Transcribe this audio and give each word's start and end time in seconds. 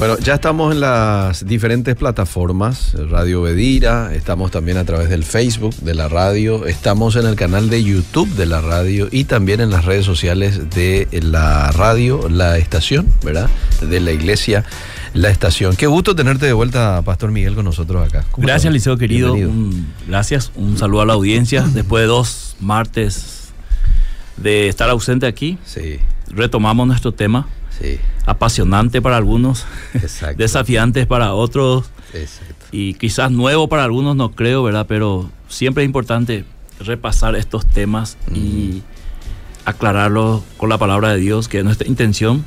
Bueno, 0.00 0.18
ya 0.18 0.32
estamos 0.36 0.72
en 0.72 0.80
las 0.80 1.44
diferentes 1.46 1.94
plataformas, 1.94 2.94
Radio 3.10 3.42
Bedira, 3.42 4.14
estamos 4.14 4.50
también 4.50 4.78
a 4.78 4.84
través 4.86 5.10
del 5.10 5.24
Facebook 5.24 5.74
de 5.76 5.92
la 5.94 6.08
radio, 6.08 6.64
estamos 6.64 7.16
en 7.16 7.26
el 7.26 7.36
canal 7.36 7.68
de 7.68 7.84
YouTube 7.84 8.26
de 8.30 8.46
la 8.46 8.62
radio 8.62 9.08
y 9.10 9.24
también 9.24 9.60
en 9.60 9.68
las 9.68 9.84
redes 9.84 10.06
sociales 10.06 10.70
de 10.70 11.06
la 11.20 11.70
radio, 11.72 12.30
la 12.30 12.56
estación, 12.56 13.08
¿verdad? 13.22 13.50
De 13.86 14.00
la 14.00 14.12
iglesia, 14.12 14.64
la 15.12 15.28
estación. 15.28 15.76
Qué 15.76 15.86
gusto 15.86 16.16
tenerte 16.16 16.46
de 16.46 16.54
vuelta, 16.54 17.02
Pastor 17.02 17.30
Miguel, 17.30 17.54
con 17.54 17.66
nosotros 17.66 18.08
acá. 18.08 18.24
¿Cómo 18.30 18.46
Gracias? 18.46 18.72
Liceo 18.72 18.96
querido. 18.96 19.34
Un- 19.34 19.86
gracias. 20.08 20.50
Un 20.54 20.78
saludo 20.78 21.02
a 21.02 21.06
la 21.06 21.12
audiencia. 21.12 21.60
Después 21.74 22.04
de 22.04 22.06
dos 22.06 22.56
martes 22.58 23.52
de 24.38 24.68
estar 24.68 24.88
ausente 24.88 25.26
aquí, 25.26 25.58
Sí, 25.66 25.98
retomamos 26.30 26.86
nuestro 26.86 27.12
tema. 27.12 27.46
Sí, 27.80 27.98
Apasionante 28.26 29.02
para 29.02 29.16
algunos, 29.16 29.66
desafiantes 30.36 31.06
para 31.06 31.34
otros 31.34 31.90
exacto. 32.12 32.66
y 32.70 32.94
quizás 32.94 33.30
nuevo 33.30 33.68
para 33.68 33.84
algunos, 33.84 34.16
no 34.16 34.32
creo, 34.32 34.62
¿verdad? 34.62 34.86
Pero 34.88 35.30
siempre 35.48 35.82
es 35.84 35.86
importante 35.86 36.44
repasar 36.80 37.36
estos 37.36 37.66
temas 37.66 38.16
y 38.34 38.82
aclararlos 39.64 40.42
con 40.56 40.68
la 40.68 40.78
palabra 40.78 41.10
de 41.10 41.18
Dios, 41.18 41.48
que 41.48 41.58
es 41.58 41.64
nuestra 41.64 41.86
intención. 41.86 42.44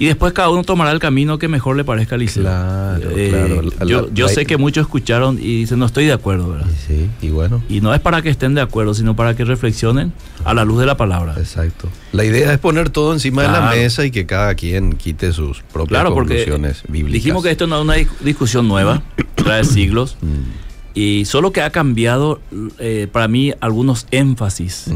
Y 0.00 0.06
después 0.06 0.32
cada 0.32 0.48
uno 0.50 0.62
tomará 0.62 0.92
el 0.92 1.00
camino 1.00 1.38
que 1.38 1.48
mejor 1.48 1.76
le 1.76 1.82
parezca 1.84 2.14
al 2.14 2.20
Liceo. 2.20 2.44
Claro, 2.44 3.10
Eh, 3.16 3.28
claro. 3.30 3.62
La- 4.06 4.14
yo 4.14 4.28
sé 4.28 4.46
que 4.46 4.56
muchos 4.56 4.82
escucharon 4.82 5.38
y 5.40 5.60
dicen, 5.60 5.80
no 5.80 5.86
estoy 5.86 6.04
de 6.06 6.12
acuerdo, 6.12 6.50
¿verdad? 6.50 6.68
Y 6.70 6.86
sí, 6.86 7.10
y 7.20 7.30
bueno. 7.30 7.62
Y 7.68 7.80
no 7.80 7.92
es 7.92 8.00
para 8.00 8.22
que 8.22 8.28
estén 8.30 8.54
de 8.54 8.60
acuerdo, 8.60 8.94
sino 8.94 9.16
para 9.16 9.34
que 9.34 9.44
reflexionen 9.44 10.12
a 10.44 10.54
la 10.54 10.64
luz 10.64 10.78
de 10.78 10.86
la 10.86 10.96
palabra. 10.96 11.34
Exacto. 11.36 11.88
La 12.12 12.24
idea 12.24 12.52
es 12.52 12.58
poner 12.60 12.90
todo 12.90 13.12
encima 13.12 13.42
de 13.42 13.48
la 13.48 13.70
mesa 13.70 14.04
y 14.04 14.12
que 14.12 14.24
cada 14.24 14.54
quien 14.54 14.92
quite 14.92 15.32
sus 15.32 15.62
propias 15.62 15.88
Claro, 16.00 16.14
porque 16.14 16.34
conclusiones 16.44 16.82
bíblicas. 16.86 17.12
dijimos 17.14 17.42
que 17.42 17.50
esto 17.50 17.66
no 17.66 17.76
es 17.78 17.82
una 17.82 17.96
dis- 17.96 18.18
discusión 18.20 18.68
nueva, 18.68 19.02
trae 19.34 19.64
siglos, 19.64 20.16
Mm, 20.20 20.94
y 20.94 21.24
solo 21.24 21.50
que 21.52 21.60
ha 21.60 21.70
cambiado 21.70 22.40
eh, 22.78 23.08
para 23.10 23.26
mí 23.26 23.52
algunos 23.60 24.06
énfasis 24.12 24.86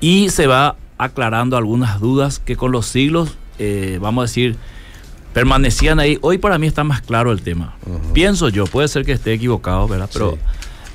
y 0.00 0.30
se 0.30 0.46
va 0.46 0.76
aclarando 0.98 1.56
algunas 1.56 2.00
dudas 2.00 2.38
que 2.38 2.56
con 2.56 2.72
los 2.72 2.86
siglos, 2.86 3.36
eh, 3.58 3.98
vamos 4.00 4.22
a 4.22 4.24
decir, 4.26 4.56
permanecían 5.32 5.98
ahí. 6.00 6.18
Hoy 6.22 6.38
para 6.38 6.58
mí 6.58 6.66
está 6.66 6.84
más 6.84 7.00
claro 7.00 7.32
el 7.32 7.42
tema. 7.42 7.74
Pienso 8.12 8.48
yo, 8.48 8.66
puede 8.66 8.88
ser 8.88 9.04
que 9.04 9.12
esté 9.12 9.32
equivocado, 9.32 9.88
¿verdad? 9.88 10.08
Pero 10.12 10.32
Sí. 10.32 10.38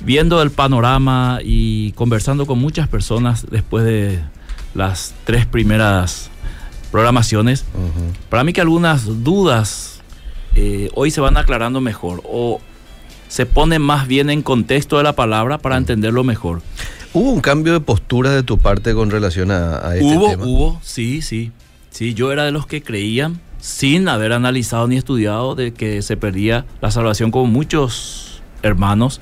viendo 0.00 0.40
el 0.42 0.50
panorama 0.50 1.40
y 1.42 1.92
conversando 1.92 2.46
con 2.46 2.58
muchas 2.58 2.88
personas 2.88 3.46
después 3.50 3.84
de 3.84 4.20
las 4.74 5.14
tres 5.24 5.44
primeras 5.46 6.30
programaciones, 6.92 7.64
para 8.28 8.44
mí 8.44 8.52
que 8.52 8.60
algunas 8.60 9.22
dudas 9.24 10.00
eh, 10.54 10.90
hoy 10.94 11.10
se 11.10 11.20
van 11.20 11.36
aclarando 11.36 11.80
mejor 11.80 12.22
o 12.24 12.60
se 13.28 13.44
ponen 13.44 13.82
más 13.82 14.08
bien 14.08 14.30
en 14.30 14.42
contexto 14.42 14.96
de 14.96 15.02
la 15.04 15.12
palabra 15.14 15.58
para 15.58 15.76
entenderlo 15.76 16.24
mejor. 16.24 16.62
¿Hubo 17.12 17.30
un 17.30 17.40
cambio 17.40 17.72
de 17.74 17.80
postura 17.80 18.30
de 18.30 18.42
tu 18.42 18.58
parte 18.58 18.94
con 18.94 19.10
relación 19.10 19.50
a, 19.50 19.86
a 19.86 19.94
este 19.96 20.04
hubo, 20.16 20.30
tema? 20.30 20.44
hubo, 20.46 20.80
sí, 20.82 21.20
sí. 21.22 21.52
Sí, 21.98 22.14
yo 22.14 22.30
era 22.30 22.44
de 22.44 22.52
los 22.52 22.64
que 22.64 22.80
creían, 22.80 23.40
sin 23.58 24.06
haber 24.08 24.32
analizado 24.32 24.86
ni 24.86 24.96
estudiado, 24.96 25.56
de 25.56 25.72
que 25.74 26.00
se 26.02 26.16
perdía 26.16 26.64
la 26.80 26.92
salvación 26.92 27.32
como 27.32 27.46
muchos 27.46 28.40
hermanos. 28.62 29.20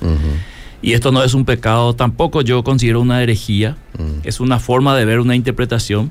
Y 0.82 0.92
esto 0.92 1.10
no 1.10 1.22
es 1.24 1.32
un 1.32 1.46
pecado, 1.46 1.94
tampoco 1.94 2.42
yo 2.42 2.62
considero 2.64 3.00
una 3.00 3.22
herejía, 3.22 3.78
Mm. 3.98 4.20
es 4.24 4.40
una 4.40 4.58
forma 4.58 4.94
de 4.94 5.06
ver 5.06 5.20
una 5.20 5.34
interpretación. 5.34 6.10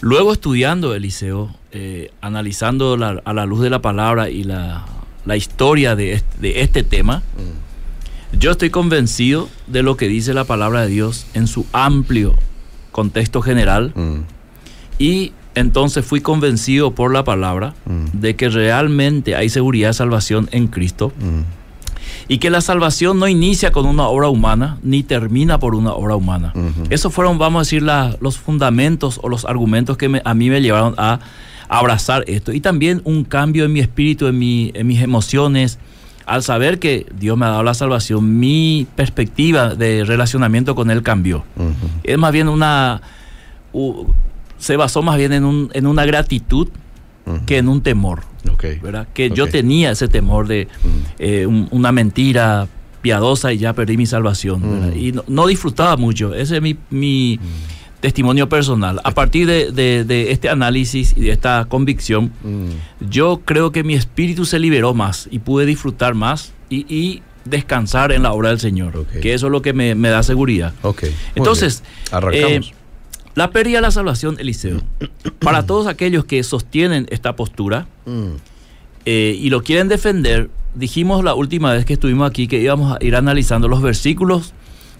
Luego 0.00 0.32
estudiando 0.32 0.92
Eliseo, 0.96 1.54
eh, 1.70 2.10
analizando 2.20 2.96
la- 2.96 3.22
a 3.24 3.32
la 3.32 3.46
luz 3.46 3.60
de 3.60 3.70
la 3.70 3.80
palabra 3.80 4.28
y 4.28 4.42
la, 4.42 4.84
la 5.24 5.36
historia 5.36 5.94
de 5.94 6.14
este, 6.14 6.38
de 6.40 6.62
este 6.62 6.82
tema, 6.82 7.18
mm, 7.36 8.38
yo 8.40 8.50
estoy 8.50 8.70
convencido 8.70 9.48
de 9.68 9.84
lo 9.84 9.96
que 9.96 10.08
dice 10.08 10.34
la 10.34 10.42
palabra 10.42 10.80
de 10.80 10.88
Dios 10.88 11.26
en 11.34 11.46
su 11.46 11.64
amplio 11.72 12.34
contexto 12.90 13.40
general 13.40 13.92
mm, 13.94 14.22
y 14.98 15.32
entonces 15.54 16.04
fui 16.04 16.20
convencido 16.20 16.92
por 16.94 17.12
la 17.12 17.24
palabra 17.24 17.74
Mm. 17.86 18.20
de 18.20 18.36
que 18.36 18.48
realmente 18.48 19.34
hay 19.36 19.48
seguridad 19.48 19.88
de 19.90 19.94
salvación 19.94 20.48
en 20.52 20.68
Cristo 20.68 21.12
mm. 21.20 21.40
y 22.28 22.38
que 22.38 22.50
la 22.50 22.60
salvación 22.60 23.18
no 23.18 23.28
inicia 23.28 23.72
con 23.72 23.84
una 23.86 24.04
obra 24.06 24.28
humana 24.28 24.78
ni 24.82 25.02
termina 25.02 25.58
por 25.58 25.74
una 25.74 25.92
obra 25.92 26.16
humana. 26.16 26.52
Ujú. 26.54 26.84
Esos 26.90 27.12
fueron, 27.12 27.36
vamos 27.38 27.60
a 27.60 27.62
decir, 27.62 27.82
la- 27.82 28.16
los 28.20 28.38
fundamentos 28.38 29.18
o 29.22 29.28
los 29.28 29.44
argumentos 29.44 29.96
que 29.96 30.08
me- 30.08 30.22
a 30.24 30.32
mí 30.34 30.48
me 30.48 30.60
llevaron 30.62 30.94
a 30.98 31.20
abrazar 31.68 32.24
esto. 32.28 32.52
Y 32.52 32.60
también 32.60 33.00
un 33.04 33.24
cambio 33.24 33.64
en 33.64 33.72
mi 33.72 33.80
espíritu, 33.80 34.26
en, 34.28 34.38
mi- 34.38 34.70
en 34.74 34.86
mis 34.86 35.00
emociones, 35.02 35.78
al 36.26 36.42
saber 36.42 36.78
que 36.78 37.06
Dios 37.18 37.36
me 37.36 37.46
ha 37.46 37.48
dado 37.48 37.62
la 37.64 37.74
salvación, 37.74 38.38
mi 38.38 38.86
perspectiva 38.94 39.74
de 39.74 40.04
relacionamiento 40.04 40.74
con 40.74 40.90
Él 40.90 41.02
cambió. 41.02 41.44
Ujú. 41.56 41.72
Es 42.04 42.16
más 42.18 42.32
bien 42.32 42.48
una... 42.48 43.00
se 44.62 44.76
basó 44.76 45.02
más 45.02 45.16
bien 45.18 45.32
en, 45.32 45.44
un- 45.44 45.70
en 45.74 45.86
una 45.86 46.04
gratitud 46.04 46.68
que 47.46 47.58
en 47.58 47.68
un 47.68 47.82
temor. 47.82 48.20
Ok. 48.52 48.64
¿verdad? 48.82 49.06
Que 49.14 49.30
yo 49.30 49.46
tenía 49.48 49.90
ese 49.92 50.08
temor 50.08 50.46
de 50.48 50.66
Mm. 50.66 50.88
eh, 51.18 51.46
un- 51.46 51.68
una 51.70 51.90
mentira 51.92 52.66
piadosa 53.00 53.52
y 53.52 53.58
ya 53.58 53.72
perdí 53.72 53.96
mi 53.96 54.06
salvación. 54.06 54.90
Mm. 54.92 54.98
Y 54.98 55.12
no, 55.12 55.24
no 55.26 55.46
disfrutaba 55.46 55.96
mucho. 55.96 56.34
Ese 56.34 56.56
es 56.56 56.62
mi, 56.62 56.76
mi 56.90 57.38
testimonio 58.00 58.48
personal. 58.48 59.00
A 59.04 59.10
partir 59.12 59.46
de, 59.46 59.70
de- 59.72 60.04
de 60.04 60.32
este 60.32 60.48
análisis 60.48 61.14
y 61.16 61.22
de 61.22 61.30
esta 61.32 61.64
convicción, 61.68 62.32
Mm. 62.42 63.08
yo 63.10 63.40
creo 63.44 63.70
que 63.72 63.82
mi 63.84 63.94
espíritu 63.94 64.44
se 64.44 64.58
liberó 64.58 64.94
más 64.94 65.28
y 65.30 65.38
pude 65.40 65.66
disfrutar 65.66 66.14
más 66.14 66.52
y, 66.70 66.86
y 66.92 67.22
descansar 67.44 68.12
en 68.12 68.22
la 68.24 68.32
obra 68.32 68.50
del 68.50 68.60
Señor. 68.60 69.04
Que 69.22 69.34
eso 69.34 69.46
es 69.46 69.52
lo 69.52 69.62
que 69.62 69.72
me, 69.72 69.94
me 69.96 70.08
da 70.10 70.22
seguridad. 70.22 70.72
Entonces, 71.34 71.82
arrancamos. 72.12 72.68
eh, 72.68 72.74
La 73.34 73.50
pérdida 73.50 73.78
de 73.78 73.82
la 73.82 73.90
salvación, 73.90 74.36
Eliseo. 74.38 74.80
Para 75.40 75.64
todos 75.66 75.86
aquellos 75.86 76.24
que 76.24 76.42
sostienen 76.42 77.06
esta 77.10 77.34
postura, 77.36 77.86
Mm. 78.04 78.34
eh, 79.06 79.36
y 79.38 79.48
lo 79.50 79.62
quieren 79.62 79.88
defender, 79.88 80.50
dijimos 80.74 81.24
la 81.24 81.34
última 81.34 81.72
vez 81.72 81.84
que 81.84 81.94
estuvimos 81.94 82.28
aquí 82.28 82.46
que 82.48 82.60
íbamos 82.60 82.94
a 82.96 83.04
ir 83.04 83.16
analizando 83.16 83.68
los 83.68 83.80
versículos 83.82 84.52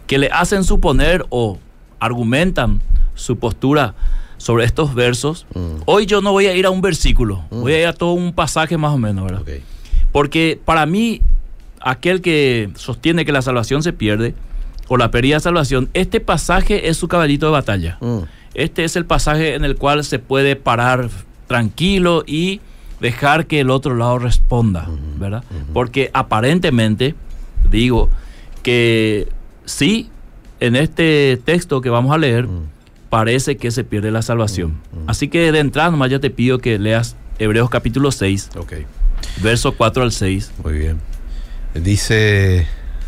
que 0.06 0.19
le 0.19 0.29
hacen 0.32 0.64
suponer 0.64 1.25
o 1.31 1.58
argumentan 2.00 2.81
su 3.14 3.37
postura 3.38 3.94
sobre 4.38 4.64
estos 4.64 4.94
versos. 4.94 5.46
Mm. 5.55 5.82
Hoy 5.87 6.06
yo 6.06 6.20
no 6.20 6.32
voy 6.32 6.46
a 6.46 6.55
ir 6.56 6.67
a 6.67 6.70
un 6.70 6.81
versículo, 6.81 7.44
voy 7.50 7.73
a 7.75 7.81
ir 7.82 7.87
a 7.87 7.93
todo 7.93 8.12
un 8.12 8.32
pasaje 8.32 8.76
más 8.76 8.93
o 8.93 8.99
menos, 8.99 9.25
¿verdad? 9.25 9.43
Porque 10.11 10.58
para 10.64 10.85
mí, 10.87 11.20
aquel 11.81 12.20
que 12.20 12.70
sostiene 12.75 13.25
que 13.25 13.32
la 13.32 13.40
salvación 13.43 13.82
se 13.82 13.93
pierde, 13.93 14.35
o 14.88 14.96
la 14.96 15.11
pérdida 15.11 15.37
de 15.37 15.40
salvación, 15.40 15.88
este 15.94 16.20
pasaje 16.20 16.88
es 16.88 16.96
su 16.96 17.08
caballito 17.08 17.46
de 17.46 17.52
batalla. 17.52 17.99
Mm. 18.00 18.19
Este 18.55 18.84
es 18.84 18.96
el 18.96 19.06
pasaje 19.06 19.55
en 19.55 19.64
el 19.64 19.76
cual 19.76 20.05
se 20.05 20.19
puede 20.19 20.56
parar 20.56 21.08
tranquilo 21.46 22.23
y 22.26 22.61
dejar 23.00 23.46
que 23.46 23.61
el 23.61 23.70
otro 23.70 23.94
lado 23.96 24.19
responda, 24.19 24.88
¿verdad? 25.19 25.43
Porque 25.73 26.11
aparentemente, 26.12 27.14
digo, 27.70 28.11
que 28.62 29.29
sí, 29.64 30.08
en 30.61 30.76
este 30.76 31.40
texto 31.44 31.81
que 31.81 31.90
vamos 31.90 32.12
a 32.14 32.19
leer, 32.19 32.46
Mm. 32.46 32.67
parece 33.11 33.56
que 33.56 33.70
se 33.70 33.85
pierde 33.85 34.11
la 34.11 34.23
salvación. 34.23 34.75
Así 35.06 35.28
que 35.28 35.50
de 35.52 35.58
entrada 35.58 35.90
nomás 35.90 36.11
ya 36.11 36.19
te 36.20 36.31
pido 36.31 36.58
que 36.58 36.78
leas 36.78 37.17
Hebreos 37.38 37.69
capítulo 37.70 38.12
6, 38.12 38.50
Ok. 38.56 38.75
verso 39.43 39.73
4 39.73 40.02
al 40.02 40.12
6. 40.12 40.52
Muy 40.62 40.75
bien. 40.75 40.99
Dice 41.75 42.67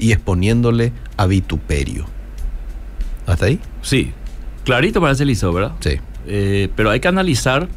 y 0.00 0.12
exponiéndole 0.12 0.92
a 1.16 1.26
vituperio. 1.26 2.06
¿Hasta 3.26 3.46
ahí? 3.46 3.60
Sí, 3.82 4.12
clarito 4.64 5.00
parece 5.00 5.22
Eliseo, 5.22 5.52
¿verdad? 5.52 5.72
Sí. 5.80 6.00
Eh, 6.26 6.68
pero 6.74 6.90
hay 6.90 7.00
que 7.00 7.08
analizar 7.08 7.68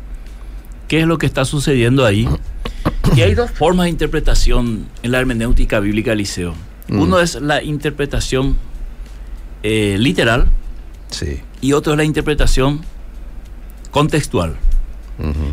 qué 0.88 1.02
es 1.02 1.08
lo 1.08 1.18
que 1.18 1.26
está 1.26 1.46
sucediendo 1.46 2.06
ahí. 2.06 2.28
Y 3.16 3.22
hay 3.22 3.36
dos 3.36 3.52
formas 3.52 3.86
de 3.86 3.90
interpretación 3.92 4.88
en 5.04 5.12
la 5.12 5.20
hermenéutica 5.20 5.80
bíblica 5.80 6.14
Eliseo. 6.14 6.56
Mm. 6.88 7.00
Uno 7.00 7.20
es 7.20 7.36
la 7.36 7.62
interpretación 7.62 8.56
eh, 9.62 9.98
literal 10.00 10.48
Sí. 11.10 11.40
y 11.62 11.74
otro 11.74 11.94
es 11.94 11.98
la 11.98 12.04
interpretación 12.06 12.82
contextual. 13.92 14.56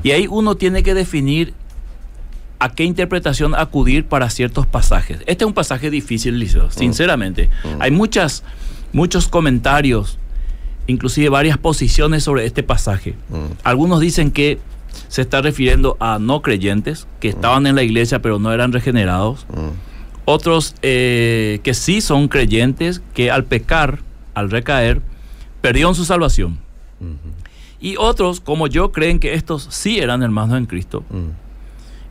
Y 0.02 0.12
ahí 0.12 0.26
uno 0.28 0.55
tiene 0.55 0.82
que 0.82 0.94
definir 0.94 1.52
a 2.61 2.69
qué 2.69 2.85
interpretación 2.85 3.55
acudir 3.55 4.05
para 4.05 4.29
ciertos 4.31 4.67
pasajes. 4.67 5.21
Este 5.27 5.45
es 5.45 5.47
un 5.47 5.55
pasaje 5.55 5.91
difícil, 5.91 6.35
Eliseo, 6.35 6.71
sinceramente. 6.71 7.49
Hay 7.81 7.91
muchas, 7.91 8.45
muchos 8.93 9.29
comentarios, 9.29 10.19
inclusive 10.87 11.31
varias 11.31 11.57
posiciones 11.57 12.23
sobre 12.23 12.45
este 12.45 12.62
pasaje. 12.62 13.17
Mm. 13.31 13.53
Algunos 13.65 14.01
dicen 14.01 14.31
que 14.31 14.59
se 15.09 15.23
está 15.23 15.41
refiriendo 15.41 15.97
a 16.01 16.19
no 16.19 16.43
creyentes 16.43 17.09
que 17.19 17.29
estaban 17.29 17.67
en 17.67 17.75
la 17.77 17.83
iglesia 17.83 18.21
pero 18.21 18.39
no 18.39 18.53
eran 18.53 18.73
regenerados. 18.73 19.47
Otros 20.27 20.75
eh, 20.83 21.61
que 21.63 21.75
sí 21.75 22.03
son 22.03 22.29
creyentes 22.29 23.01
que 23.15 23.31
al 23.31 23.45
pecar, 23.45 24.01
al 24.35 24.51
recaer, 24.51 25.01
perdieron 25.63 25.95
su 25.95 26.05
salvación. 26.05 26.59
Y 27.81 27.97
otros, 27.97 28.41
como 28.41 28.67
yo, 28.67 28.93
creen 28.93 29.19
que 29.19 29.33
estos 29.33 29.67
sí 29.71 29.99
eran 29.99 30.23
hermanos 30.23 30.59
en 30.59 30.67
Cristo 30.67 31.03
Mm. 31.09 31.50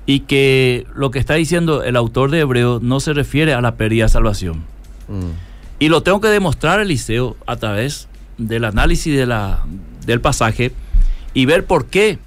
Y 0.09 0.21
que 0.21 0.87
lo 0.95 1.11
que 1.11 1.19
está 1.19 1.35
diciendo 1.35 1.83
el 1.83 1.95
autor 1.95 2.31
de 2.31 2.39
Hebreo 2.39 2.79
no 2.81 2.99
se 2.99 3.13
refiere 3.13 3.53
a 3.53 3.61
la 3.61 3.75
pérdida 3.75 4.05
de 4.05 4.09
salvación. 4.09 4.63
Mm. 5.07 5.77
Y 5.77 5.89
lo 5.89 6.01
tengo 6.01 6.19
que 6.19 6.29
demostrar, 6.29 6.79
Eliseo, 6.79 7.37
a 7.45 7.57
través 7.57 8.07
del 8.39 8.65
análisis 8.65 9.15
de 9.15 9.27
la, 9.27 9.63
del 10.07 10.19
pasaje 10.19 10.71
y 11.35 11.45
ver 11.45 11.63
por 11.63 11.85
qué 11.85 12.17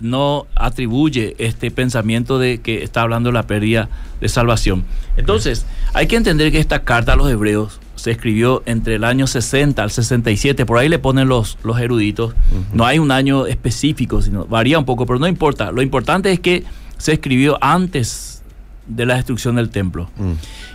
no 0.00 0.46
atribuye 0.54 1.36
este 1.36 1.70
pensamiento 1.70 2.38
de 2.38 2.62
que 2.62 2.82
está 2.82 3.02
hablando 3.02 3.28
de 3.28 3.34
la 3.34 3.46
pérdida 3.46 3.90
de 4.22 4.28
salvación. 4.30 4.86
Entonces, 5.18 5.66
hay 5.92 6.06
que 6.06 6.16
entender 6.16 6.50
que 6.50 6.58
esta 6.58 6.84
carta 6.84 7.12
a 7.12 7.16
los 7.16 7.30
hebreos 7.30 7.80
se 7.96 8.12
escribió 8.12 8.62
entre 8.64 8.94
el 8.94 9.04
año 9.04 9.26
60 9.26 9.82
al 9.82 9.90
67, 9.90 10.64
por 10.64 10.78
ahí 10.78 10.88
le 10.88 10.98
ponen 10.98 11.28
los, 11.28 11.58
los 11.64 11.78
eruditos, 11.78 12.34
no 12.72 12.86
hay 12.86 12.98
un 12.98 13.10
año 13.10 13.44
específico, 13.44 14.22
sino 14.22 14.46
varía 14.46 14.78
un 14.78 14.86
poco, 14.86 15.04
pero 15.04 15.18
no 15.18 15.26
importa. 15.26 15.70
Lo 15.70 15.82
importante 15.82 16.32
es 16.32 16.40
que 16.40 16.64
se 17.00 17.12
escribió 17.14 17.58
antes 17.60 18.42
de 18.86 19.06
la 19.06 19.14
destrucción 19.16 19.56
del 19.56 19.70
templo. 19.70 20.10
Mm. 20.16 20.32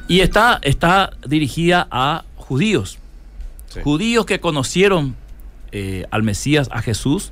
Y 0.08 0.20
está, 0.20 0.60
está 0.62 1.12
dirigida 1.28 1.88
a 1.92 2.24
judíos. 2.36 2.98
Sí. 3.68 3.80
Judíos 3.84 4.26
que 4.26 4.40
conocieron 4.40 5.16
eh, 5.72 6.06
al 6.12 6.24
Mesías, 6.24 6.70
a 6.72 6.82
Jesús, 6.82 7.32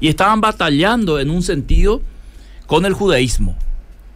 y 0.00 0.08
estaban 0.08 0.40
batallando 0.40 1.18
en 1.20 1.30
un 1.30 1.42
sentido 1.42 2.02
con 2.66 2.84
el 2.84 2.92
judaísmo, 2.94 3.56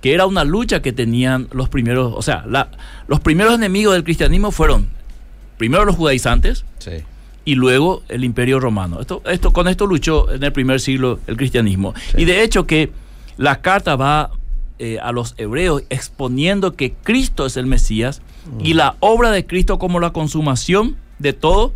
que 0.00 0.12
era 0.14 0.26
una 0.26 0.44
lucha 0.44 0.82
que 0.82 0.92
tenían 0.92 1.48
los 1.52 1.68
primeros, 1.68 2.12
o 2.16 2.22
sea, 2.22 2.44
la- 2.48 2.68
los 3.08 3.20
primeros 3.20 3.54
enemigos 3.54 3.94
del 3.94 4.04
cristianismo 4.04 4.50
fueron 4.50 4.88
primero 5.58 5.84
los 5.84 5.94
judaizantes 5.96 6.64
Sí. 6.78 6.90
y 7.44 7.54
luego 7.54 8.02
el 8.08 8.24
imperio 8.24 8.58
romano. 8.58 9.00
Esto, 9.00 9.22
esto, 9.26 9.52
con 9.52 9.68
esto 9.68 9.86
luchó 9.86 10.30
en 10.32 10.42
el 10.42 10.52
primer 10.52 10.80
siglo 10.80 11.20
el 11.28 11.36
cristianismo. 11.36 11.94
Y 12.16 12.24
de 12.24 12.42
hecho 12.42 12.66
que 12.66 12.90
la 13.36 13.60
carta 13.60 13.96
va 13.96 14.30
eh, 14.78 14.98
a 15.00 15.12
los 15.12 15.34
hebreos 15.38 15.82
exponiendo 15.90 16.74
que 16.74 16.92
Cristo 16.92 17.46
es 17.46 17.56
el 17.56 17.66
Mesías 17.66 18.20
y 18.60 18.74
la 18.74 18.96
obra 19.00 19.30
de 19.30 19.46
Cristo 19.46 19.78
como 19.78 20.00
la 20.00 20.10
consumación 20.12 20.96
de 21.20 21.32
todo 21.32 21.72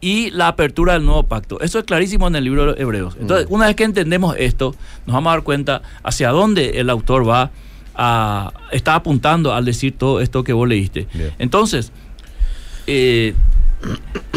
y 0.00 0.30
la 0.30 0.46
apertura 0.48 0.92
del 0.92 1.04
nuevo 1.04 1.24
pacto. 1.24 1.58
Eso 1.60 1.78
es 1.80 1.84
clarísimo 1.84 2.28
en 2.28 2.36
el 2.36 2.44
libro 2.44 2.72
de 2.74 2.80
Hebreos. 2.80 3.16
Entonces, 3.20 3.46
una 3.50 3.66
vez 3.66 3.74
que 3.74 3.82
entendemos 3.84 4.36
esto, 4.38 4.74
nos 5.06 5.14
vamos 5.14 5.30
a 5.30 5.34
dar 5.36 5.42
cuenta 5.42 5.82
hacia 6.04 6.30
dónde 6.30 6.78
el 6.78 6.90
autor 6.90 7.28
va 7.28 7.50
a, 7.96 8.52
está 8.70 8.94
apuntando 8.94 9.52
al 9.54 9.64
decir 9.64 9.96
todo 9.98 10.20
esto 10.20 10.44
que 10.44 10.52
vos 10.52 10.68
leíste. 10.68 11.08
Entonces, 11.38 11.90
eh, 12.86 13.34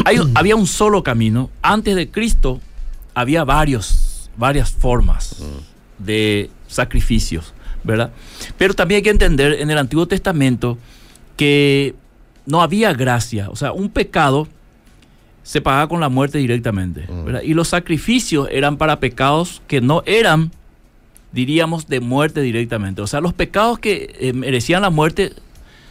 hay- 0.04 0.18
había 0.34 0.56
un 0.56 0.66
solo 0.66 1.02
camino. 1.02 1.50
Antes 1.62 1.94
de 1.94 2.10
Cristo 2.10 2.60
había 3.14 3.44
varios, 3.44 4.30
varias 4.36 4.70
formas 4.72 5.36
de 6.04 6.50
sacrificios, 6.66 7.54
¿verdad? 7.84 8.10
Pero 8.58 8.74
también 8.74 8.98
hay 8.98 9.02
que 9.02 9.10
entender 9.10 9.54
en 9.60 9.70
el 9.70 9.78
Antiguo 9.78 10.06
Testamento 10.06 10.78
que 11.36 11.94
no 12.46 12.62
había 12.62 12.92
gracia. 12.92 13.48
O 13.50 13.56
sea, 13.56 13.72
un 13.72 13.90
pecado 13.90 14.48
se 15.42 15.60
pagaba 15.60 15.88
con 15.88 16.00
la 16.00 16.08
muerte 16.08 16.38
directamente. 16.38 17.06
¿verdad? 17.08 17.42
Y 17.42 17.54
los 17.54 17.68
sacrificios 17.68 18.48
eran 18.50 18.76
para 18.76 19.00
pecados 19.00 19.62
que 19.66 19.80
no 19.80 20.02
eran, 20.06 20.52
diríamos, 21.32 21.88
de 21.88 22.00
muerte 22.00 22.42
directamente. 22.42 23.02
O 23.02 23.06
sea, 23.06 23.20
los 23.20 23.32
pecados 23.32 23.78
que 23.78 24.14
eh, 24.20 24.32
merecían 24.32 24.82
la 24.82 24.90
muerte 24.90 25.32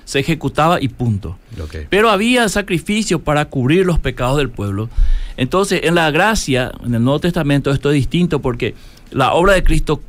se 0.05 0.19
ejecutaba 0.19 0.81
y 0.81 0.87
punto. 0.87 1.37
Ok. 1.61 1.75
Pero 1.89 2.09
había 2.09 2.49
sacrificio 2.49 3.19
para 3.19 3.45
cubrir 3.45 3.85
los 3.85 3.99
pecados 3.99 4.37
del 4.37 4.49
pueblo. 4.49 4.89
Entonces, 5.37 5.81
en 5.83 5.95
la 5.95 6.09
gracia, 6.09 6.71
en 6.83 6.95
el 6.95 7.03
Nuevo 7.03 7.19
Testamento, 7.19 7.71
esto 7.71 7.89
es 7.89 7.95
distinto 7.95 8.41
porque 8.41 8.75
la 9.11 9.33
obra 9.33 9.53
de 9.53 9.63
Cristo 9.63 10.01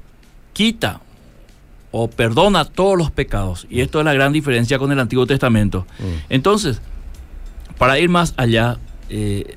quita 0.60 1.00
o 1.90 2.10
perdona 2.10 2.66
todos 2.66 2.98
los 2.98 3.10
pecados. 3.10 3.66
Y 3.70 3.80
esto 3.80 3.98
es 3.98 4.04
la 4.04 4.12
gran 4.12 4.30
diferencia 4.30 4.78
con 4.78 4.92
el 4.92 5.00
Antiguo 5.00 5.26
Testamento. 5.26 5.86
Entonces, 6.28 6.82
para 7.78 7.98
ir 7.98 8.10
más 8.10 8.34
allá, 8.36 8.76
eh, 9.08 9.56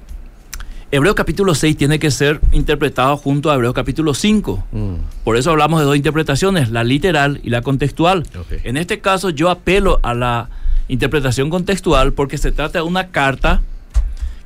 Hebreo 0.92 1.14
capítulo 1.14 1.56
6 1.56 1.76
tiene 1.76 2.00
que 2.00 2.10
ser 2.10 2.40
interpretado 2.54 3.18
junto 3.18 3.52
a 3.52 3.56
Hebreo 3.56 3.74
capítulo 3.74 4.14
5. 4.14 4.64
Mm. 4.72 4.94
Por 5.26 5.36
eso 5.36 5.52
hablamos 5.52 5.82
de 5.82 5.88
dos 5.88 5.98
interpretaciones, 5.98 6.70
la 6.70 6.86
literal 6.86 7.42
y 7.44 7.50
la 7.50 7.62
contextual. 7.62 8.26
En 8.64 8.78
este 8.78 9.02
caso 9.02 9.30
yo 9.30 9.50
apelo 9.50 10.00
a 10.04 10.14
la 10.14 10.50
interpretación 10.88 11.50
contextual 11.50 12.14
porque 12.14 12.38
se 12.38 12.54
trata 12.54 12.80
de 12.80 12.84
una 12.84 13.10
carta 13.10 13.62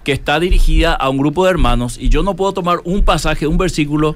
que 0.04 0.12
está 0.12 0.40
dirigida 0.40 0.96
a 0.96 1.08
un 1.10 1.20
grupo 1.20 1.46
de 1.46 1.52
hermanos 1.52 2.00
y 2.00 2.10
yo 2.10 2.24
no 2.24 2.36
puedo 2.36 2.54
tomar 2.54 2.80
un 2.84 3.04
pasaje, 3.04 3.46
un 3.46 3.60
versículo 3.60 4.16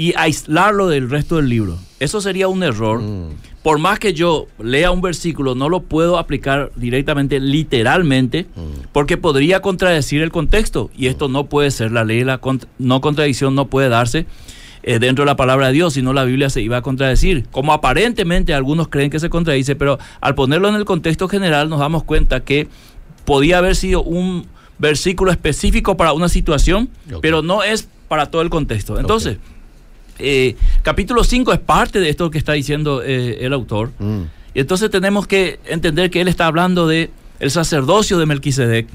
y 0.00 0.14
aislarlo 0.16 0.88
del 0.88 1.10
resto 1.10 1.36
del 1.36 1.50
libro. 1.50 1.76
Eso 1.98 2.22
sería 2.22 2.48
un 2.48 2.62
error. 2.62 3.02
Mm. 3.02 3.34
Por 3.62 3.78
más 3.78 3.98
que 3.98 4.14
yo 4.14 4.46
lea 4.58 4.90
un 4.90 5.02
versículo, 5.02 5.54
no 5.54 5.68
lo 5.68 5.82
puedo 5.82 6.16
aplicar 6.16 6.72
directamente, 6.74 7.38
literalmente, 7.38 8.46
porque 8.92 9.18
podría 9.18 9.60
contradecir 9.60 10.22
el 10.22 10.30
contexto. 10.30 10.90
Y 10.96 11.08
esto 11.08 11.28
no 11.28 11.50
puede 11.50 11.70
ser. 11.70 11.92
La 11.92 12.04
ley 12.04 12.24
la 12.24 12.40
no 12.78 13.00
contradicción 13.02 13.54
no 13.54 13.66
puede 13.66 13.90
darse 13.90 14.24
eh, 14.82 14.98
dentro 15.00 15.24
de 15.24 15.26
la 15.26 15.36
palabra 15.36 15.66
de 15.66 15.74
Dios, 15.74 15.92
si 15.92 16.00
no 16.00 16.14
la 16.14 16.24
Biblia 16.24 16.48
se 16.48 16.62
iba 16.62 16.78
a 16.78 16.82
contradecir. 16.82 17.44
Como 17.50 17.74
aparentemente 17.74 18.54
algunos 18.54 18.88
creen 18.88 19.10
que 19.10 19.20
se 19.20 19.28
contradice, 19.28 19.76
pero 19.76 19.98
al 20.22 20.34
ponerlo 20.34 20.70
en 20.70 20.76
el 20.76 20.86
contexto 20.86 21.28
general 21.28 21.68
nos 21.68 21.78
damos 21.78 22.04
cuenta 22.04 22.40
que 22.40 22.68
podía 23.26 23.58
haber 23.58 23.76
sido 23.76 24.02
un 24.02 24.46
versículo 24.78 25.30
específico 25.30 25.98
para 25.98 26.14
una 26.14 26.30
situación, 26.30 26.88
pero 27.20 27.42
no 27.42 27.62
es 27.62 27.86
para 28.08 28.30
todo 28.30 28.40
el 28.40 28.48
contexto. 28.48 28.98
Entonces, 28.98 29.36
Eh, 30.20 30.56
capítulo 30.82 31.24
5 31.24 31.52
es 31.52 31.58
parte 31.58 32.00
de 32.00 32.08
esto 32.10 32.30
que 32.30 32.38
está 32.38 32.52
diciendo 32.52 33.02
eh, 33.02 33.38
el 33.40 33.52
autor. 33.52 33.90
Mm, 33.98 34.22
Y 34.54 34.60
entonces 34.60 34.90
tenemos 34.90 35.26
que 35.26 35.60
entender 35.66 36.10
que 36.10 36.20
él 36.20 36.28
está 36.28 36.46
hablando 36.46 36.86
de 36.86 37.10
el 37.38 37.50
sacerdocio 37.50 38.18
de 38.18 38.26
Melquisedec, 38.26 38.86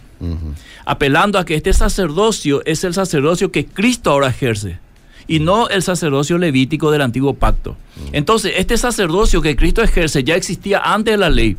apelando 0.85 1.39
a 1.39 1.45
que 1.45 1.55
este 1.55 1.73
sacerdocio 1.73 2.61
es 2.65 2.83
el 2.83 2.93
sacerdocio 2.93 3.51
que 3.51 3.65
Cristo 3.65 4.11
ahora 4.11 4.27
ejerce 4.27 4.79
y 5.27 5.39
no 5.39 5.67
el 5.69 5.81
sacerdocio 5.81 6.37
levítico 6.37 6.91
del 6.91 7.01
antiguo 7.01 7.33
pacto. 7.33 7.75
Entonces, 8.11 8.53
este 8.57 8.77
sacerdocio 8.77 9.41
que 9.41 9.55
Cristo 9.55 9.81
ejerce 9.81 10.23
ya 10.23 10.35
existía 10.35 10.79
antes 10.79 11.13
de 11.13 11.17
la 11.17 11.29
ley. 11.29 11.57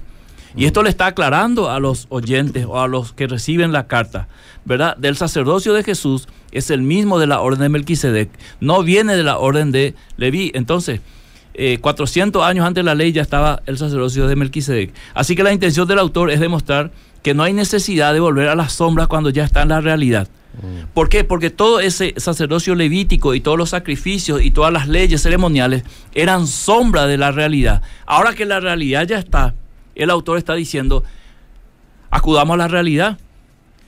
Y 0.55 0.65
esto 0.65 0.83
le 0.83 0.89
está 0.89 1.07
aclarando 1.07 1.71
a 1.71 1.81
los 1.81 2.07
oyentes 2.09 2.65
o 2.67 2.81
a 2.81 2.89
los 2.89 3.13
que 3.13 3.27
reciben 3.27 3.73
la 3.73 3.87
carta, 3.89 4.27
¿verdad? 4.65 4.97
Del 4.97 5.17
sacerdocio 5.17 5.75
de 5.75 5.83
Jesús 5.85 6.29
es 6.53 6.71
el 6.71 6.83
mismo 6.83 7.19
de 7.19 7.27
la 7.27 7.41
orden 7.41 7.61
de 7.61 7.69
Melquisedec, 7.69 8.31
no 8.61 8.83
viene 8.83 9.17
de 9.17 9.23
la 9.23 9.39
orden 9.39 9.73
de 9.73 9.95
Leví. 10.17 10.53
Entonces, 10.55 11.01
eh, 11.55 11.79
400 11.81 12.45
años 12.45 12.67
antes 12.67 12.85
de 12.85 12.87
la 12.87 12.95
ley 12.95 13.13
ya 13.13 13.23
estaba 13.23 13.63
el 13.67 13.79
sacerdocio 13.79 14.29
de 14.29 14.37
Melquisedec. 14.37 14.93
Así 15.15 15.35
que 15.35 15.43
la 15.43 15.53
intención 15.53 15.89
del 15.89 15.99
autor 15.99 16.31
es 16.31 16.41
demostrar 16.41 16.91
que 17.23 17.35
no 17.35 17.43
hay 17.43 17.53
necesidad 17.53 18.13
de 18.13 18.21
volver 18.21 18.49
a 18.49 18.55
las 18.55 18.75
sombras 18.75 19.09
cuando 19.09 19.31
ya 19.31 19.45
está 19.45 19.63
en 19.63 19.71
la 19.71 19.81
realidad. 19.81 20.29
¿Por 20.95 21.09
qué? 21.09 21.25
Porque 21.25 21.51
todo 21.51 21.81
ese 21.81 22.15
sacerdocio 22.17 22.75
levítico 22.75 23.35
y 23.35 23.41
todos 23.41 23.59
los 23.59 23.71
sacrificios 23.71 24.43
y 24.43 24.51
todas 24.51 24.73
las 24.73 24.89
leyes 24.89 25.23
ceremoniales 25.23 25.83
eran 26.15 26.47
sombra 26.47 27.07
de 27.07 27.19
la 27.19 27.31
realidad. 27.31 27.83
Ahora 28.07 28.35
que 28.35 28.47
la 28.47 28.61
realidad 28.61 29.07
ya 29.07 29.19
está, 29.19 29.55
el 29.95 30.09
autor 30.09 30.39
está 30.39 30.55
diciendo, 30.55 31.05
acudamos 32.11 32.55
a 32.55 32.59
la 32.59 32.69
realidad, 32.69 33.19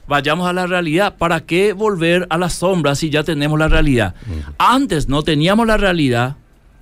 vayamos 0.09 0.49
a 0.49 0.53
la 0.53 0.67
realidad. 0.67 1.17
¿Para 1.17 1.41
qué 1.41 1.73
volver 1.73 2.27
a 2.31 2.39
las 2.39 2.55
sombras 2.55 2.99
si 2.99 3.11
ya 3.11 3.23
tenemos 3.23 3.59
la 3.59 3.69
realidad? 3.69 4.15
Antes 4.59 5.09
no 5.09 5.23
teníamos 5.23 5.67
la 5.67 5.77
realidad 5.77 6.37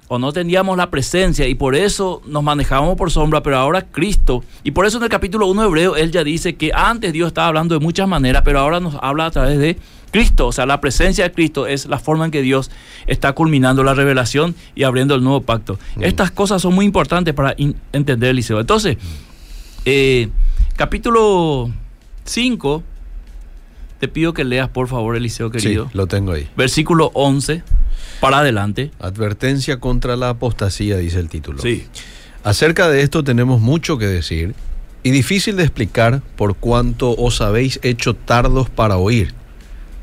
o 0.08 0.18
no 0.18 0.32
teníamos 0.32 0.76
la 0.76 0.90
presencia 0.90 1.48
y 1.48 1.56
por 1.56 1.74
eso 1.74 2.22
nos 2.26 2.42
manejábamos 2.42 2.96
por 2.96 3.10
sombra, 3.10 3.42
pero 3.42 3.58
ahora 3.58 3.82
Cristo, 3.82 4.44
y 4.62 4.70
por 4.70 4.86
eso 4.86 4.98
en 4.98 5.02
el 5.02 5.08
capítulo 5.08 5.48
1 5.48 5.62
de 5.62 5.68
Hebreo 5.68 5.96
él 5.96 6.12
ya 6.12 6.22
dice 6.22 6.54
que 6.54 6.70
antes 6.72 7.12
Dios 7.12 7.28
estaba 7.28 7.48
hablando 7.48 7.74
de 7.76 7.84
muchas 7.84 8.06
maneras, 8.06 8.42
pero 8.44 8.60
ahora 8.60 8.78
nos 8.78 8.94
habla 9.02 9.26
a 9.26 9.30
través 9.32 9.58
de 9.58 9.76
Cristo, 10.12 10.46
o 10.46 10.52
sea, 10.52 10.64
la 10.64 10.80
presencia 10.80 11.24
de 11.24 11.32
Cristo 11.32 11.66
es 11.66 11.86
la 11.86 11.98
forma 11.98 12.24
en 12.24 12.30
que 12.30 12.40
Dios 12.40 12.70
está 13.08 13.32
culminando 13.32 13.82
la 13.82 13.94
revelación 13.94 14.54
y 14.74 14.84
abriendo 14.84 15.16
el 15.16 15.24
nuevo 15.24 15.42
pacto. 15.42 15.78
Estas 16.00 16.30
cosas 16.30 16.62
son 16.62 16.74
muy 16.74 16.86
importantes 16.86 17.34
para 17.34 17.56
entender 17.92 18.30
Eliseo. 18.30 18.60
Entonces, 18.60 18.96
eh, 19.84 20.28
capítulo 20.76 21.70
5, 22.24 22.82
te 23.98 24.08
pido 24.08 24.32
que 24.34 24.44
leas 24.44 24.68
por 24.68 24.88
favor, 24.88 25.16
Eliseo 25.16 25.48
Sí, 25.48 25.58
querido, 25.58 25.90
lo 25.92 26.06
tengo 26.06 26.32
ahí. 26.32 26.48
versículo 26.56 27.10
11 27.14 27.62
para 28.20 28.38
adelante. 28.38 28.90
Advertencia 28.98 29.78
contra 29.78 30.16
la 30.16 30.30
apostasía, 30.30 30.96
dice 30.96 31.18
el 31.18 31.28
título. 31.28 31.60
Sí. 31.62 31.86
Acerca 32.44 32.88
de 32.88 33.02
esto 33.02 33.24
tenemos 33.24 33.60
mucho 33.60 33.98
que 33.98 34.06
decir 34.06 34.54
y 35.02 35.10
difícil 35.10 35.56
de 35.56 35.64
explicar 35.64 36.22
por 36.36 36.56
cuanto 36.56 37.14
os 37.16 37.40
habéis 37.40 37.78
hecho 37.82 38.14
tardos 38.14 38.70
para 38.70 38.96
oír, 38.96 39.34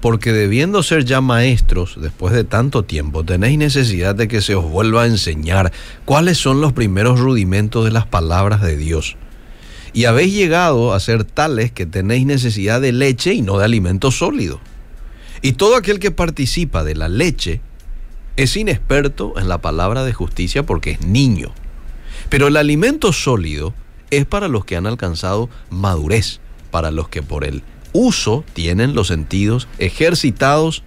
porque 0.01 0.31
debiendo 0.33 0.83
ser 0.83 1.05
ya 1.05 1.21
maestros 1.21 1.95
después 1.99 2.33
de 2.33 2.43
tanto 2.43 2.83
tiempo, 2.83 3.23
tenéis 3.23 3.57
necesidad 3.57 4.15
de 4.15 4.27
que 4.27 4.41
se 4.41 4.55
os 4.55 4.69
vuelva 4.69 5.03
a 5.03 5.07
enseñar 5.07 5.71
cuáles 6.05 6.37
son 6.37 6.61
los 6.61 6.73
primeros 6.73 7.19
rudimentos 7.19 7.85
de 7.85 7.91
las 7.91 8.05
palabras 8.05 8.61
de 8.61 8.75
Dios. 8.77 9.15
Y 9.93 10.05
habéis 10.05 10.33
llegado 10.33 10.93
a 10.93 10.99
ser 10.99 11.23
tales 11.23 11.71
que 11.71 11.85
tenéis 11.85 12.25
necesidad 12.25 12.81
de 12.81 12.91
leche 12.91 13.33
y 13.33 13.41
no 13.41 13.57
de 13.57 13.65
alimento 13.65 14.11
sólido. 14.11 14.59
Y 15.41 15.53
todo 15.53 15.75
aquel 15.75 15.99
que 15.99 16.11
participa 16.11 16.83
de 16.83 16.95
la 16.95 17.09
leche 17.09 17.61
es 18.35 18.57
inexperto 18.57 19.33
en 19.37 19.47
la 19.47 19.59
palabra 19.59 20.03
de 20.03 20.13
justicia 20.13 20.65
porque 20.65 20.91
es 20.91 21.01
niño. 21.01 21.53
Pero 22.29 22.47
el 22.47 22.57
alimento 22.57 23.13
sólido 23.13 23.73
es 24.09 24.25
para 24.25 24.47
los 24.47 24.65
que 24.65 24.75
han 24.75 24.87
alcanzado 24.87 25.49
madurez, 25.69 26.39
para 26.71 26.91
los 26.91 27.09
que 27.09 27.21
por 27.21 27.43
el 27.43 27.61
uso 27.91 28.43
tienen 28.53 28.95
los 28.95 29.07
sentidos 29.07 29.67
ejercitados 29.77 30.83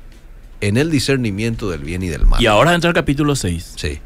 en 0.61 0.77
el 0.77 0.91
discernimiento 0.91 1.71
del 1.71 1.81
bien 1.81 2.03
y 2.03 2.09
del 2.09 2.27
mal. 2.27 2.43
Y 2.43 2.47
ahora 2.47 2.75
entra 2.75 2.89
el 2.89 2.95
capítulo 2.95 3.37
6. 3.37 3.75
Sí, 3.77 3.99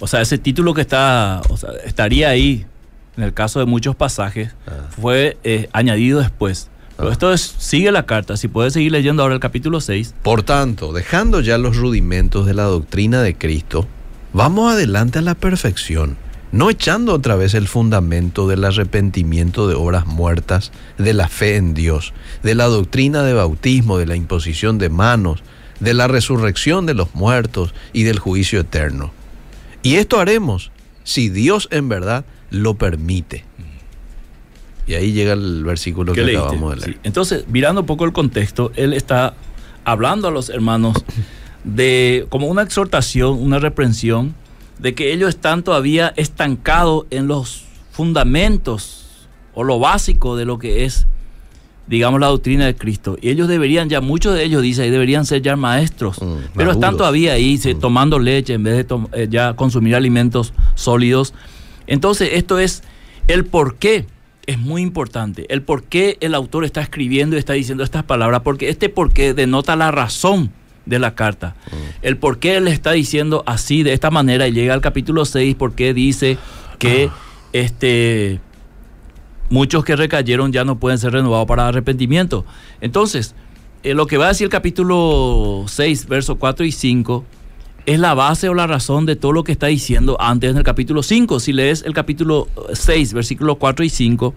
O 0.00 0.06
sea, 0.06 0.20
ese 0.20 0.38
título 0.38 0.74
que 0.74 0.82
está, 0.82 1.40
o 1.48 1.56
sea, 1.56 1.70
estaría 1.84 2.28
ahí, 2.28 2.66
en 3.16 3.22
el 3.24 3.32
caso 3.34 3.60
de 3.60 3.66
muchos 3.66 3.94
pasajes, 3.96 4.50
Ah. 4.66 4.88
fue 4.90 5.36
eh, 5.44 5.68
añadido 5.72 6.20
después. 6.20 6.68
Pero 6.96 7.08
Ah. 7.08 7.12
esto 7.12 7.32
es, 7.32 7.54
sigue 7.58 7.90
la 7.92 8.06
carta. 8.06 8.36
Si 8.36 8.48
puedes 8.48 8.72
seguir 8.72 8.92
leyendo 8.92 9.22
ahora 9.22 9.34
el 9.34 9.40
capítulo 9.40 9.80
6. 9.80 10.14
Por 10.22 10.42
tanto, 10.42 10.92
dejando 10.92 11.40
ya 11.40 11.58
los 11.58 11.76
rudimentos 11.76 12.46
de 12.46 12.54
la 12.54 12.64
doctrina 12.64 13.22
de 13.22 13.34
Cristo, 13.36 13.86
vamos 14.32 14.72
adelante 14.72 15.18
a 15.18 15.22
la 15.22 15.34
perfección, 15.34 16.16
no 16.52 16.70
echando 16.70 17.12
otra 17.14 17.34
vez 17.34 17.54
el 17.54 17.66
fundamento 17.66 18.46
del 18.46 18.64
arrepentimiento 18.64 19.66
de 19.66 19.74
obras 19.74 20.06
muertas, 20.06 20.70
de 20.98 21.14
la 21.14 21.26
fe 21.28 21.56
en 21.56 21.74
Dios, 21.74 22.12
de 22.44 22.54
la 22.54 22.66
doctrina 22.66 23.22
de 23.24 23.32
bautismo, 23.34 23.98
de 23.98 24.06
la 24.06 24.14
imposición 24.14 24.78
de 24.78 24.88
manos, 24.88 25.42
de 25.80 25.94
la 25.94 26.06
resurrección 26.06 26.86
de 26.86 26.94
los 26.94 27.12
muertos 27.16 27.74
y 27.92 28.04
del 28.04 28.20
juicio 28.20 28.60
eterno. 28.60 29.10
Y 29.82 29.96
esto 29.96 30.20
haremos 30.20 30.70
si 31.02 31.28
Dios 31.28 31.66
en 31.72 31.88
verdad 31.88 32.24
lo 32.54 32.74
permite. 32.74 33.44
Y 34.86 34.94
ahí 34.94 35.12
llega 35.12 35.32
el 35.32 35.64
versículo 35.64 36.12
que 36.12 36.22
acabamos 36.22 36.70
de 36.74 36.76
leer. 36.80 36.92
Sí. 36.94 36.98
Entonces, 37.04 37.44
mirando 37.48 37.80
un 37.82 37.86
poco 37.86 38.04
el 38.04 38.12
contexto, 38.12 38.70
él 38.76 38.92
está 38.92 39.34
hablando 39.84 40.28
a 40.28 40.30
los 40.30 40.50
hermanos 40.50 41.04
de 41.64 42.26
como 42.28 42.48
una 42.48 42.62
exhortación, 42.62 43.38
una 43.40 43.58
reprensión, 43.58 44.34
de 44.78 44.94
que 44.94 45.12
ellos 45.12 45.30
están 45.30 45.62
todavía 45.62 46.12
estancados 46.16 47.06
en 47.10 47.26
los 47.28 47.64
fundamentos 47.92 49.06
o 49.54 49.64
lo 49.64 49.78
básico 49.78 50.36
de 50.36 50.44
lo 50.44 50.58
que 50.58 50.84
es, 50.84 51.06
digamos, 51.86 52.20
la 52.20 52.26
doctrina 52.26 52.66
de 52.66 52.74
Cristo. 52.74 53.16
Y 53.22 53.30
ellos 53.30 53.48
deberían 53.48 53.88
ya, 53.88 54.00
muchos 54.02 54.34
de 54.34 54.44
ellos 54.44 54.60
dicen, 54.62 54.90
deberían 54.90 55.24
ser 55.24 55.40
ya 55.42 55.56
maestros, 55.56 56.20
Mm, 56.20 56.34
pero 56.54 56.72
están 56.72 56.96
todavía 56.96 57.32
ahí 57.34 57.58
Mm. 57.58 57.78
tomando 57.80 58.18
leche 58.18 58.52
en 58.54 58.62
vez 58.64 58.86
de 58.86 58.96
eh, 59.12 59.28
ya 59.30 59.54
consumir 59.54 59.94
alimentos 59.94 60.52
sólidos. 60.74 61.32
Entonces, 61.86 62.30
esto 62.32 62.58
es 62.58 62.82
el 63.28 63.44
por 63.44 63.76
qué. 63.76 64.06
Es 64.46 64.58
muy 64.58 64.82
importante. 64.82 65.46
El 65.48 65.62
por 65.62 65.84
qué 65.84 66.18
el 66.20 66.34
autor 66.34 66.66
está 66.66 66.82
escribiendo 66.82 67.36
y 67.36 67.38
está 67.38 67.54
diciendo 67.54 67.82
estas 67.82 68.04
palabras. 68.04 68.42
Porque 68.42 68.68
este 68.68 68.90
por 68.90 69.12
qué 69.12 69.32
denota 69.32 69.74
la 69.74 69.90
razón 69.90 70.52
de 70.84 70.98
la 70.98 71.14
carta. 71.14 71.56
El 72.02 72.18
por 72.18 72.38
qué 72.38 72.56
él 72.56 72.68
está 72.68 72.92
diciendo 72.92 73.42
así, 73.46 73.82
de 73.82 73.94
esta 73.94 74.10
manera. 74.10 74.46
Y 74.46 74.52
llega 74.52 74.74
al 74.74 74.82
capítulo 74.82 75.24
6, 75.24 75.56
porque 75.58 75.94
dice 75.94 76.36
que 76.78 77.10
este, 77.54 78.40
muchos 79.48 79.84
que 79.84 79.96
recayeron 79.96 80.52
ya 80.52 80.64
no 80.64 80.78
pueden 80.78 80.98
ser 80.98 81.12
renovados 81.12 81.46
para 81.46 81.68
arrepentimiento. 81.68 82.44
Entonces, 82.80 83.34
eh, 83.82 83.94
lo 83.94 84.06
que 84.06 84.18
va 84.18 84.26
a 84.26 84.28
decir 84.28 84.46
el 84.46 84.50
capítulo 84.50 85.64
6, 85.66 86.06
versos 86.06 86.36
4 86.38 86.66
y 86.66 86.72
5, 86.72 87.24
es 87.86 87.98
la 87.98 88.14
base 88.14 88.48
o 88.48 88.54
la 88.54 88.66
razón 88.66 89.04
de 89.06 89.14
todo 89.16 89.32
lo 89.32 89.44
que 89.44 89.52
está 89.52 89.66
diciendo 89.66 90.16
antes 90.20 90.50
en 90.50 90.56
el 90.56 90.64
capítulo 90.64 91.02
5. 91.02 91.38
Si 91.40 91.52
lees 91.52 91.82
el 91.86 91.92
capítulo 91.92 92.48
6, 92.72 93.12
versículos 93.12 93.56
4 93.58 93.84
y 93.84 93.90
5, 93.90 94.34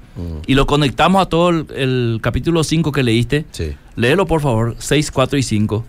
y 0.47 0.53
lo 0.55 0.67
conectamos 0.67 1.21
a 1.21 1.27
todo 1.27 1.49
el, 1.49 1.65
el 1.75 2.19
capítulo 2.21 2.63
5 2.63 2.91
que 2.91 3.03
leíste, 3.03 3.45
Sí. 3.51 3.71
léelo 3.95 4.25
por 4.25 4.41
favor, 4.41 4.75
6, 4.79 5.11
4 5.11 5.37
y 5.39 5.43
5. 5.43 5.85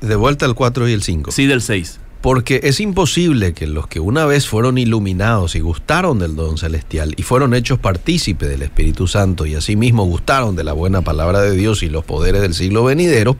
De 0.00 0.14
vuelta 0.16 0.46
al 0.46 0.54
4 0.54 0.88
y 0.88 0.92
el 0.92 1.02
5. 1.02 1.30
Sí, 1.32 1.46
del 1.46 1.62
6. 1.62 1.98
Porque 2.20 2.60
es 2.64 2.80
imposible 2.80 3.54
que 3.54 3.66
los 3.66 3.86
que 3.86 3.98
una 3.98 4.26
vez 4.26 4.46
fueron 4.46 4.76
iluminados 4.76 5.54
y 5.56 5.60
gustaron 5.60 6.18
del 6.18 6.36
don 6.36 6.58
celestial 6.58 7.14
y 7.16 7.22
fueron 7.22 7.54
hechos 7.54 7.78
partícipe 7.78 8.46
del 8.46 8.60
Espíritu 8.60 9.06
Santo 9.08 9.46
y 9.46 9.54
asimismo 9.54 10.04
gustaron 10.04 10.54
de 10.54 10.62
la 10.64 10.74
buena 10.74 11.00
palabra 11.00 11.40
de 11.40 11.52
Dios 11.56 11.82
y 11.82 11.88
los 11.88 12.04
poderes 12.04 12.42
del 12.42 12.52
siglo 12.52 12.84
venidero 12.84 13.38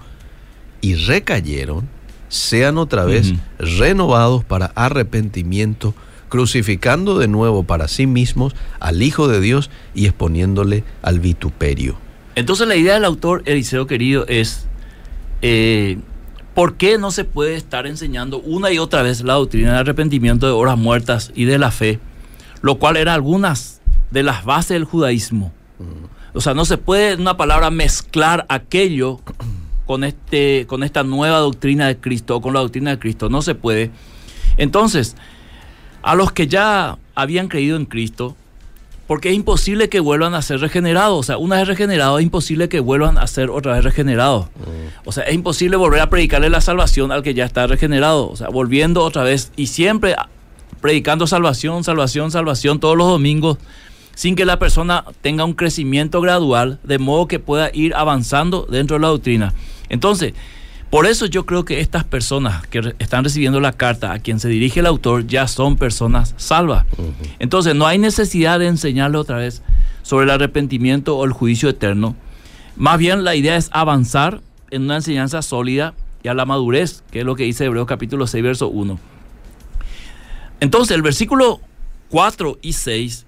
y 0.81 0.95
recayeron, 0.95 1.91
sean 2.31 2.79
otra 2.79 3.05
vez 3.05 3.35
renovados 3.59 4.45
para 4.45 4.73
arrepentimiento, 4.77 5.95
crucificando 6.31 7.19
de 7.19 7.29
nuevo 7.29 7.65
para 7.65 7.89
sí 7.89 8.07
mismos 8.07 8.55
al 8.79 9.03
Hijo 9.03 9.29
de 9.29 9.41
Dios 9.41 9.69
y 9.95 10.07
exponiéndole 10.07 10.85
al 11.03 11.21
vituperio. 11.21 11.97
Entonces 12.37 12.67
la 12.67 12.77
idea 12.77 12.95
del 12.95 13.05
autor, 13.05 13.43
Eliseo 13.45 13.87
querido, 13.87 14.25
es 14.29 14.65
eh, 15.43 15.99
¿por 16.55 16.77
qué 16.77 16.99
no 16.99 17.11
se 17.11 17.25
puede 17.25 17.57
estar 17.57 17.87
enseñando 17.87 18.39
una 18.41 18.71
y 18.71 18.79
otra 18.79 19.03
vez 19.03 19.23
la 19.23 19.35
doctrina 19.35 19.71
del 19.71 19.81
arrepentimiento 19.81 20.47
de 20.47 20.53
horas 20.53 20.79
muertas 20.79 21.33
y 21.35 21.45
de 21.45 21.59
la 21.59 21.73
fe? 21.73 21.99
Lo 22.63 22.77
cual 22.77 22.97
era 22.97 23.15
algunas 23.15 23.81
de 24.11 24.23
las 24.23 24.45
bases 24.45 24.71
del 24.71 24.85
judaísmo. 24.85 25.53
O 26.33 26.41
sea, 26.41 26.55
no 26.55 26.65
se 26.65 26.79
puede, 26.79 27.13
en 27.13 27.23
una 27.23 27.37
palabra, 27.37 27.71
mezclar 27.71 28.47
aquello 28.49 29.21
con, 29.91 30.05
este, 30.05 30.67
con 30.69 30.85
esta 30.85 31.03
nueva 31.03 31.39
doctrina 31.39 31.89
de 31.89 31.97
Cristo 31.99 32.37
o 32.37 32.41
con 32.41 32.55
la 32.55 32.61
doctrina 32.61 32.93
de 32.93 33.01
Cristo. 33.01 33.29
No 33.29 33.43
se 33.43 33.57
puede. 33.57 33.91
Entonces, 34.57 35.17
a 36.03 36.15
los 36.15 36.31
que 36.31 36.47
ya 36.47 36.97
habían 37.17 37.49
creído 37.49 37.77
en 37.77 37.87
Cristo, 37.87 38.37
Porque 39.09 39.31
es 39.31 39.35
imposible 39.35 39.89
que 39.89 39.99
vuelvan 39.99 40.35
a 40.35 40.43
ser 40.43 40.61
regenerados. 40.61 41.19
O 41.19 41.23
sea, 41.25 41.39
una 41.39 41.57
vez 41.57 41.67
regenerados 41.67 42.21
es 42.21 42.23
imposible 42.23 42.69
que 42.69 42.79
vuelvan 42.79 43.19
a 43.19 43.27
ser 43.27 43.51
otra 43.51 43.75
vez 43.75 43.83
regenerados. 43.83 44.47
O 45.05 45.11
sea, 45.11 45.25
es 45.25 45.35
imposible 45.35 45.77
volver 45.77 46.01
a 46.01 46.09
predicarle 46.09 46.49
la 46.51 46.61
salvación 46.61 47.11
al 47.11 47.25
que 47.25 47.35
ya 47.35 47.45
está 47.45 47.67
regenerado. 47.67 48.31
O 48.31 48.37
sea, 48.37 48.49
volviendo 48.51 49.03
otra 49.03 49.25
vez 49.25 49.51
y 49.57 49.67
siempre 49.67 50.15
predicando 50.81 51.27
salvación, 51.27 51.83
salvación, 51.83 52.31
salvación 52.31 52.79
todos 52.79 52.97
los 52.97 53.09
domingos 53.09 53.59
sin 54.21 54.37
que 54.37 54.45
la 54.45 54.59
persona 54.59 55.07
tenga 55.23 55.47
un 55.47 55.55
crecimiento 55.55 56.21
gradual, 56.21 56.79
de 56.83 56.99
modo 56.99 57.27
que 57.27 57.39
pueda 57.39 57.71
ir 57.73 57.95
avanzando 57.95 58.67
dentro 58.71 58.97
de 58.97 59.00
la 59.00 59.09
doctrina. 59.09 59.55
Entonces, 59.89 60.35
por 60.91 61.07
eso 61.07 61.25
yo 61.25 61.47
creo 61.47 61.65
que 61.65 61.81
estas 61.81 62.05
personas 62.05 62.67
que 62.67 62.95
están 62.99 63.25
recibiendo 63.25 63.61
la 63.61 63.73
carta 63.73 64.12
a 64.12 64.19
quien 64.19 64.39
se 64.39 64.50
dirige 64.50 64.81
el 64.81 64.87
autor 64.87 65.27
ya 65.27 65.49
son 65.49 65.79
personas 65.79 66.35
salvas. 66.37 66.85
Entonces 67.39 67.75
no 67.75 67.87
hay 67.87 67.97
necesidad 67.97 68.59
de 68.59 68.67
enseñarle 68.67 69.17
otra 69.17 69.39
vez 69.39 69.62
sobre 70.03 70.25
el 70.25 70.31
arrepentimiento 70.33 71.17
o 71.17 71.25
el 71.25 71.33
juicio 71.33 71.71
eterno. 71.71 72.15
Más 72.77 72.99
bien 72.99 73.25
la 73.25 73.37
idea 73.37 73.57
es 73.57 73.71
avanzar 73.73 74.43
en 74.71 74.83
una 74.83 74.97
enseñanza 74.97 75.41
sólida 75.41 75.95
y 76.23 76.29
a 76.29 76.35
la 76.35 76.45
madurez, 76.45 77.05
que 77.11 77.21
es 77.21 77.25
lo 77.25 77.37
que 77.37 77.45
dice 77.45 77.65
Hebreos 77.65 77.87
capítulo 77.87 78.27
6, 78.27 78.45
verso 78.45 78.69
1. 78.69 79.00
Entonces 80.61 80.95
el 80.95 81.00
versículo 81.00 81.62
4 82.11 82.59
y 82.61 82.75
6, 82.75 83.25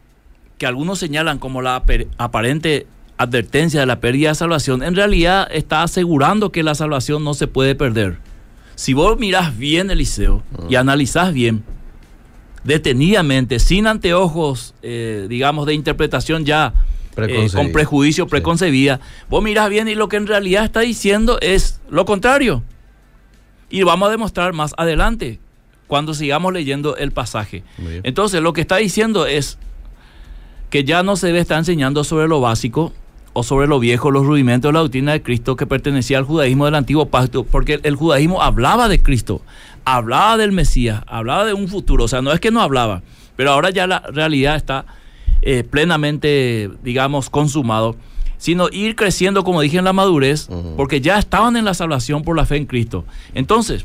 que 0.63 0.67
algunos 0.69 1.01
señalan 1.01 1.41
como 1.41 1.61
la 1.61 1.83
aparente 2.19 2.87
advertencia 3.17 3.81
de 3.81 3.87
la 3.87 3.99
pérdida 3.99 4.29
de 4.29 4.37
salvación, 4.37 4.85
en 4.85 4.95
realidad 4.95 5.49
está 5.51 5.83
asegurando 5.83 6.53
que 6.53 6.63
la 6.63 6.77
salvación 6.77 7.25
no 7.25 7.35
se 7.35 7.49
puede 7.49 7.75
perder. 7.75 8.19
Si 8.77 8.93
vos 8.93 9.19
mirás 9.19 9.59
bien 9.59 9.91
Eliseo 9.91 10.45
y 10.69 10.77
analizás 10.77 11.35
bien, 11.35 11.65
detenidamente, 12.63 13.59
sin 13.59 13.89
anteojos, 13.89 14.75
eh, 14.83 15.27
digamos, 15.29 15.67
de 15.67 15.75
interpretación 15.75 16.45
ya 16.45 16.75
eh, 17.17 17.49
con 17.53 17.73
prejuicio 17.73 18.29
preconcebida, 18.29 19.01
vos 19.29 19.43
mirás 19.43 19.69
bien 19.69 19.89
y 19.89 19.97
lo 19.97 20.09
que 20.09 20.15
en 20.15 20.29
realidad 20.29 20.63
está 20.63 20.79
diciendo 20.83 21.41
es 21.41 21.81
lo 21.91 22.05
contrario. 22.05 22.63
Y 23.69 23.83
vamos 23.83 24.07
a 24.07 24.13
demostrar 24.13 24.53
más 24.53 24.75
adelante, 24.77 25.41
cuando 25.89 26.15
sigamos 26.15 26.53
leyendo 26.53 26.97
el 26.97 27.11
pasaje. 27.11 27.65
Entonces, 28.05 28.41
lo 28.41 28.53
que 28.53 28.61
está 28.61 28.77
diciendo 28.77 29.27
es 29.27 29.59
que 30.73 30.85
ya 30.85 31.03
no 31.03 31.17
se 31.17 31.27
debe 31.27 31.39
estar 31.39 31.59
enseñando 31.59 32.03
sobre 32.03 32.27
lo 32.27 32.41
básico, 32.41 32.95
o 33.35 33.43
sobre 33.43 33.67
lo 33.67 33.79
viejo, 33.79 34.11
los 34.11 34.25
rudimentos 34.25 34.71
de 34.71 34.73
la 34.73 34.81
doctrina 34.81 35.13
de 35.13 35.23
Cristo 35.23 35.55
que 35.55 35.67
pertenecía 35.67 36.17
al 36.17 36.25
judaísmo 36.25 36.65
del 36.65 36.75
antiguo 36.75 37.07
pacto, 37.07 37.45
porque 37.45 37.79
el 37.83 37.95
judaísmo 37.95 38.41
hablaba 38.41 38.89
de 38.89 39.03
Cristo, 39.03 39.43
hablaba 39.85 40.39
del 40.39 40.51
Mesías, 40.53 41.03
hablaba 41.07 41.45
de 41.45 41.53
un 41.53 41.69
futuro, 41.69 42.05
o 42.05 42.09
sea, 42.09 42.23
no 42.23 42.33
es 42.33 42.41
que 42.41 42.51
no 42.51 42.63
hablaba, 42.63 43.03
pero 43.37 43.53
ahora 43.53 43.69
ya 43.69 43.87
la 43.87 44.01
realidad 44.01 44.57
está 44.57 44.87
eh, 45.43 45.63
plenamente, 45.63 46.71
digamos, 46.83 47.29
consumado, 47.29 47.95
sino 48.39 48.71
ir 48.73 48.97
creciendo, 48.97 49.45
como 49.45 49.61
dije, 49.61 49.77
en 49.77 49.85
la 49.85 49.93
madurez, 49.93 50.49
porque 50.79 51.03
ya 51.03 51.19
estaban 51.19 51.59
en 51.59 51.67
la 51.67 51.75
salvación 51.75 52.23
por 52.23 52.35
la 52.35 52.47
fe 52.47 52.57
en 52.57 52.65
Cristo. 52.65 53.05
Entonces, 53.35 53.85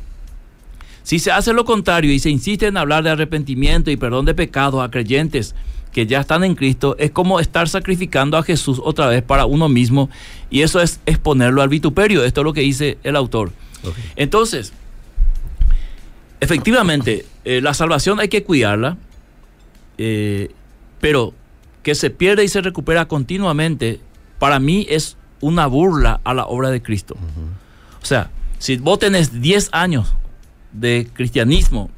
si 1.03 1.19
se 1.19 1.31
hace 1.31 1.51
lo 1.51 1.65
contrario 1.65 2.13
y 2.13 2.19
se 2.19 2.29
insiste 2.29 2.67
en 2.67 2.77
hablar 2.77 3.03
de 3.03 3.09
arrepentimiento 3.09 3.91
y 3.91 3.97
perdón 3.97 4.25
de 4.25 4.33
pecados 4.33 4.81
a 4.81 4.89
creyentes, 4.89 5.53
que 5.97 6.05
ya 6.05 6.19
están 6.19 6.43
en 6.43 6.53
Cristo, 6.53 6.95
es 6.99 7.09
como 7.09 7.39
estar 7.39 7.67
sacrificando 7.67 8.37
a 8.37 8.43
Jesús 8.43 8.79
otra 8.83 9.07
vez 9.07 9.23
para 9.23 9.47
uno 9.47 9.67
mismo 9.67 10.11
y 10.51 10.61
eso 10.61 10.79
es 10.79 10.99
exponerlo 11.07 11.63
al 11.63 11.69
vituperio. 11.69 12.23
Esto 12.23 12.41
es 12.41 12.45
lo 12.45 12.53
que 12.53 12.61
dice 12.61 12.99
el 13.01 13.15
autor. 13.15 13.51
Entonces, 14.15 14.73
efectivamente, 16.39 17.25
eh, 17.45 17.61
la 17.61 17.73
salvación 17.73 18.19
hay 18.19 18.27
que 18.27 18.43
cuidarla, 18.43 18.95
eh, 19.97 20.51
pero 21.01 21.33
que 21.81 21.95
se 21.95 22.11
pierde 22.11 22.43
y 22.43 22.47
se 22.47 22.61
recupera 22.61 23.07
continuamente, 23.07 23.99
para 24.37 24.59
mí 24.59 24.85
es 24.91 25.17
una 25.41 25.65
burla 25.65 26.21
a 26.23 26.35
la 26.35 26.45
obra 26.45 26.69
de 26.69 26.83
Cristo. 26.83 27.17
O 28.03 28.05
sea, 28.05 28.29
si 28.59 28.77
vos 28.77 28.99
tenés 28.99 29.41
10 29.41 29.69
años 29.71 30.13
de 30.73 31.07
cristianismo, 31.11 31.89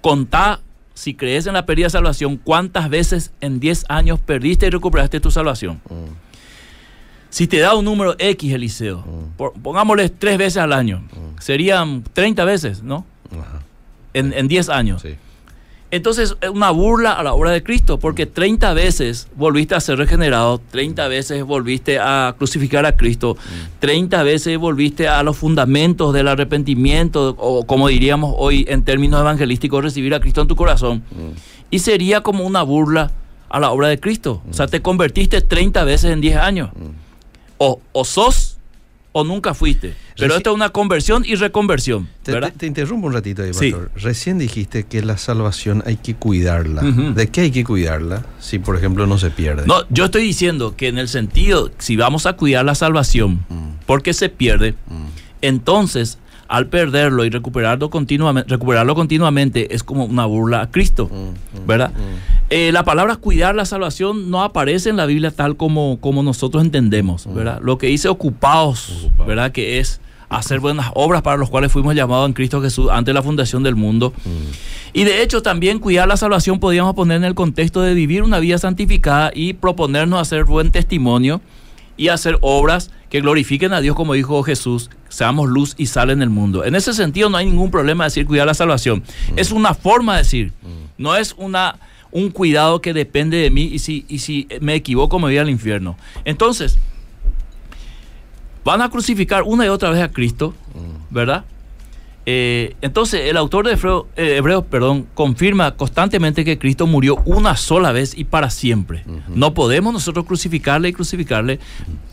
contá 0.00 0.62
si 0.94 1.14
crees 1.14 1.46
en 1.46 1.54
la 1.54 1.66
pérdida 1.66 1.86
de 1.86 1.90
salvación, 1.90 2.36
¿cuántas 2.36 2.88
veces 2.88 3.32
en 3.40 3.60
10 3.60 3.86
años 3.88 4.20
perdiste 4.20 4.66
y 4.66 4.70
recuperaste 4.70 5.20
tu 5.20 5.30
salvación? 5.30 5.80
Mm. 5.90 6.14
Si 7.30 7.48
te 7.48 7.58
da 7.58 7.74
un 7.74 7.84
número 7.84 8.14
X, 8.18 8.52
Eliseo, 8.52 9.00
mm. 9.00 9.60
pongámosle 9.60 10.08
tres 10.08 10.38
veces 10.38 10.58
al 10.58 10.72
año, 10.72 11.00
mm. 11.00 11.40
serían 11.40 12.04
30 12.12 12.44
veces, 12.44 12.82
¿no? 12.82 13.04
En, 14.12 14.32
en 14.32 14.46
10 14.46 14.68
años. 14.68 15.02
Sí. 15.02 15.16
Entonces 15.94 16.34
es 16.40 16.50
una 16.50 16.72
burla 16.72 17.12
a 17.12 17.22
la 17.22 17.34
obra 17.34 17.52
de 17.52 17.62
Cristo, 17.62 18.00
porque 18.00 18.26
30 18.26 18.74
veces 18.74 19.28
volviste 19.36 19.76
a 19.76 19.80
ser 19.80 19.96
regenerado, 19.96 20.60
30 20.72 21.06
veces 21.06 21.44
volviste 21.44 22.00
a 22.00 22.34
crucificar 22.36 22.84
a 22.84 22.96
Cristo, 22.96 23.36
30 23.78 24.24
veces 24.24 24.58
volviste 24.58 25.06
a 25.06 25.22
los 25.22 25.36
fundamentos 25.36 26.12
del 26.12 26.26
arrepentimiento, 26.26 27.36
o 27.38 27.64
como 27.64 27.86
diríamos 27.86 28.34
hoy 28.36 28.64
en 28.68 28.82
términos 28.82 29.20
evangelísticos, 29.20 29.84
recibir 29.84 30.12
a 30.16 30.20
Cristo 30.20 30.40
en 30.40 30.48
tu 30.48 30.56
corazón. 30.56 31.04
Y 31.70 31.78
sería 31.78 32.22
como 32.22 32.44
una 32.44 32.64
burla 32.64 33.12
a 33.48 33.60
la 33.60 33.70
obra 33.70 33.86
de 33.86 34.00
Cristo. 34.00 34.42
O 34.50 34.52
sea, 34.52 34.66
te 34.66 34.82
convertiste 34.82 35.42
30 35.42 35.84
veces 35.84 36.10
en 36.10 36.20
10 36.20 36.36
años. 36.38 36.70
O, 37.58 37.80
o 37.92 38.04
sos 38.04 38.53
o 39.16 39.22
nunca 39.22 39.54
fuiste. 39.54 39.94
Pero 40.18 40.34
esto 40.34 40.50
es 40.50 40.56
una 40.56 40.70
conversión 40.70 41.24
y 41.24 41.36
reconversión. 41.36 42.08
Te, 42.24 42.66
interrumpo 42.66 43.06
un 43.06 43.12
ratito 43.12 43.44
ahí, 43.44 43.52
pastor. 43.52 43.92
Recién 43.94 44.38
dijiste 44.38 44.86
que 44.86 45.02
la 45.02 45.18
salvación 45.18 45.84
hay 45.86 45.96
que 45.96 46.16
cuidarla. 46.16 46.82
¿De 46.82 47.28
qué 47.28 47.42
hay 47.42 47.50
que 47.52 47.62
cuidarla 47.62 48.26
si, 48.40 48.58
por 48.58 48.76
ejemplo, 48.76 49.06
no 49.06 49.16
se 49.16 49.30
pierde? 49.30 49.66
No, 49.66 49.88
yo 49.88 50.06
estoy 50.06 50.22
diciendo 50.22 50.74
que 50.76 50.88
en 50.88 50.98
el 50.98 51.08
sentido, 51.08 51.70
si 51.78 51.96
vamos 51.96 52.26
a 52.26 52.32
cuidar 52.32 52.64
la 52.64 52.74
salvación 52.74 53.44
mm. 53.48 53.84
porque 53.86 54.14
se 54.14 54.28
pierde, 54.30 54.72
mm. 54.88 55.06
entonces 55.42 56.18
al 56.48 56.66
perderlo 56.66 57.24
y 57.24 57.30
recuperarlo 57.30 57.90
continuamente, 57.90 58.50
recuperarlo 58.50 58.94
continuamente 58.94 59.74
es 59.74 59.82
como 59.82 60.04
una 60.04 60.26
burla 60.26 60.62
a 60.62 60.70
Cristo, 60.70 61.10
mm, 61.10 61.66
¿verdad? 61.66 61.92
Eh, 62.50 62.70
la 62.72 62.84
palabra 62.84 63.16
cuidar 63.16 63.54
la 63.54 63.64
salvación 63.64 64.30
no 64.30 64.42
aparece 64.42 64.90
en 64.90 64.96
la 64.96 65.06
Biblia 65.06 65.30
tal 65.30 65.56
como, 65.56 65.98
como 66.00 66.22
nosotros 66.22 66.62
entendemos, 66.62 67.32
¿verdad? 67.32 67.60
Lo 67.62 67.78
que 67.78 67.86
dice 67.86 68.08
ocupados, 68.08 69.08
¿verdad? 69.26 69.52
Que 69.52 69.78
es 69.78 70.00
hacer 70.28 70.60
buenas 70.60 70.90
obras 70.94 71.22
para 71.22 71.36
los 71.36 71.50
cuales 71.50 71.70
fuimos 71.72 71.94
llamados 71.94 72.26
en 72.26 72.32
Cristo 72.32 72.60
Jesús 72.60 72.88
antes 72.90 73.06
de 73.06 73.14
la 73.14 73.22
fundación 73.22 73.62
del 73.62 73.76
mundo. 73.76 74.12
Y 74.92 75.04
de 75.04 75.22
hecho 75.22 75.42
también 75.42 75.78
cuidar 75.78 76.08
la 76.08 76.16
salvación 76.16 76.60
podríamos 76.60 76.94
poner 76.94 77.18
en 77.18 77.24
el 77.24 77.34
contexto 77.34 77.80
de 77.80 77.94
vivir 77.94 78.22
una 78.22 78.40
vida 78.40 78.58
santificada 78.58 79.30
y 79.34 79.54
proponernos 79.54 80.20
hacer 80.20 80.44
buen 80.44 80.70
testimonio 80.70 81.40
y 81.96 82.08
hacer 82.08 82.38
obras 82.40 82.90
que 83.10 83.20
glorifiquen 83.20 83.72
a 83.72 83.80
Dios 83.80 83.94
como 83.94 84.14
dijo 84.14 84.42
Jesús, 84.42 84.90
seamos 85.08 85.48
luz 85.48 85.74
y 85.78 85.86
sal 85.86 86.10
en 86.10 86.22
el 86.22 86.30
mundo. 86.30 86.64
En 86.64 86.74
ese 86.74 86.92
sentido 86.92 87.28
no 87.30 87.36
hay 87.36 87.46
ningún 87.46 87.70
problema 87.70 88.04
decir 88.04 88.26
cuidar 88.26 88.46
la 88.46 88.54
salvación. 88.54 89.02
Es 89.36 89.52
una 89.52 89.74
forma 89.74 90.14
de 90.14 90.18
decir, 90.18 90.52
no 90.98 91.14
es 91.16 91.34
una 91.38 91.76
un 92.14 92.30
cuidado 92.30 92.80
que 92.80 92.94
depende 92.94 93.38
de 93.38 93.50
mí 93.50 93.62
y 93.64 93.80
si, 93.80 94.04
y 94.08 94.20
si 94.20 94.46
me 94.60 94.76
equivoco 94.76 95.18
me 95.18 95.24
voy 95.24 95.38
al 95.38 95.50
infierno. 95.50 95.96
Entonces, 96.24 96.78
van 98.64 98.82
a 98.82 98.88
crucificar 98.88 99.42
una 99.42 99.66
y 99.66 99.68
otra 99.68 99.90
vez 99.90 100.00
a 100.00 100.12
Cristo, 100.12 100.54
¿verdad? 101.10 101.44
Eh, 102.26 102.74
entonces, 102.80 103.22
el 103.28 103.36
autor 103.36 103.66
de 103.66 103.74
eh, 104.16 104.36
Hebreos, 104.36 104.64
perdón, 104.70 105.06
confirma 105.14 105.72
constantemente 105.72 106.44
que 106.44 106.58
Cristo 106.58 106.86
murió 106.86 107.16
una 107.26 107.56
sola 107.56 107.92
vez 107.92 108.16
y 108.16 108.24
para 108.24 108.50
siempre. 108.50 109.04
No 109.28 109.52
podemos 109.52 109.92
nosotros 109.92 110.24
crucificarle 110.24 110.88
y 110.88 110.92
crucificarle 110.92 111.60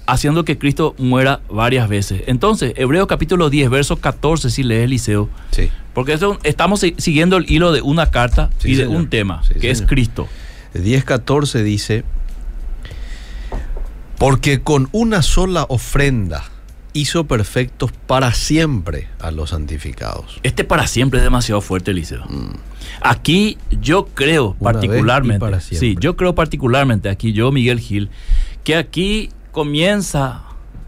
haciendo 0.06 0.44
que 0.44 0.58
Cristo 0.58 0.96
muera 0.98 1.40
varias 1.50 1.88
veces. 1.88 2.24
Entonces, 2.28 2.74
Hebreos 2.76 3.08
capítulo 3.08 3.50
10, 3.50 3.70
verso 3.70 3.96
14, 3.98 4.50
si 4.50 4.64
lees 4.64 4.84
Eliseo. 4.84 5.30
Sí. 5.52 5.70
Porque 5.94 6.18
estamos 6.44 6.86
siguiendo 6.98 7.38
el 7.38 7.50
hilo 7.50 7.72
de 7.72 7.82
una 7.82 8.12
carta 8.12 8.50
y 8.64 8.76
de 8.76 8.88
un 8.88 9.10
tema, 9.10 9.42
que 9.60 9.72
es 9.72 9.82
Cristo. 9.82 10.28
10, 10.74 11.04
14 11.04 11.64
dice, 11.64 12.04
porque 14.18 14.62
con 14.62 14.88
una 14.92 15.22
sola 15.22 15.66
ofrenda 15.68 16.44
hizo 16.94 17.26
perfectos 17.26 17.92
para 18.08 18.34
siempre 18.34 19.08
a 19.20 19.32
los 19.32 19.52
santificados. 19.52 20.40
Este 20.44 20.64
para 20.64 20.88
siempre 20.88 21.20
es 21.20 21.24
demasiado 21.24 21.62
fuerte, 21.62 21.92
Eliseo. 21.92 22.26
Mm. 22.26 22.56
Aquí 23.02 23.58
yo 23.70 24.08
creo 24.08 24.56
particularmente, 24.62 25.60
sí, 25.62 25.96
yo 26.00 26.16
creo 26.16 26.36
particularmente 26.36 27.10
aquí, 27.10 27.34
yo 27.34 27.52
Miguel 27.52 27.80
Gil, 27.80 28.10
que 28.64 28.76
aquí 28.76 29.30
comienza 29.52 30.44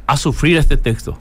a 0.08 0.18
sufrir 0.18 0.58
este 0.58 0.78
texto. 0.78 1.18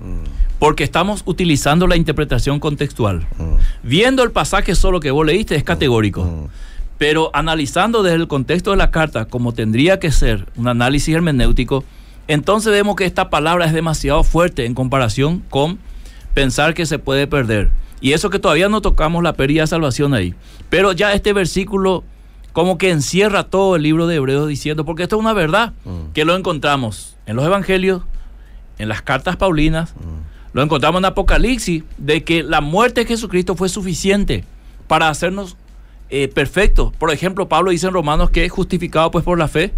Mm. 0.00 0.24
Porque 0.58 0.84
estamos 0.84 1.22
utilizando 1.26 1.86
la 1.86 1.96
interpretación 1.96 2.60
contextual. 2.60 3.26
Mm. 3.38 3.56
Viendo 3.82 4.22
el 4.22 4.30
pasaje 4.30 4.74
solo 4.74 5.00
que 5.00 5.10
vos 5.10 5.26
leíste 5.26 5.54
es 5.54 5.64
categórico. 5.64 6.48
Pero 6.96 7.30
analizando 7.34 8.02
desde 8.02 8.16
el 8.16 8.26
contexto 8.28 8.70
de 8.70 8.78
la 8.78 8.90
carta, 8.90 9.26
como 9.26 9.52
tendría 9.52 9.98
que 9.98 10.10
ser 10.10 10.46
un 10.56 10.66
análisis 10.66 11.14
hermenéutico, 11.14 11.84
entonces 12.28 12.72
vemos 12.72 12.96
que 12.96 13.04
esta 13.04 13.30
palabra 13.30 13.66
es 13.66 13.72
demasiado 13.72 14.24
fuerte 14.24 14.66
en 14.66 14.74
comparación 14.74 15.42
con 15.50 15.78
pensar 16.34 16.74
que 16.74 16.86
se 16.86 16.98
puede 16.98 17.26
perder. 17.26 17.70
Y 18.00 18.12
eso 18.12 18.30
que 18.30 18.38
todavía 18.38 18.68
no 18.68 18.80
tocamos 18.82 19.22
la 19.22 19.32
pérdida 19.34 19.62
de 19.62 19.66
salvación 19.68 20.12
ahí. 20.14 20.34
Pero 20.68 20.92
ya 20.92 21.12
este 21.14 21.32
versículo 21.32 22.04
como 22.52 22.78
que 22.78 22.90
encierra 22.90 23.44
todo 23.44 23.76
el 23.76 23.82
libro 23.82 24.06
de 24.06 24.16
Hebreos 24.16 24.48
diciendo, 24.48 24.84
porque 24.84 25.02
esto 25.02 25.16
es 25.16 25.20
una 25.20 25.32
verdad, 25.34 25.72
Mm. 25.84 26.12
que 26.14 26.24
lo 26.24 26.34
encontramos 26.36 27.16
en 27.26 27.36
los 27.36 27.44
evangelios, 27.44 28.02
en 28.78 28.88
las 28.88 29.02
cartas 29.02 29.36
paulinas, 29.36 29.94
Mm. 29.94 30.54
lo 30.56 30.62
encontramos 30.62 31.00
en 31.00 31.04
Apocalipsis, 31.06 31.84
de 31.98 32.24
que 32.24 32.42
la 32.42 32.60
muerte 32.62 33.02
de 33.02 33.06
Jesucristo 33.06 33.56
fue 33.56 33.68
suficiente 33.68 34.44
para 34.88 35.08
hacernos 35.08 35.56
eh, 36.08 36.28
perfectos. 36.28 36.92
Por 36.96 37.10
ejemplo, 37.12 37.48
Pablo 37.48 37.72
dice 37.72 37.88
en 37.88 37.92
Romanos 37.92 38.30
que 38.30 38.44
es 38.44 38.52
justificado 38.52 39.10
pues 39.10 39.24
por 39.24 39.38
la 39.38 39.48
fe, 39.48 39.72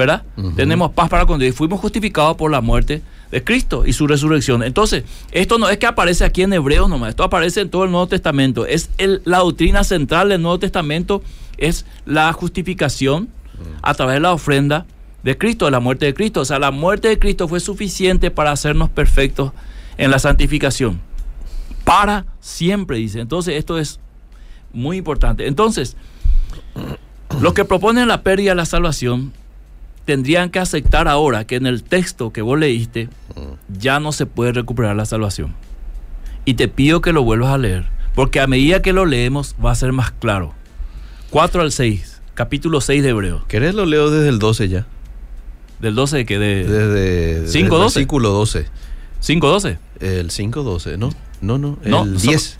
¿verdad? 0.00 0.22
Tenemos 0.56 0.92
paz 0.92 1.08
para 1.08 1.26
con 1.26 1.38
Dios 1.38 1.50
y 1.54 1.56
fuimos 1.56 1.78
justificados 1.80 2.36
por 2.36 2.50
la 2.50 2.60
muerte 2.60 3.02
de 3.30 3.44
Cristo 3.44 3.84
y 3.86 3.92
su 3.92 4.06
resurrección. 4.06 4.62
Entonces, 4.62 5.04
esto 5.30 5.58
no 5.58 5.68
es 5.68 5.78
que 5.78 5.86
aparece 5.86 6.24
aquí 6.24 6.42
en 6.42 6.52
Hebreos 6.52 6.88
nomás, 6.88 7.10
esto 7.10 7.22
aparece 7.22 7.60
en 7.60 7.68
todo 7.70 7.84
el 7.84 7.90
Nuevo 7.90 8.06
Testamento. 8.08 8.66
Es 8.66 8.90
el- 8.98 9.22
la 9.24 9.38
doctrina 9.38 9.84
central 9.84 10.30
del 10.30 10.42
Nuevo 10.42 10.58
Testamento, 10.58 11.22
es 11.58 11.84
la 12.06 12.32
justificación 12.32 13.28
a 13.82 13.92
través 13.94 14.14
de 14.14 14.20
la 14.20 14.32
ofrenda 14.32 14.86
de 15.22 15.36
Cristo, 15.36 15.66
de 15.66 15.70
la 15.70 15.80
muerte 15.80 16.06
de 16.06 16.14
Cristo. 16.14 16.40
O 16.40 16.44
sea, 16.46 16.58
la 16.58 16.70
muerte 16.70 17.08
de 17.08 17.18
Cristo 17.18 17.46
fue 17.46 17.60
suficiente 17.60 18.30
para 18.30 18.52
hacernos 18.52 18.88
perfectos 18.88 19.52
en 19.98 20.10
la 20.10 20.18
santificación. 20.18 20.98
Para 21.84 22.24
siempre, 22.40 22.96
dice. 22.96 23.20
Entonces, 23.20 23.56
esto 23.56 23.78
es 23.78 24.00
muy 24.72 24.96
importante. 24.96 25.46
Entonces, 25.46 25.96
los 27.40 27.52
que 27.52 27.64
proponen 27.64 28.08
la 28.08 28.22
pérdida 28.22 28.52
de 28.52 28.54
la 28.56 28.64
salvación 28.64 29.32
tendrían 30.04 30.50
que 30.50 30.58
aceptar 30.58 31.08
ahora 31.08 31.46
que 31.46 31.56
en 31.56 31.66
el 31.66 31.82
texto 31.82 32.32
que 32.32 32.42
vos 32.42 32.58
leíste 32.58 33.08
ya 33.68 34.00
no 34.00 34.12
se 34.12 34.26
puede 34.26 34.52
recuperar 34.52 34.96
la 34.96 35.04
salvación. 35.04 35.54
Y 36.44 36.54
te 36.54 36.68
pido 36.68 37.00
que 37.00 37.12
lo 37.12 37.22
vuelvas 37.22 37.52
a 37.52 37.58
leer, 37.58 37.86
porque 38.14 38.40
a 38.40 38.46
medida 38.46 38.82
que 38.82 38.92
lo 38.92 39.06
leemos 39.06 39.54
va 39.64 39.70
a 39.70 39.74
ser 39.74 39.92
más 39.92 40.10
claro. 40.10 40.54
4 41.30 41.62
al 41.62 41.70
6, 41.70 42.22
capítulo 42.34 42.80
6 42.80 43.02
de 43.02 43.10
Hebreos. 43.10 43.44
¿Querés 43.46 43.74
lo 43.74 43.86
leo 43.86 44.10
desde 44.10 44.28
el 44.28 44.38
12 44.38 44.68
ya? 44.68 44.86
Del 45.80 45.94
12 45.94 46.16
de 46.18 46.26
que 46.26 46.38
de 46.38 46.64
Desde, 46.64 46.88
desde 47.40 47.48
¿Cinco, 47.48 47.76
el 47.76 47.82
versículo 47.82 48.30
12. 48.30 48.66
5 49.20 49.48
12. 49.48 49.78
El 50.00 50.30
5-12, 50.30 50.98
¿no? 50.98 51.10
No, 51.40 51.58
no, 51.58 51.78
el 51.84 51.90
No, 51.90 52.06
10, 52.06 52.58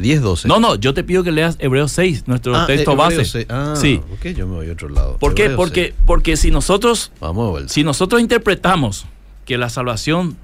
10-12. 0.00 0.20
10-12. 0.20 0.44
No, 0.46 0.60
no, 0.60 0.74
yo 0.76 0.94
te 0.94 1.04
pido 1.04 1.22
que 1.22 1.30
leas 1.32 1.56
Hebreos 1.58 1.92
6, 1.92 2.26
nuestro 2.26 2.54
Ah, 2.56 2.66
texto 2.66 2.92
eh, 2.92 2.96
base. 2.96 3.12
Hebreos 3.14 3.30
seis. 3.30 3.46
Ah, 3.48 3.74
sí. 3.76 4.00
ok, 4.14 4.26
yo 4.36 4.46
me 4.46 4.56
voy 4.56 4.68
a 4.68 4.72
otro 4.72 4.88
lado. 4.88 5.16
¿Por 5.18 5.34
qué? 5.34 5.50
Porque, 5.50 5.94
porque 6.06 6.36
si 6.36 6.50
nosotros 6.50 7.12
Vamos. 7.20 7.64
Si 7.68 7.84
nosotros 7.84 8.20
interpretamos 8.20 9.06
que 9.44 9.58
la 9.58 9.68
salvación, 9.68 10.36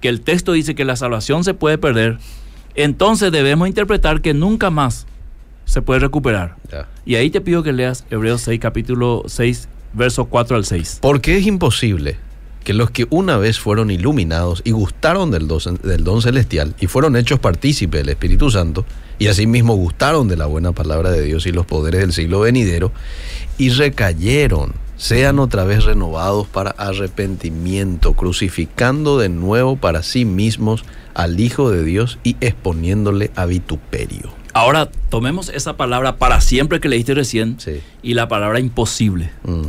que 0.00 0.08
el 0.08 0.20
texto 0.20 0.52
dice 0.52 0.74
que 0.74 0.84
la 0.84 0.96
salvación 0.96 1.44
se 1.44 1.54
puede 1.54 1.78
perder, 1.78 2.18
entonces 2.74 3.30
debemos 3.32 3.68
interpretar 3.68 4.20
que 4.20 4.34
nunca 4.34 4.70
más 4.70 5.06
se 5.64 5.82
puede 5.82 6.00
recuperar. 6.00 6.56
Ya. 6.70 6.88
Y 7.04 7.14
ahí 7.16 7.30
te 7.30 7.40
pido 7.40 7.62
que 7.62 7.72
leas 7.72 8.04
Hebreos 8.10 8.40
6, 8.42 8.58
capítulo 8.60 9.22
6, 9.26 9.68
versos 9.92 10.26
4 10.28 10.56
al 10.56 10.64
6. 10.64 10.98
Porque 11.00 11.36
es 11.36 11.46
imposible 11.46 12.16
que 12.62 12.72
los 12.74 12.90
que 12.90 13.06
una 13.10 13.36
vez 13.36 13.58
fueron 13.58 13.90
iluminados 13.90 14.62
y 14.64 14.70
gustaron 14.70 15.30
del 15.30 15.48
don, 15.48 15.60
del 15.82 16.04
don 16.04 16.22
celestial 16.22 16.74
y 16.80 16.86
fueron 16.86 17.16
hechos 17.16 17.38
partícipes 17.40 18.00
del 18.00 18.08
Espíritu 18.10 18.50
Santo 18.50 18.84
y 19.18 19.26
asimismo 19.28 19.74
gustaron 19.74 20.28
de 20.28 20.36
la 20.36 20.46
buena 20.46 20.72
palabra 20.72 21.10
de 21.10 21.22
Dios 21.22 21.46
y 21.46 21.52
los 21.52 21.66
poderes 21.66 22.00
del 22.00 22.12
siglo 22.12 22.40
venidero 22.40 22.92
y 23.58 23.70
recayeron, 23.70 24.74
sean 24.96 25.38
otra 25.38 25.64
vez 25.64 25.84
renovados 25.84 26.46
para 26.46 26.70
arrepentimiento, 26.72 28.14
crucificando 28.14 29.18
de 29.18 29.28
nuevo 29.28 29.76
para 29.76 30.02
sí 30.02 30.24
mismos 30.24 30.84
al 31.14 31.38
Hijo 31.40 31.70
de 31.70 31.84
Dios 31.84 32.18
y 32.24 32.36
exponiéndole 32.40 33.30
a 33.36 33.46
vituperio. 33.46 34.30
Ahora 34.54 34.90
tomemos 35.08 35.48
esa 35.48 35.76
palabra 35.76 36.16
para 36.16 36.40
siempre 36.40 36.78
que 36.80 36.88
leíste 36.88 37.14
recién 37.14 37.56
Sí. 37.58 37.80
y 38.02 38.14
la 38.14 38.28
palabra 38.28 38.60
imposible. 38.60 39.30
Mm. 39.44 39.62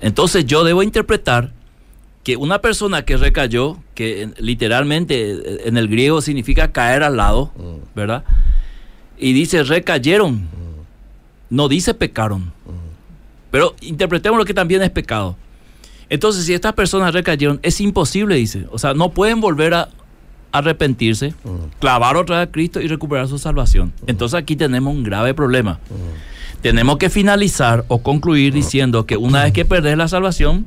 Entonces 0.00 0.44
yo 0.46 0.64
debo 0.64 0.82
interpretar 0.82 1.52
que 2.22 2.36
una 2.36 2.60
persona 2.60 3.02
que 3.04 3.16
recayó, 3.16 3.78
que 3.94 4.22
en- 4.22 4.34
literalmente 4.38 5.32
eh, 5.32 5.60
en 5.64 5.76
el 5.76 5.88
griego 5.88 6.20
significa 6.20 6.70
caer 6.72 7.02
al 7.02 7.16
lado, 7.16 7.52
Mm. 7.56 7.94
¿verdad? 7.96 8.24
Y 9.18 9.32
dice 9.32 9.62
recayeron, 9.64 10.48
no 11.50 11.68
dice 11.68 11.94
pecaron. 11.94 12.52
Pero 13.50 13.74
interpretemos 13.80 14.38
lo 14.38 14.44
que 14.44 14.54
también 14.54 14.80
es 14.82 14.90
pecado. 14.90 15.36
Entonces, 16.08 16.44
si 16.44 16.54
estas 16.54 16.72
personas 16.72 17.12
recayeron, 17.14 17.58
es 17.62 17.80
imposible, 17.80 18.36
dice. 18.36 18.66
O 18.70 18.78
sea, 18.78 18.94
no 18.94 19.10
pueden 19.10 19.40
volver 19.40 19.74
a 19.74 19.88
arrepentirse, 20.52 21.34
clavar 21.78 22.16
otra 22.16 22.38
vez 22.40 22.48
a 22.48 22.50
Cristo 22.52 22.80
y 22.80 22.88
recuperar 22.88 23.28
su 23.28 23.38
salvación. 23.38 23.92
Entonces 24.06 24.36
aquí 24.38 24.56
tenemos 24.56 24.92
un 24.94 25.02
grave 25.04 25.34
problema. 25.34 25.78
Tenemos 26.62 26.98
que 26.98 27.10
finalizar 27.10 27.84
o 27.88 28.02
concluir 28.02 28.52
diciendo 28.52 29.06
que 29.06 29.16
una 29.16 29.44
vez 29.44 29.52
que 29.52 29.64
perdés 29.64 29.96
la 29.96 30.08
salvación, 30.08 30.66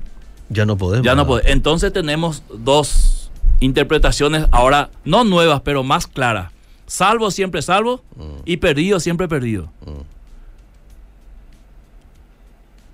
Ya 0.49 0.65
no 0.65 0.77
podemos. 0.77 1.05
ya 1.05 1.15
no 1.15 1.25
podés. 1.27 1.47
Entonces 1.47 1.93
tenemos 1.93 2.43
dos 2.53 3.31
interpretaciones 3.59 4.45
ahora, 4.51 4.89
no 5.05 5.23
nuevas, 5.23 5.61
pero 5.61 5.83
más 5.83 6.07
claras. 6.07 6.51
Salvo 6.85 7.31
siempre 7.31 7.61
salvo 7.61 8.03
y 8.45 8.57
perdido 8.57 8.99
siempre 8.99 9.27
perdido. 9.27 9.69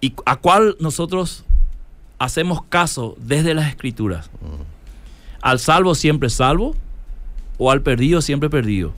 ¿Y 0.02 0.14
a 0.26 0.36
cuál 0.38 0.78
nosotros 0.80 1.44
hacemos 2.20 2.62
caso 2.70 3.16
desde 3.20 3.54
las 3.54 3.68
escrituras? 3.70 4.30
¿Al 5.42 5.60
salvo 5.60 5.96
siempre 5.96 6.30
salvo 6.30 6.76
o 7.58 7.72
al 7.72 7.82
perdido 7.82 8.22
siempre 8.22 8.50
perdido? 8.50 8.94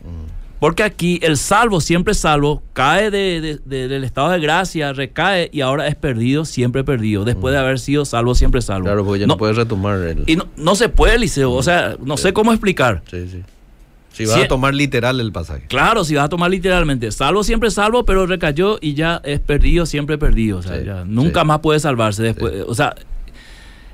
Porque 0.61 0.83
aquí 0.83 1.19
el 1.23 1.37
salvo 1.37 1.81
siempre 1.81 2.13
salvo 2.13 2.61
cae 2.73 3.09
de- 3.09 3.41
de- 3.41 3.59
de- 3.65 3.87
del 3.87 4.03
estado 4.03 4.29
de 4.29 4.39
gracia, 4.39 4.93
recae 4.93 5.49
y 5.51 5.61
ahora 5.61 5.87
es 5.87 5.95
perdido 5.95 6.45
siempre 6.45 6.83
perdido, 6.83 7.25
después 7.25 7.51
de 7.51 7.57
haber 7.59 7.79
sido 7.79 8.05
salvo 8.05 8.35
siempre 8.35 8.61
salvo. 8.61 8.85
Claro, 8.85 9.03
porque 9.03 9.21
ya 9.21 9.25
no, 9.25 9.37
puedes 9.37 9.57
retomar 9.57 9.97
el. 9.97 10.23
Y 10.27 10.35
no, 10.35 10.45
no 10.57 10.75
se 10.75 10.87
puede, 10.87 11.17
Liceo. 11.17 11.51
O 11.51 11.63
sea, 11.63 11.95
no 12.05 12.15
sé 12.15 12.31
cómo 12.31 12.51
explicar. 12.53 13.01
Sí, 13.09 13.27
sí. 13.27 13.41
Si 14.13 14.25
vas 14.27 14.35
Si- 14.35 14.41
a 14.43 14.47
tomar 14.47 14.75
literal 14.75 15.19
el 15.19 15.31
pasaje. 15.31 15.65
Claro, 15.67 16.03
si 16.03 16.13
vas 16.13 16.25
a 16.25 16.29
tomar 16.29 16.51
literalmente, 16.51 17.11
salvo 17.11 17.43
siempre 17.43 17.71
salvo, 17.71 18.05
pero 18.05 18.27
recayó 18.27 18.77
y 18.81 18.93
ya 18.93 19.19
es 19.23 19.39
perdido 19.39 19.87
siempre 19.87 20.19
perdido. 20.19 20.59
O 20.59 20.61
sea, 20.61 20.77
Sí, 20.79 20.85
ya 20.85 21.05
nunca 21.05 21.41
sí. 21.41 21.47
más 21.47 21.59
puede 21.61 21.79
salvarse 21.79 22.21
después. 22.21 22.53
O 22.67 22.75
sea, 22.75 22.93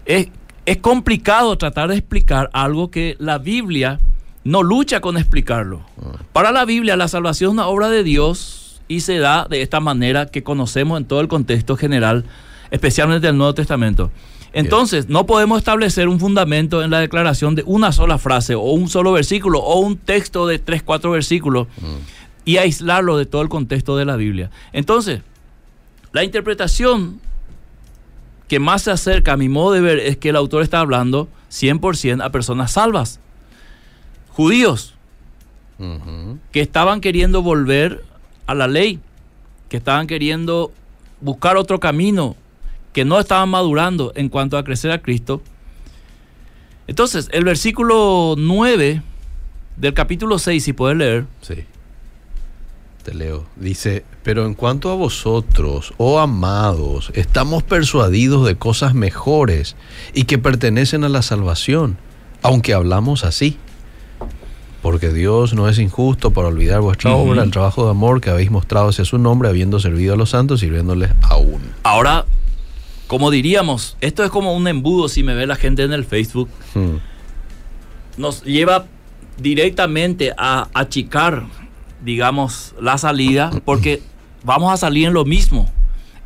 es, 0.06 0.28
es 0.66 0.78
complicado 0.80 1.58
tratar 1.58 1.88
de 1.88 1.96
explicar 1.96 2.50
algo 2.52 2.92
que 2.92 3.16
la 3.20 3.38
Biblia 3.38 4.00
no 4.48 4.64
lucha 4.64 5.02
con 5.02 5.18
explicarlo. 5.18 5.82
Ah. 6.02 6.20
Para 6.32 6.52
la 6.54 6.64
Biblia, 6.64 6.96
la 6.96 7.10
salvación 7.10 7.50
es 7.50 7.54
una 7.54 7.68
obra 7.68 7.90
de 7.90 8.04
Dios 8.04 8.82
y 8.88 9.02
se 9.02 9.18
da 9.18 9.46
de 9.50 9.62
esta 9.62 9.82
manera 9.82 10.28
que 10.28 10.42
conocemos 10.42 10.98
en 10.98 11.06
todo 11.06 11.20
el 11.20 11.28
contexto 11.28 11.76
general, 11.76 12.24
especialmente 12.72 13.28
del 13.28 13.38
Nuevo 13.38 13.54
Testamento. 13.54 14.10
Entonces, 14.54 15.10
no 15.10 15.26
podemos 15.26 15.58
establecer 15.60 16.08
un 16.08 16.22
fundamento 16.22 16.82
en 16.82 16.92
la 16.92 17.00
declaración 17.00 17.56
de 17.56 17.64
una 17.66 17.92
sola 17.92 18.18
frase 18.18 18.56
o 18.56 18.62
un 18.62 18.88
solo 18.88 19.12
versículo 19.12 19.60
o 19.60 19.82
un 19.82 19.98
texto 19.98 20.48
de 20.48 20.60
tres, 20.60 20.82
cuatro 20.82 21.12
versículos 21.12 21.68
y 22.46 22.56
aislarlo 22.56 23.18
de 23.18 23.26
todo 23.26 23.42
el 23.42 23.50
contexto 23.50 23.98
de 23.98 24.06
la 24.06 24.16
Biblia. 24.16 24.50
Entonces, 24.72 25.22
la 26.14 26.24
interpretación 26.24 27.20
que 28.48 28.60
más 28.60 28.84
se 28.84 28.92
acerca 28.92 29.34
a 29.34 29.38
mi 29.38 29.50
modo 29.50 29.74
de 29.74 29.82
ver 29.82 30.00
es 30.00 30.16
que 30.16 30.30
el 30.30 30.38
autor 30.38 30.64
está 30.64 30.80
hablando 30.80 31.28
100% 31.52 32.24
a 32.24 32.30
personas 32.32 32.72
salvas, 32.72 33.20
judíos, 34.38 34.94
que 36.52 36.62
estaban 36.62 37.02
queriendo 37.02 37.42
volver 37.42 38.06
a 38.46 38.54
la 38.54 38.68
ley, 38.68 39.00
que 39.68 39.78
estaban 39.78 40.06
queriendo 40.06 40.72
buscar 41.22 41.58
otro 41.58 41.80
camino, 41.80 42.36
que 42.94 43.04
no 43.04 43.20
estaban 43.20 43.50
madurando 43.50 44.12
en 44.16 44.30
cuanto 44.30 44.60
a 44.60 44.64
crecer 44.64 44.92
a 44.92 45.02
Cristo. 45.02 45.42
Entonces, 46.86 47.30
el 47.32 47.46
versículo 47.46 48.36
9 48.38 49.02
del 49.76 49.94
capítulo 49.96 50.38
6, 50.38 50.64
si 50.64 50.74
puedes 50.74 50.98
leer, 50.98 51.26
Sí. 51.42 51.66
Te 53.04 53.16
leo. 53.16 53.48
Dice, 53.56 54.06
pero 54.22 54.46
en 54.46 54.54
cuanto 54.54 54.92
a 54.92 54.96
vosotros, 54.96 55.96
oh 55.98 56.20
amados, 56.20 57.10
estamos 57.16 57.64
persuadidos 57.64 58.46
de 58.46 58.56
cosas 58.56 58.94
mejores 58.94 59.76
y 60.14 60.26
que 60.26 60.38
pertenecen 60.38 61.06
a 61.06 61.10
la 61.10 61.24
salvación, 61.24 61.98
aunque 62.44 62.76
hablamos 62.76 63.24
así. 63.24 63.58
Porque 64.88 65.10
Dios 65.10 65.54
no 65.54 65.68
es 65.68 65.80
injusto 65.80 66.32
para 66.32 66.48
olvidar 66.48 66.80
vuestra 66.80 67.14
obra, 67.14 67.44
el 67.44 67.52
trabajo 67.52 67.84
de 67.84 67.92
amor 67.92 68.22
que 68.22 68.30
habéis 68.30 68.50
mostrado 68.50 68.88
hacia 68.88 69.04
su 69.04 69.18
nombre, 69.18 69.50
habiendo 69.50 69.82
servido 69.82 70.14
a 70.14 70.18
los 70.18 70.30
santos, 70.30 70.62
sirviéndoles 70.62 71.12
aún. 71.24 71.60
ahora, 71.84 72.24
como 73.08 73.30
diríamos, 73.30 73.98
esto 74.00 74.24
es 74.24 74.30
como 74.30 74.56
un 74.56 74.66
embudo 74.66 75.10
si 75.10 75.24
me 75.24 75.36
ve 75.36 75.46
la 75.46 75.58
gente 75.58 75.84
en 75.84 75.92
el 75.92 76.06
Facebook, 76.06 76.48
Hmm. 76.74 77.00
nos 78.16 78.44
lleva 78.46 78.86
directamente 79.38 80.34
a 80.38 80.70
achicar, 80.74 81.44
digamos, 82.06 82.74
la 82.80 82.98
salida, 82.98 83.52
porque 83.66 84.02
vamos 84.46 84.72
a 84.72 84.78
salir 84.78 85.08
en 85.08 85.14
lo 85.14 85.26
mismo, 85.26 85.70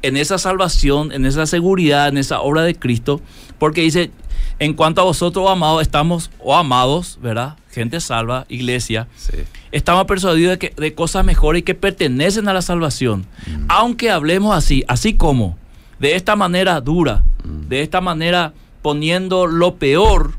en 0.04 0.18
esa 0.18 0.38
salvación, 0.38 1.12
en 1.12 1.26
esa 1.26 1.48
seguridad, 1.48 2.10
en 2.10 2.20
esa 2.20 2.42
obra 2.42 2.62
de 2.62 2.76
Cristo, 2.76 3.22
porque 3.58 3.82
dice, 3.82 4.12
en 4.60 4.76
cuanto 4.76 5.02
a 5.02 5.06
vosotros, 5.06 5.46
oh 5.48 5.50
amados, 5.50 5.82
estamos, 5.82 6.30
o 6.38 6.56
amados, 6.56 7.18
¿verdad? 7.24 7.56
Gente 7.72 8.00
salva, 8.02 8.46
iglesia, 8.50 9.08
Sí. 9.16 9.38
estamos 9.72 10.06
persuadidos 10.06 10.52
de, 10.52 10.60
que, 10.60 10.74
de 10.76 10.94
cosas 10.94 11.26
mejores 11.26 11.62
y 11.62 11.64
que 11.64 11.74
pertenecen 11.76 12.48
a 12.48 12.54
la 12.54 12.62
salvación. 12.62 13.26
Aunque 13.68 14.10
hablemos 14.12 14.56
así, 14.56 14.84
así 14.88 15.14
como, 15.14 15.58
de 16.00 16.16
esta 16.16 16.36
manera 16.36 16.82
dura, 16.82 17.24
de 17.44 17.82
esta 17.82 18.02
manera 18.02 18.54
poniendo 18.82 19.46
lo 19.48 19.76
peor 19.76 20.34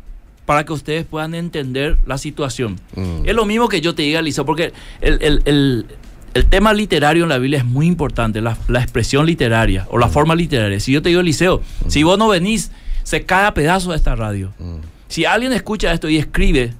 para 0.47 0.65
que 0.65 0.73
ustedes 0.73 1.05
puedan 1.07 1.35
entender 1.35 1.99
la 2.05 2.19
situación. 2.19 2.79
Mm. 2.97 3.23
Es 3.29 3.35
lo 3.35 3.45
mismo 3.47 3.69
que 3.69 3.81
yo 3.81 3.95
te 3.95 4.03
diga, 4.03 4.21
Liceo, 4.21 4.45
porque 4.45 4.73
el, 5.01 5.19
el- 5.23 5.43
el- 5.45 5.87
el 6.35 6.47
tema 6.47 6.73
literario 6.73 7.23
en 7.25 7.29
la 7.29 7.37
Biblia 7.39 7.59
es 7.59 7.65
muy 7.65 7.87
importante, 7.87 8.41
la, 8.41 8.57
la 8.67 8.81
expresión 8.83 9.27
literaria 9.27 9.87
o 9.91 9.99
la 9.99 10.09
forma 10.09 10.35
literaria. 10.35 10.81
Si 10.81 10.91
yo 10.91 11.03
te 11.03 11.11
digo, 11.11 11.21
Liceo, 11.23 11.63
si 11.89 12.03
vos 12.03 12.19
no 12.19 12.27
venís, 12.29 12.71
se 13.03 13.23
cae 13.25 13.47
a 13.47 13.53
pedazos 13.55 13.95
esta 13.95 14.17
radio. 14.17 14.53
Mm. 14.59 14.77
Si 15.09 15.27
alguien 15.27 15.53
escucha 15.53 15.93
esto 15.93 16.09
y 16.09 16.17
escribe, 16.17 16.73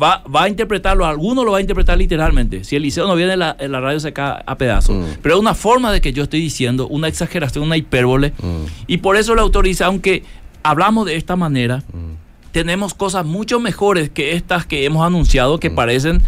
va, 0.00 0.22
va 0.24 0.44
a 0.44 0.48
interpretarlo, 0.48 1.04
alguno 1.04 1.44
lo 1.44 1.52
va 1.52 1.58
a 1.58 1.60
interpretar 1.60 1.98
literalmente. 1.98 2.64
Si 2.64 2.76
el 2.76 2.82
liceo 2.82 3.06
no 3.06 3.14
viene, 3.14 3.36
la, 3.36 3.56
la 3.60 3.80
radio 3.80 4.00
se 4.00 4.12
cae 4.12 4.42
a 4.44 4.56
pedazos. 4.56 4.96
Mm. 4.96 5.18
Pero 5.22 5.34
es 5.34 5.40
una 5.40 5.54
forma 5.54 5.92
de 5.92 6.00
que 6.00 6.12
yo 6.12 6.22
estoy 6.24 6.40
diciendo, 6.40 6.86
una 6.88 7.08
exageración, 7.08 7.64
una 7.64 7.76
hipérbole. 7.76 8.32
Mm. 8.38 8.64
Y 8.86 8.98
por 8.98 9.16
eso 9.16 9.32
el 9.34 9.38
autor 9.38 9.64
dice, 9.64 9.84
aunque 9.84 10.22
hablamos 10.62 11.06
de 11.06 11.16
esta 11.16 11.36
manera, 11.36 11.82
Mm. 11.92 12.16
tenemos 12.52 12.94
cosas 12.94 13.26
mucho 13.26 13.60
mejores 13.60 14.10
que 14.10 14.32
estas 14.32 14.64
que 14.66 14.84
hemos 14.84 15.06
anunciado 15.06 15.58
que 15.60 15.70
parecen 15.70 16.22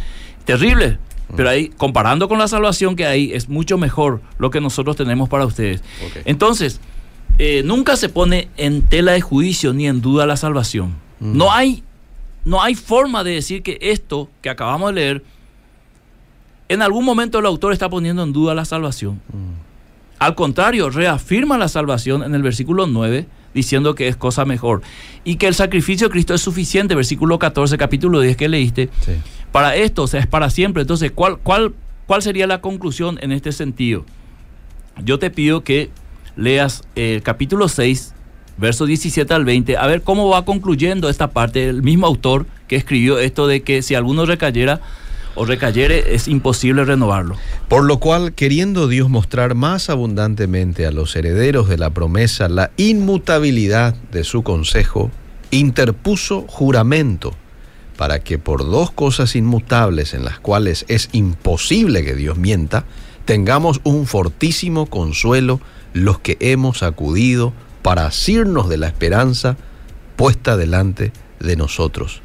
terribles. 0.45 0.99
Pero 1.35 1.49
ahí, 1.49 1.71
comparando 1.77 2.29
con 2.29 2.39
la 2.39 2.47
salvación 2.47 2.95
que 2.95 3.05
hay, 3.05 3.33
es 3.33 3.49
mucho 3.49 3.79
mejor 3.79 4.21
lo 4.39 4.51
que 4.51 4.61
nosotros 4.61 4.95
tenemos 4.95 5.29
para 5.29 5.45
ustedes. 5.45 5.83
Entonces, 6.25 6.81
eh, 7.39 7.63
nunca 7.65 7.97
se 7.97 8.09
pone 8.09 8.49
en 8.57 8.83
tela 8.83 9.11
de 9.13 9.21
juicio 9.21 9.73
ni 9.73 9.89
en 9.89 10.01
duda 10.01 10.25
la 10.25 10.37
salvación. 10.37 10.95
No, 11.19 11.51
hay, 11.53 11.83
no 12.47 12.63
hay 12.63 12.75
forma 12.75 13.23
de 13.25 13.33
decir 13.33 13.63
que 13.63 13.77
esto 13.83 14.31
que 14.41 14.49
acabamos 14.49 14.95
de 14.95 15.01
leer, 15.01 15.25
en 16.69 16.81
algún 16.81 17.05
momento 17.05 17.39
el 17.41 17.47
autor 17.47 17.73
está 17.75 17.91
poniendo 17.91 18.23
en 18.23 18.33
duda 18.33 18.55
la 18.55 18.65
salvación. 18.65 19.21
Mm. 19.33 19.67
Al 20.21 20.35
contrario, 20.35 20.89
reafirma 20.89 21.59
la 21.59 21.69
salvación 21.69 22.23
en 22.23 22.35
el 22.35 22.43
versículo 22.43 22.87
9, 22.87 23.27
diciendo 23.53 23.95
que 23.95 24.09
es 24.09 24.17
cosa 24.17 24.45
mejor. 24.45 24.81
Y 25.25 25.37
que 25.37 25.47
el 25.47 25.55
sacrificio 25.55 26.07
de 26.09 26.13
Cristo 26.13 26.33
es 26.35 26.41
suficiente, 26.41 26.95
versículo 26.95 27.39
14, 27.39 27.77
capítulo 27.77 28.21
10 28.21 28.37
que 28.37 28.49
leíste, 28.49 28.89
Sí. 29.01 29.13
para 29.53 29.77
esto, 29.77 30.05
o 30.05 30.07
sea, 30.07 30.21
es 30.21 30.27
para 30.27 30.49
siempre. 30.49 30.83
Entonces, 30.83 31.13
¿cuál, 31.13 31.39
cuál, 31.39 31.75
cuál 32.07 32.23
sería 32.23 32.47
la 32.47 32.61
conclusión 32.63 33.19
en 33.21 33.33
este 33.33 33.53
sentido? 33.53 34.05
Yo 35.05 35.19
te 35.19 35.31
pido 35.31 35.63
que 35.65 35.91
leas 36.37 36.83
el 36.95 37.23
capítulo 37.23 37.69
6, 37.69 38.15
versos 38.59 38.89
17 38.89 39.33
al 39.35 39.45
20, 39.45 39.77
a 39.77 39.87
ver 39.87 40.03
cómo 40.03 40.29
va 40.29 40.45
concluyendo 40.45 41.09
esta 41.09 41.31
parte, 41.31 41.69
el 41.69 41.83
mismo 41.83 42.07
autor 42.07 42.47
que 42.69 42.77
escribió 42.77 43.19
esto 43.19 43.47
de 43.47 43.63
que 43.63 43.83
si 43.83 43.95
alguno 43.95 44.27
recayera 44.27 44.81
o 45.35 45.45
recayere, 45.45 46.15
es 46.15 46.29
imposible 46.29 46.85
renovarlo. 46.85 47.37
Por 47.69 47.85
lo 47.85 48.01
cual, 48.01 48.33
queriendo 48.33 48.89
Dios 48.89 49.11
mostrar 49.11 49.55
más 49.55 49.91
abundantemente 49.91 50.87
a 50.87 50.91
los 50.91 51.15
herederos 51.15 51.69
de 51.69 51.77
la 51.77 51.91
promesa 51.91 52.49
la 52.49 52.71
inmutabilidad 52.79 53.95
de 54.13 54.25
su 54.25 54.43
consejo, 54.43 55.11
interpuso 55.51 56.47
juramento 56.49 57.35
para 57.97 58.21
que 58.21 58.39
por 58.39 58.65
dos 58.65 58.91
cosas 58.91 59.37
inmutables 59.37 60.15
en 60.15 60.25
las 60.25 60.39
cuales 60.39 60.85
es 60.89 61.09
imposible 61.13 62.05
que 62.05 62.15
Dios 62.15 62.37
mienta, 62.37 62.85
tengamos 63.25 63.81
un 63.85 64.07
fortísimo 64.07 64.87
consuelo 64.87 65.61
los 65.93 66.19
que 66.19 66.37
hemos 66.41 66.83
acudido 66.83 67.53
para 67.87 68.07
asirnos 68.07 68.69
de 68.69 68.79
la 68.79 68.89
esperanza 68.89 69.57
puesta 70.17 70.57
delante 70.57 71.13
de 71.39 71.55
nosotros 71.55 72.21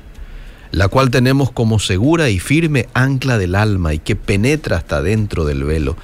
la 0.72 0.88
cual 0.88 1.12
tenemos 1.12 1.52
como 1.52 1.78
segura 1.78 2.32
y 2.32 2.40
firme 2.40 2.88
ancla 2.96 3.38
del 3.38 3.54
alma 3.54 3.94
y 3.94 4.00
que 4.00 4.16
penetra 4.16 4.78
hasta 4.78 5.04
dentro 5.04 5.46
del 5.46 5.64
velo, 5.64 5.98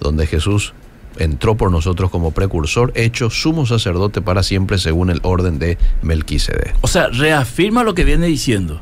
donde 0.00 0.26
Jesús 0.26 0.72
entró 1.18 1.54
por 1.54 1.70
nosotros 1.70 2.10
como 2.10 2.32
precursor, 2.32 2.90
hecho 2.96 3.30
sumo 3.30 3.64
sacerdote 3.64 4.22
para 4.22 4.42
siempre 4.42 4.78
según 4.78 5.10
el 5.10 5.20
orden 5.22 5.60
de 5.60 5.78
Melquisedec. 6.02 6.74
O 6.80 6.88
sea, 6.88 7.06
reafirma 7.08 7.84
lo 7.84 7.94
que 7.94 8.02
viene 8.02 8.26
diciendo. 8.26 8.80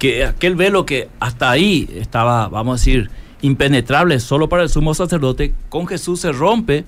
Que 0.00 0.24
aquel 0.24 0.56
velo 0.56 0.84
que 0.84 1.08
hasta 1.20 1.50
ahí 1.50 1.88
estaba, 1.94 2.48
vamos 2.48 2.72
a 2.72 2.82
decir, 2.82 3.10
impenetrable 3.42 4.18
solo 4.18 4.48
para 4.48 4.62
el 4.62 4.68
sumo 4.68 4.94
sacerdote, 4.94 5.52
con 5.68 5.86
Jesús 5.86 6.20
se 6.20 6.32
rompe, 6.32 6.84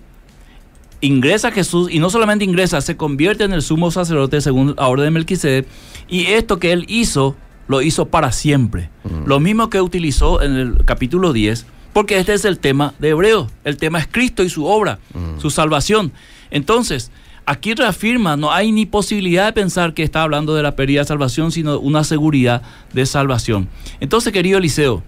ingresa 1.00 1.50
Jesús 1.50 1.88
y 1.90 1.98
no 1.98 2.10
solamente 2.10 2.44
ingresa, 2.44 2.80
se 2.80 2.96
convierte 2.96 3.44
en 3.44 3.52
el 3.52 3.62
sumo 3.62 3.90
sacerdote 3.90 4.40
según 4.40 4.74
la 4.76 4.88
orden 4.88 5.06
de 5.06 5.10
Melquisedec. 5.10 5.66
Y 6.08 6.26
esto 6.26 6.58
que 6.58 6.72
él 6.72 6.84
hizo, 6.88 7.36
lo 7.68 7.82
hizo 7.82 8.06
para 8.06 8.32
siempre. 8.32 8.90
Lo 9.26 9.40
mismo 9.40 9.70
que 9.70 9.80
utilizó 9.80 10.42
en 10.42 10.56
el 10.56 10.84
capítulo 10.84 11.32
10, 11.32 11.66
porque 11.92 12.18
este 12.18 12.34
es 12.34 12.44
el 12.44 12.58
tema 12.58 12.94
de 12.98 13.10
Hebreo. 13.10 13.48
El 13.64 13.76
tema 13.76 13.98
es 13.98 14.08
Cristo 14.10 14.42
y 14.42 14.48
su 14.48 14.66
obra, 14.66 14.98
su 15.38 15.50
salvación. 15.50 16.12
Entonces, 16.50 17.10
aquí 17.46 17.74
reafirma, 17.74 18.36
no 18.36 18.52
hay 18.52 18.72
ni 18.72 18.86
posibilidad 18.86 19.46
de 19.46 19.52
pensar 19.52 19.94
que 19.94 20.02
está 20.02 20.22
hablando 20.22 20.54
de 20.54 20.62
la 20.62 20.76
pérdida 20.76 21.00
de 21.00 21.06
salvación, 21.06 21.52
sino 21.52 21.78
una 21.78 22.04
seguridad 22.04 22.62
de 22.92 23.06
salvación. 23.06 23.68
Entonces, 24.00 24.32
querido 24.32 24.58
Eliseo, 24.58 25.02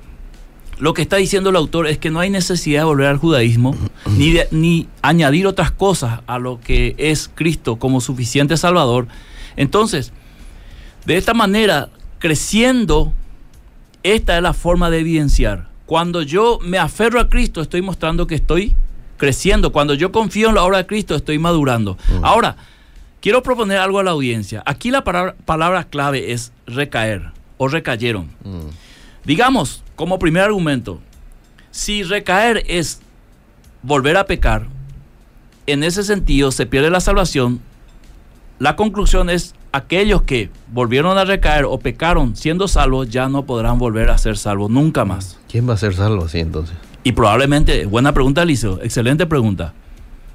lo 0.82 0.94
que 0.94 1.02
está 1.02 1.16
diciendo 1.16 1.50
el 1.50 1.56
autor 1.56 1.86
es 1.86 1.98
que 1.98 2.10
no 2.10 2.18
hay 2.18 2.28
necesidad 2.28 2.80
de 2.80 2.84
volver 2.86 3.06
al 3.06 3.16
judaísmo 3.18 3.76
ni, 4.18 4.32
de- 4.32 4.48
ni 4.50 4.88
añadir 5.00 5.46
otras 5.46 5.70
cosas 5.70 6.20
a 6.26 6.38
lo 6.40 6.60
que 6.60 6.96
es 6.98 7.30
Cristo 7.32 7.76
como 7.76 8.00
suficiente 8.00 8.56
Salvador. 8.56 9.06
Entonces, 9.56 10.12
de 11.06 11.16
esta 11.16 11.34
manera, 11.34 11.88
creciendo, 12.18 13.12
esta 14.02 14.36
es 14.36 14.42
la 14.42 14.54
forma 14.54 14.90
de 14.90 14.98
evidenciar. 14.98 15.68
Cuando 15.86 16.22
yo 16.22 16.58
me 16.62 16.78
aferro 16.78 17.20
a 17.20 17.28
Cristo, 17.28 17.60
estoy 17.60 17.82
mostrando 17.82 18.26
que 18.26 18.34
estoy 18.34 18.74
creciendo. 19.18 19.70
Cuando 19.70 19.94
yo 19.94 20.10
confío 20.10 20.48
en 20.48 20.56
la 20.56 20.64
obra 20.64 20.78
de 20.78 20.86
Cristo, 20.86 21.14
estoy 21.14 21.38
madurando. 21.38 21.96
Ahora, 22.22 22.56
quiero 23.20 23.42
proponer 23.44 23.78
algo 23.78 24.00
a 24.00 24.02
la 24.02 24.10
audiencia. 24.10 24.62
Aquí 24.66 24.90
la 24.90 25.04
palabra, 25.04 25.36
palabra 25.44 25.84
clave 25.84 26.32
es 26.32 26.52
recaer 26.66 27.30
o 27.58 27.68
recayeron. 27.68 28.30
Digamos, 29.24 29.82
como 30.02 30.18
primer 30.18 30.42
argumento, 30.42 30.98
si 31.70 32.02
recaer 32.02 32.64
es 32.66 33.00
volver 33.84 34.16
a 34.16 34.26
pecar, 34.26 34.66
en 35.68 35.84
ese 35.84 36.02
sentido 36.02 36.50
se 36.50 36.66
pierde 36.66 36.90
la 36.90 36.98
salvación. 36.98 37.60
La 38.58 38.74
conclusión 38.74 39.30
es 39.30 39.54
aquellos 39.70 40.22
que 40.22 40.50
volvieron 40.72 41.18
a 41.18 41.24
recaer 41.24 41.66
o 41.66 41.78
pecaron 41.78 42.34
siendo 42.34 42.66
salvos 42.66 43.10
ya 43.10 43.28
no 43.28 43.44
podrán 43.46 43.78
volver 43.78 44.10
a 44.10 44.18
ser 44.18 44.36
salvos 44.36 44.72
nunca 44.72 45.04
más. 45.04 45.38
¿Quién 45.48 45.68
va 45.68 45.74
a 45.74 45.76
ser 45.76 45.94
salvo 45.94 46.24
así 46.24 46.40
entonces? 46.40 46.76
Y 47.04 47.12
probablemente, 47.12 47.86
buena 47.86 48.12
pregunta, 48.12 48.44
Liceo, 48.44 48.80
excelente 48.82 49.26
pregunta. 49.26 49.72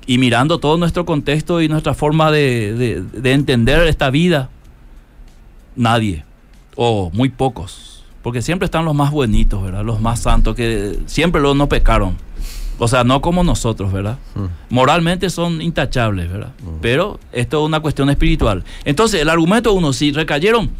Y 0.05 0.17
mirando 0.17 0.59
todo 0.61 0.77
nuestro 0.77 1.05
contexto 1.05 1.61
y 1.61 1.67
nuestra 1.67 1.93
forma 1.93 2.31
de, 2.31 2.73
de- 2.73 3.01
de 3.01 3.31
entender 3.33 3.85
esta 3.89 4.09
vida, 4.11 4.49
nadie, 5.75 6.23
o 6.77 7.09
muy 7.13 7.27
pocos, 7.27 7.96
porque 8.27 8.41
siempre 8.41 8.65
están 8.65 8.83
los 8.83 8.93
más 8.93 9.09
buenitos, 9.09 9.63
¿verdad? 9.63 9.85
Los 9.85 10.01
más 10.01 10.19
santos, 10.19 10.53
que 10.53 10.99
siempre 11.05 11.39
los 11.39 11.55
no 11.55 11.69
pecaron. 11.69 12.17
O 12.77 12.89
sea, 12.89 13.05
no 13.05 13.21
como 13.21 13.41
nosotros, 13.41 13.93
¿verdad? 13.93 14.17
Moralmente 14.69 15.29
son 15.29 15.61
intachables, 15.61 16.29
¿verdad? 16.29 16.51
Pero 16.81 17.21
esto 17.31 17.61
es 17.61 17.65
una 17.65 17.79
cuestión 17.79 18.09
espiritual. 18.09 18.65
Entonces, 18.83 19.21
el 19.21 19.29
argumento 19.29 19.71
uno, 19.71 19.93
si 19.93 20.11
recayeron, 20.11 20.71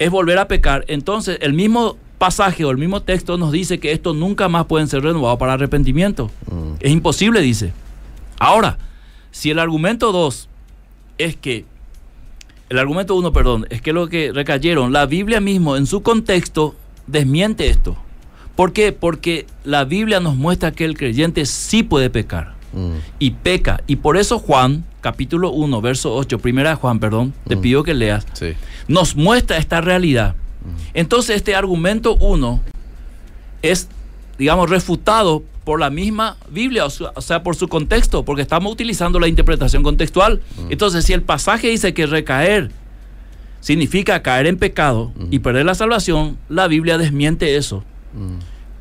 es 0.00 0.10
volver 0.10 0.38
a 0.38 0.48
pecar. 0.48 0.84
Entonces, 0.88 1.38
el 1.40 1.52
mismo 1.52 1.98
pasaje 2.18 2.64
o 2.64 2.72
el 2.72 2.78
mismo 2.78 3.00
texto 3.00 3.38
nos 3.38 3.52
dice 3.52 3.78
que 3.78 3.92
esto 3.92 4.12
nunca 4.12 4.48
más 4.48 4.66
pueden 4.66 4.88
ser 4.88 5.04
renovados 5.04 5.38
para 5.38 5.52
arrepentimiento. 5.52 6.32
Es 6.80 6.90
imposible, 6.90 7.42
dice. 7.42 7.72
Ahora, 8.40 8.76
si 9.30 9.52
el 9.52 9.60
argumento 9.60 10.10
2 10.10 10.48
es 11.18 11.36
que, 11.36 11.64
el 12.68 12.78
argumento 12.78 13.14
1, 13.14 13.32
perdón, 13.32 13.66
es 13.70 13.80
que 13.82 13.92
lo 13.92 14.08
que 14.08 14.32
recayeron, 14.32 14.92
la 14.92 15.06
Biblia 15.06 15.40
mismo 15.40 15.76
en 15.76 15.86
su 15.86 16.02
contexto 16.02 16.74
desmiente 17.06 17.68
esto. 17.68 17.96
¿Por 18.56 18.72
qué? 18.72 18.92
Porque 18.92 19.46
la 19.64 19.84
Biblia 19.84 20.18
nos 20.20 20.34
muestra 20.36 20.72
que 20.72 20.84
el 20.84 20.96
creyente 20.96 21.44
sí 21.46 21.82
puede 21.82 22.10
pecar 22.10 22.54
Mm. 22.72 22.90
y 23.20 23.30
peca. 23.30 23.80
Y 23.86 23.96
por 23.96 24.16
eso 24.16 24.38
Juan, 24.38 24.84
capítulo 25.00 25.50
1, 25.50 25.80
verso 25.80 26.14
8, 26.14 26.38
primera 26.40 26.70
de 26.70 26.76
Juan, 26.76 26.98
perdón, 26.98 27.32
te 27.48 27.56
pido 27.56 27.82
que 27.84 27.94
leas, 27.94 28.26
Sí. 28.34 28.52
nos 28.88 29.14
muestra 29.16 29.56
esta 29.58 29.80
realidad. 29.80 30.34
Entonces 30.92 31.36
este 31.36 31.54
argumento 31.54 32.16
1 32.16 32.60
es, 33.62 33.88
digamos, 34.38 34.68
refutado 34.68 35.42
por 35.66 35.80
la 35.80 35.90
misma 35.90 36.36
Biblia, 36.48 36.84
o 36.86 36.90
sea- 36.90 37.10
o 37.16 37.20
sea, 37.20 37.42
por 37.42 37.56
su 37.56 37.66
contexto, 37.66 38.24
porque 38.24 38.40
estamos 38.40 38.72
utilizando 38.72 39.18
la 39.18 39.26
interpretación 39.26 39.82
contextual. 39.82 40.40
Entonces, 40.70 41.04
si 41.04 41.12
el 41.12 41.22
pasaje 41.22 41.68
dice 41.68 41.92
que 41.92 42.06
recaer 42.06 42.70
significa 43.60 44.22
caer 44.22 44.46
en 44.46 44.58
pecado 44.58 45.10
y 45.32 45.40
perder 45.40 45.66
la 45.66 45.74
salvación, 45.74 46.38
la 46.48 46.68
Biblia 46.68 46.98
desmiente 46.98 47.56
eso. 47.56 47.82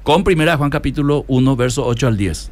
Con 0.03 0.23
1 0.23 0.57
Juan 0.59 0.69
capítulo 0.69 1.25
1, 1.27 1.55
verso 1.55 1.83
8 1.87 2.05
al 2.05 2.17
10. 2.17 2.51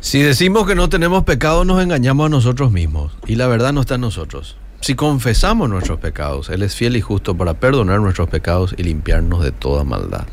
Si 0.00 0.18
decimos 0.18 0.66
que 0.66 0.74
no 0.74 0.88
tenemos 0.88 1.22
pecado, 1.22 1.64
nos 1.64 1.80
engañamos 1.80 2.26
a 2.26 2.28
nosotros 2.28 2.72
mismos 2.72 3.12
y 3.28 3.36
la 3.36 3.46
verdad 3.46 3.72
no 3.72 3.82
está 3.82 3.94
en 3.94 4.00
nosotros. 4.00 4.56
Si 4.80 4.96
confesamos 4.96 5.68
nuestros 5.70 6.00
pecados, 6.00 6.48
Él 6.48 6.62
es 6.64 6.74
fiel 6.74 6.96
y 6.96 7.00
justo 7.00 7.36
para 7.36 7.54
perdonar 7.54 8.00
nuestros 8.00 8.28
pecados 8.28 8.74
y 8.76 8.82
limpiarnos 8.82 9.44
de 9.44 9.52
toda 9.52 9.84
maldad. 9.84 10.26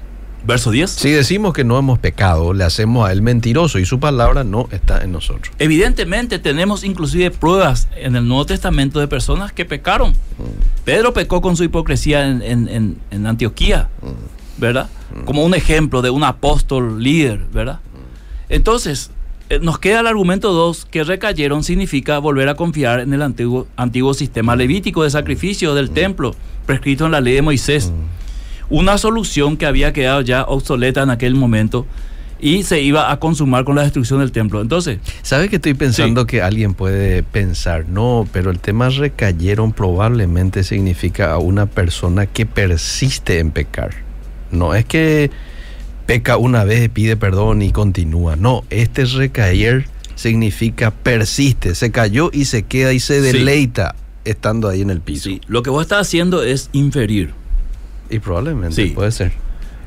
Verso 0.46 0.72
10. 0.72 0.90
Si 0.90 1.10
decimos 1.10 1.54
que 1.54 1.64
no 1.64 1.78
hemos 1.80 2.00
pecado, 2.00 2.54
le 2.54 2.66
hacemos 2.66 3.08
a 3.08 3.12
Él 3.14 3.22
mentiroso 3.22 3.80
y 3.80 3.86
su 3.86 4.00
palabra 4.00 4.44
no 4.44 4.68
está 4.72 5.02
en 5.04 5.14
nosotros. 5.14 5.54
Evidentemente 5.58 6.38
tenemos 6.38 6.84
inclusive 6.84 7.32
pruebas 7.32 7.88
en 7.96 8.16
el 8.18 8.28
Nuevo 8.28 8.46
Testamento 8.46 9.00
de 9.00 9.08
personas 9.08 9.54
que 9.54 9.64
pecaron. 9.64 10.14
Pedro 10.84 11.14
pecó 11.14 11.42
con 11.42 11.56
su 11.56 11.64
hipocresía 11.64 12.28
en, 12.28 12.42
en- 12.42 12.68
en- 12.68 12.98
en 13.12 13.26
Antioquía, 13.26 13.88
¿verdad? 14.58 14.90
Como 15.26 15.46
un 15.46 15.54
ejemplo 15.56 16.02
de 16.02 16.10
un 16.10 16.24
apóstol 16.26 17.02
líder, 17.02 17.40
¿verdad? 17.54 17.80
Entonces, 18.50 19.12
eh, 19.50 19.60
nos 19.62 19.80
queda 19.80 20.02
el 20.02 20.08
argumento 20.08 20.52
2, 20.52 20.86
que 20.86 21.04
recayeron 21.04 21.64
significa 21.64 22.20
volver 22.20 22.50
a 22.50 22.56
confiar 22.56 23.00
en 23.00 23.14
el 23.14 23.22
antiguo, 23.22 23.68
antiguo 23.78 24.14
sistema 24.14 24.56
levítico 24.56 25.04
de 25.04 25.10
sacrificio 25.10 25.74
del 25.74 25.92
templo, 25.92 26.36
prescrito 26.66 27.06
en 27.06 27.12
la 27.14 27.22
ley 27.22 27.34
de 27.36 27.42
Moisés. 27.42 27.92
Una 28.74 28.98
solución 28.98 29.56
que 29.56 29.68
había 29.68 29.94
quedado 29.94 30.22
ya 30.22 30.46
obsoleta 30.46 31.04
en 31.04 31.12
aquel 31.12 31.36
momento 31.36 31.86
y 32.40 32.64
se 32.64 32.82
iba 32.82 33.12
a 33.12 33.20
consumar 33.20 33.66
con 33.66 33.76
la 33.76 33.84
destrucción 33.84 34.20
del 34.20 34.32
templo. 34.32 34.62
Entonces, 34.62 34.98
¿Sabe 35.22 35.48
que 35.48 35.58
estoy 35.58 35.76
pensando 35.76 36.26
que 36.26 36.42
alguien 36.42 36.74
puede 36.74 37.22
pensar? 37.22 37.88
No, 37.88 38.28
pero 38.34 38.50
el 38.50 38.58
tema 38.58 38.90
recayeron 38.90 39.74
probablemente 39.74 40.64
significa 40.64 41.34
a 41.34 41.38
una 41.38 41.68
persona 41.68 42.26
que 42.26 42.48
persiste 42.48 43.38
en 43.38 43.52
pecar. 43.52 43.92
No 44.50 44.74
es 44.74 44.86
que 44.86 45.30
peca 46.08 46.38
una 46.38 46.64
vez, 46.64 46.90
pide 46.90 47.16
perdón 47.16 47.62
y 47.62 47.72
continúa. 47.72 48.36
No, 48.38 48.64
este 48.72 49.06
recaer 49.06 49.86
significa 50.16 50.90
persiste. 50.90 51.76
Se 51.76 51.92
cayó 51.92 52.32
y 52.34 52.46
se 52.46 52.64
queda 52.64 52.92
y 52.92 53.00
se 53.00 53.22
Sí. 53.22 53.38
deleita 53.38 53.94
estando 54.26 54.68
ahí 54.68 54.82
en 54.82 54.90
el 54.90 55.00
piso. 55.00 55.26
sí, 55.30 55.42
lo 55.48 55.62
que 55.62 55.70
vos 55.70 55.84
estás 55.84 56.08
haciendo 56.08 56.42
es 56.44 56.70
inferir. 56.74 57.36
Y 58.14 58.20
probablemente 58.20 58.76
Sí. 58.76 58.90
puede 58.92 59.12
ser. 59.12 59.34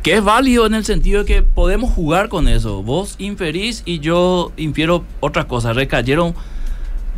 Que 0.03 0.15
es 0.17 0.23
válido 0.25 0.67
en 0.67 0.75
el 0.75 0.85
sentido 0.85 1.21
de 1.21 1.27
que 1.27 1.43
podemos 1.43 1.93
jugar 1.93 2.29
con 2.29 2.49
eso. 2.49 2.83
Vos 2.83 3.17
inferís 3.19 3.83
y 3.87 3.99
yo 4.01 4.53
infiero 4.57 5.05
otra 5.21 5.49
cosa. 5.49 5.73
Recayeron, 5.73 6.35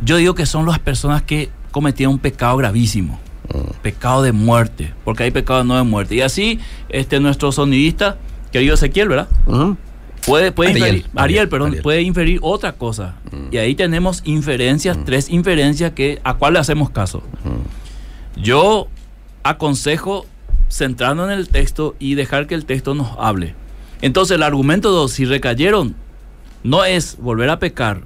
yo 0.03 0.17
digo 0.17 0.33
que 0.33 0.45
son 0.45 0.65
las 0.65 0.79
personas 0.79 1.21
que 1.21 1.49
cometieron 1.71 2.13
un 2.15 2.19
pecado 2.19 2.57
gravísimo. 2.57 3.19
Pecado 3.81 4.21
de 4.23 4.31
muerte. 4.31 4.93
Porque 5.03 5.23
hay 5.23 5.31
pecado 5.31 5.63
no 5.63 5.75
de 5.77 5.83
muerte. 5.83 6.15
Y 6.15 6.21
así, 6.21 6.59
este, 6.89 7.19
nuestro 7.19 7.51
sonidista, 7.51 8.17
querido 8.51 8.73
Ezequiel, 8.75 9.07
¿verdad? 9.09 9.27
Ujú. 9.45 9.77
Puede, 10.25 10.51
puede 10.51 10.71
Ariel, 10.71 10.85
inferir, 10.87 11.05
Ariel, 11.15 11.23
Ariel, 11.23 11.49
perdón, 11.49 11.67
Ariel. 11.69 11.83
puede 11.83 12.01
inferir 12.01 12.39
otra 12.41 12.73
cosa. 12.73 13.15
Y 13.51 13.57
ahí 13.57 13.73
tenemos 13.73 14.21
inferencias, 14.25 14.97
tres 15.05 15.29
inferencias 15.29 15.91
que 15.93 16.19
a 16.23 16.33
cuál 16.35 16.53
le 16.53 16.59
hacemos 16.59 16.89
caso. 16.89 17.23
Yo 18.35 18.87
aconsejo 19.43 20.25
centrarnos 20.69 21.29
en 21.31 21.37
el 21.37 21.49
texto 21.49 21.95
y 21.99 22.15
dejar 22.15 22.47
que 22.47 22.55
el 22.55 22.65
texto 22.65 22.93
nos 22.93 23.17
hable. 23.19 23.55
Entonces 24.01 24.35
el 24.35 24.43
argumento 24.43 24.91
2, 24.91 25.11
si 25.11 25.25
recayeron, 25.25 25.95
no 26.63 26.85
es 26.85 27.17
volver 27.17 27.49
a 27.49 27.59
pecar, 27.59 28.03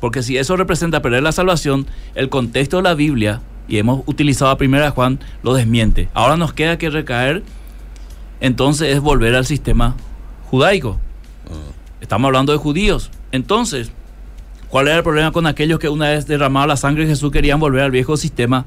porque 0.00 0.22
si 0.22 0.36
eso 0.38 0.56
representa 0.56 1.02
perder 1.02 1.22
la 1.22 1.32
salvación, 1.32 1.86
el 2.14 2.28
contexto 2.28 2.78
de 2.78 2.82
la 2.84 2.94
Biblia, 2.94 3.40
y 3.68 3.78
hemos 3.78 4.02
utilizado 4.06 4.50
a 4.50 4.58
primera 4.58 4.90
Juan, 4.90 5.20
lo 5.42 5.54
desmiente. 5.54 6.08
Ahora 6.14 6.36
nos 6.36 6.52
queda 6.52 6.78
que 6.78 6.90
recaer, 6.90 7.44
entonces 8.40 8.94
es 8.94 9.00
volver 9.00 9.36
al 9.36 9.46
sistema 9.46 9.94
judaico. 10.50 10.98
Estamos 12.00 12.26
hablando 12.26 12.52
de 12.52 12.58
judíos. 12.58 13.10
Entonces, 13.30 13.92
¿cuál 14.68 14.88
era 14.88 14.96
el 14.96 15.02
problema 15.02 15.30
con 15.30 15.46
aquellos 15.46 15.78
que 15.78 15.88
una 15.88 16.08
vez 16.08 16.26
derramado 16.26 16.66
la 16.66 16.76
sangre 16.76 17.04
de 17.04 17.10
Jesús 17.10 17.30
querían 17.30 17.60
volver 17.60 17.82
al 17.82 17.90
viejo 17.90 18.16
sistema 18.16 18.64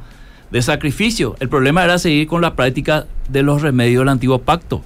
de 0.51 0.62
sacrificio? 0.62 1.36
El 1.39 1.49
problema 1.49 1.84
era 1.84 1.97
seguir 1.99 2.27
con 2.27 2.41
la 2.41 2.56
práctica 2.56 3.06
de 3.29 3.43
los 3.43 3.62
remedios 3.62 4.01
del 4.01 4.10
antiguo 4.10 4.39
pacto. 4.39 4.84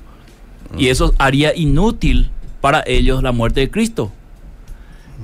Y 0.77 0.87
eso 0.87 1.13
haría 1.17 1.55
inútil 1.55 2.29
para 2.61 2.83
ellos 2.85 3.23
la 3.23 3.31
muerte 3.31 3.61
de 3.61 3.69
Cristo. 3.69 4.11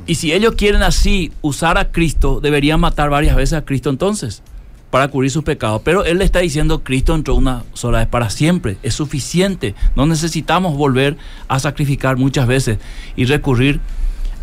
Y 0.07 0.15
si 0.15 0.33
ellos 0.33 0.55
quieren 0.55 0.83
así 0.83 1.31
usar 1.41 1.77
a 1.77 1.91
Cristo, 1.91 2.39
deberían 2.41 2.79
matar 2.79 3.09
varias 3.09 3.35
veces 3.35 3.53
a 3.53 3.65
Cristo 3.65 3.89
entonces, 3.89 4.41
para 4.89 5.07
cubrir 5.07 5.31
sus 5.31 5.43
pecados. 5.43 5.81
Pero 5.83 6.03
Él 6.03 6.17
le 6.17 6.25
está 6.25 6.39
diciendo, 6.39 6.83
Cristo 6.83 7.15
entró 7.15 7.35
una 7.35 7.63
sola 7.73 7.99
vez 7.99 8.07
para 8.07 8.29
siempre, 8.29 8.77
es 8.83 8.95
suficiente. 8.95 9.75
No 9.95 10.05
necesitamos 10.05 10.75
volver 10.75 11.17
a 11.47 11.59
sacrificar 11.59 12.17
muchas 12.17 12.47
veces 12.47 12.79
y 13.15 13.25
recurrir 13.25 13.79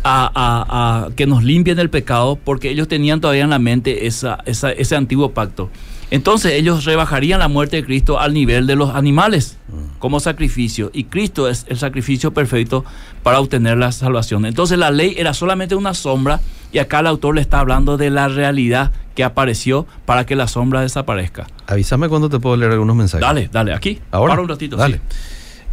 a, 0.03 0.31
a- 0.33 1.05
a 1.05 1.09
que 1.15 1.27
nos 1.27 1.43
limpien 1.43 1.79
el 1.79 1.89
pecado, 1.89 2.37
porque 2.43 2.69
ellos 2.69 2.87
tenían 2.87 3.21
todavía 3.21 3.43
en 3.43 3.49
la 3.49 3.59
mente 3.59 4.07
esa- 4.07 4.39
esa- 4.45 4.71
ese 4.71 4.95
antiguo 4.95 5.31
pacto. 5.31 5.69
Entonces 6.09 6.53
ellos 6.53 6.83
rebajarían 6.83 7.39
la 7.39 7.47
muerte 7.47 7.77
de 7.77 7.85
Cristo 7.85 8.19
al 8.19 8.33
nivel 8.33 8.67
de 8.67 8.75
los 8.75 8.89
animales 8.93 9.57
como 9.97 10.19
sacrificio. 10.19 10.91
Y 10.93 11.05
Cristo 11.05 11.47
es 11.47 11.65
el 11.69 11.77
sacrificio 11.77 12.33
perfecto 12.33 12.83
para 13.23 13.39
obtener 13.39 13.77
la 13.77 13.93
salvación. 13.93 14.45
Entonces 14.45 14.77
la 14.77 14.91
ley 14.91 15.13
era 15.17 15.33
solamente 15.33 15.73
una 15.73 15.93
sombra 15.93 16.41
y 16.73 16.79
acá 16.79 16.99
el 16.99 17.07
autor 17.07 17.35
le 17.35 17.41
está 17.41 17.59
hablando 17.61 17.95
de 17.95 18.09
la 18.09 18.27
realidad 18.27 18.91
que 19.15 19.23
apareció 19.23 19.87
para 20.05 20.25
que 20.25 20.35
la 20.35 20.49
sombra 20.49 20.81
desaparezca. 20.81 21.47
Avísame 21.67 22.09
cuando 22.09 22.27
te 22.29 22.39
puedo 22.39 22.57
leer 22.57 22.73
algunos 22.73 22.95
mensajes. 22.97 23.21
Dale, 23.25 23.49
dale, 23.49 23.73
aquí. 23.73 23.99
Ahora. 24.11 24.31
Para 24.31 24.41
un 24.41 24.49
ratito. 24.49 24.75
Dale. 24.75 24.97
sí. 25.09 25.17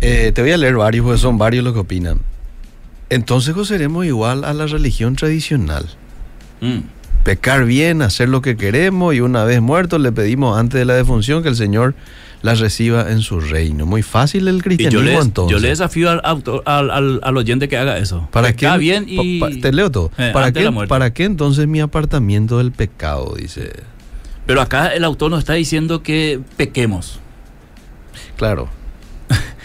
Eh, 0.03 0.31
te 0.33 0.43
voy 0.43 0.53
a 0.53 0.57
leer 0.57 0.77
varios, 0.77 1.05
porque 1.05 1.19
son 1.19 1.37
varios 1.37 1.65
los 1.65 1.73
que 1.73 1.81
opinan. 1.81 2.21
Entonces 3.11 3.55
seremos 3.67 4.05
igual 4.07 4.45
a 4.45 4.53
la 4.53 4.67
religión 4.67 5.17
tradicional. 5.17 5.87
Mm. 6.61 6.79
Pecar 7.25 7.65
bien, 7.65 8.03
hacer 8.03 8.29
lo 8.29 8.43
que 8.43 8.57
queremos 8.57 9.15
y 9.15 9.21
una 9.21 9.45
vez 9.45 9.61
muertos 9.61 10.01
le 10.01 10.13
pedimos 10.13 10.59
antes 10.59 10.79
de 10.79 10.85
la 10.85 10.95
defunción 10.95 11.43
que 11.43 11.49
el 11.49 11.57
Señor 11.57 11.95
la 12.43 12.55
reciba 12.55 13.11
en 13.11 13.21
su 13.21 13.41
reino. 13.41 13.85
Muy 13.87 14.03
fácil 14.03 14.47
el 14.49 14.57
Y 14.57 14.59
yo 14.59 14.63
cristianismo 14.63 15.21
entonces. 15.23 15.51
yo 15.57 15.61
le 15.61 15.69
desafío 15.69 16.11
al, 16.11 16.21
autor, 16.25 16.63
al, 16.67 16.91
al- 16.91 17.21
al 17.23 17.37
oyente 17.37 17.69
que 17.69 17.77
haga 17.77 17.99
eso. 17.99 18.29
¿Para 18.31 18.51
Está 18.51 18.75
qué? 18.75 18.79
bien 18.79 19.05
y... 19.09 19.41
pa- 19.41 19.49
pa- 19.49 19.57
te 19.61 19.73
leo 19.73 19.91
todo. 19.91 20.11
Eh, 20.19 20.31
¿Para, 20.33 20.53
qué. 20.53 20.71
¿Para 20.89 21.13
qué 21.13 21.25
entonces 21.25 21.67
mi 21.67 21.81
apartamiento 21.81 22.59
del 22.59 22.71
pecado? 22.73 23.35
Dice. 23.37 23.73
Pero 24.47 24.61
acá 24.63 24.89
el 24.95 25.05
autor 25.05 25.31
nos 25.31 25.41
está 25.41 25.55
diciendo 25.55 26.03
que 26.03 26.41
pequemos. 26.57 27.19
Claro. 28.37 28.69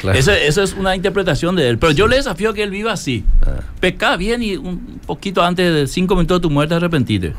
Claro. 0.03 0.19
Eso, 0.19 0.31
eso 0.31 0.61
es 0.61 0.73
una 0.73 0.95
interpretación 0.95 1.55
de 1.55 1.67
él. 1.69 1.79
Pero 1.79 1.91
yo 1.93 2.07
le 2.07 2.17
desafío 2.17 2.51
a 2.51 2.53
que 2.53 2.61
él 2.61 2.69
viva 2.69 2.91
así. 2.93 3.25
Ah. 3.41 3.61
Peca 3.79 4.15
bien 4.17 4.43
y 4.43 4.55
un 4.57 4.99
poquito 5.07 5.41
antes 5.41 5.73
de 5.73 5.87
cinco 5.87 6.13
minutos 6.15 6.37
de 6.37 6.41
tu 6.43 6.49
muerte 6.51 6.75
arrepentirte. 6.75 7.29
Mm. 7.29 7.33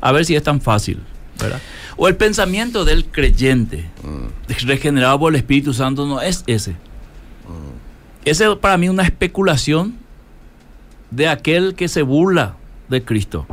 A 0.00 0.12
ver 0.12 0.24
si 0.24 0.34
es 0.34 0.42
tan 0.42 0.60
fácil. 0.62 1.00
¿verdad? 1.38 1.60
O 1.98 2.08
el 2.08 2.16
pensamiento 2.16 2.86
del 2.86 3.04
creyente, 3.04 3.90
Mm. 4.02 4.64
regenerado 4.66 5.18
por 5.18 5.32
el 5.32 5.36
Espíritu 5.36 5.74
Santo, 5.74 6.06
no 6.06 6.22
es 6.22 6.44
ese. 6.46 6.70
Mm. 6.70 7.76
Ese 8.24 8.56
para 8.56 8.78
mí 8.78 8.86
es 8.86 8.92
una 8.92 9.02
especulación 9.02 9.94
de 11.10 11.28
aquel 11.28 11.74
que 11.74 11.88
se 11.88 12.00
burla 12.02 12.56
de 12.88 13.02
Cristo. 13.04 13.46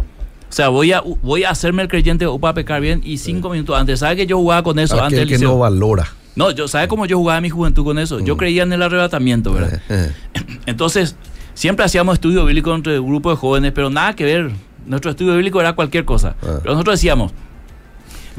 O 0.49 0.55
sea, 0.55 0.69
voy 0.69 0.91
a, 0.93 1.01
voy 1.01 1.43
a 1.45 1.49
hacerme 1.49 1.81
el 1.81 1.87
creyente 1.87 2.25
o 2.27 2.37
para 2.37 2.53
pecar 2.53 2.79
bien 2.79 3.01
y 3.03 3.17
cinco 3.17 3.49
minutos 3.49 3.75
antes. 3.77 3.99
¿Sabe 3.99 4.15
que 4.17 4.27
yo 4.27 4.37
jugaba 4.37 4.61
con 4.63 4.77
eso 4.77 5.01
antes 5.01 5.19
Aquel 5.19 5.39
que 5.39 5.43
no 5.43 5.57
valora. 5.57 6.07
No, 6.35 6.51
yo, 6.51 6.67
¿sabe 6.67 6.87
cómo 6.87 7.05
yo 7.05 7.17
jugaba 7.17 7.37
en 7.37 7.43
mi 7.43 7.49
juventud 7.49 7.83
con 7.83 7.99
eso? 7.99 8.19
Yo 8.19 8.37
creía 8.37 8.63
en 8.63 8.73
el 8.73 8.81
arrebatamiento, 8.81 9.53
¿verdad? 9.53 9.81
Eh, 9.89 10.11
Entonces, 10.65 11.15
siempre 11.53 11.85
hacíamos 11.85 12.15
estudio 12.15 12.43
bíblico 12.45 12.73
entre 12.73 12.99
un 12.99 13.09
grupo 13.09 13.29
de 13.29 13.35
jóvenes, 13.35 13.71
pero 13.73 13.89
nada 13.89 14.15
que 14.15 14.25
ver. 14.25 14.51
Nuestro 14.85 15.11
estudio 15.11 15.33
bíblico 15.35 15.61
era 15.61 15.73
cualquier 15.73 16.05
cosa. 16.05 16.35
Ah. 16.41 16.59
Pero 16.61 16.73
nosotros 16.73 16.95
decíamos, 16.99 17.31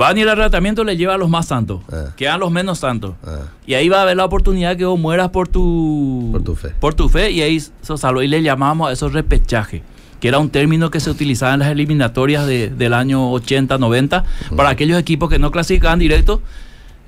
va 0.00 0.06
a 0.06 0.08
venir 0.10 0.24
el 0.24 0.30
arrebatamiento, 0.30 0.82
le 0.84 0.96
lleva 0.96 1.14
a 1.14 1.18
los 1.18 1.30
más 1.30 1.46
santos, 1.46 1.80
Ah. 1.92 2.06
quedan 2.16 2.40
los 2.40 2.50
menos 2.50 2.80
santos. 2.80 3.14
ah, 3.24 3.42
Y 3.66 3.74
ahí 3.74 3.88
va 3.88 3.98
a 3.98 4.02
haber 4.02 4.16
la 4.16 4.24
oportunidad 4.24 4.76
que 4.76 4.84
vos 4.84 4.98
mueras 4.98 5.30
por 5.30 5.46
tu, 5.48 6.30
Por 6.32 6.42
tu 6.42 6.54
fe. 6.56 6.70
Por 6.80 6.94
tu 6.94 7.08
fe, 7.08 7.30
y 7.30 7.42
ahí. 7.42 7.62
Y 8.22 8.26
le 8.28 8.42
llamamos 8.42 8.88
a 8.90 8.92
eso 8.92 9.08
repechaje, 9.08 9.82
que 10.20 10.28
era 10.28 10.38
un 10.40 10.50
término 10.50 10.90
que 10.90 10.98
se 11.00 11.10
utilizaba 11.10 11.54
en 11.54 11.60
las 11.60 11.68
eliminatorias 11.70 12.44
de- 12.46 12.70
del 12.70 12.92
año 12.92 13.30
80, 13.30 13.78
90, 13.78 14.24
para 14.56 14.70
aquellos 14.70 14.98
equipos 14.98 15.30
que 15.30 15.38
no 15.38 15.50
clasificaban 15.52 15.98
directo, 16.00 16.42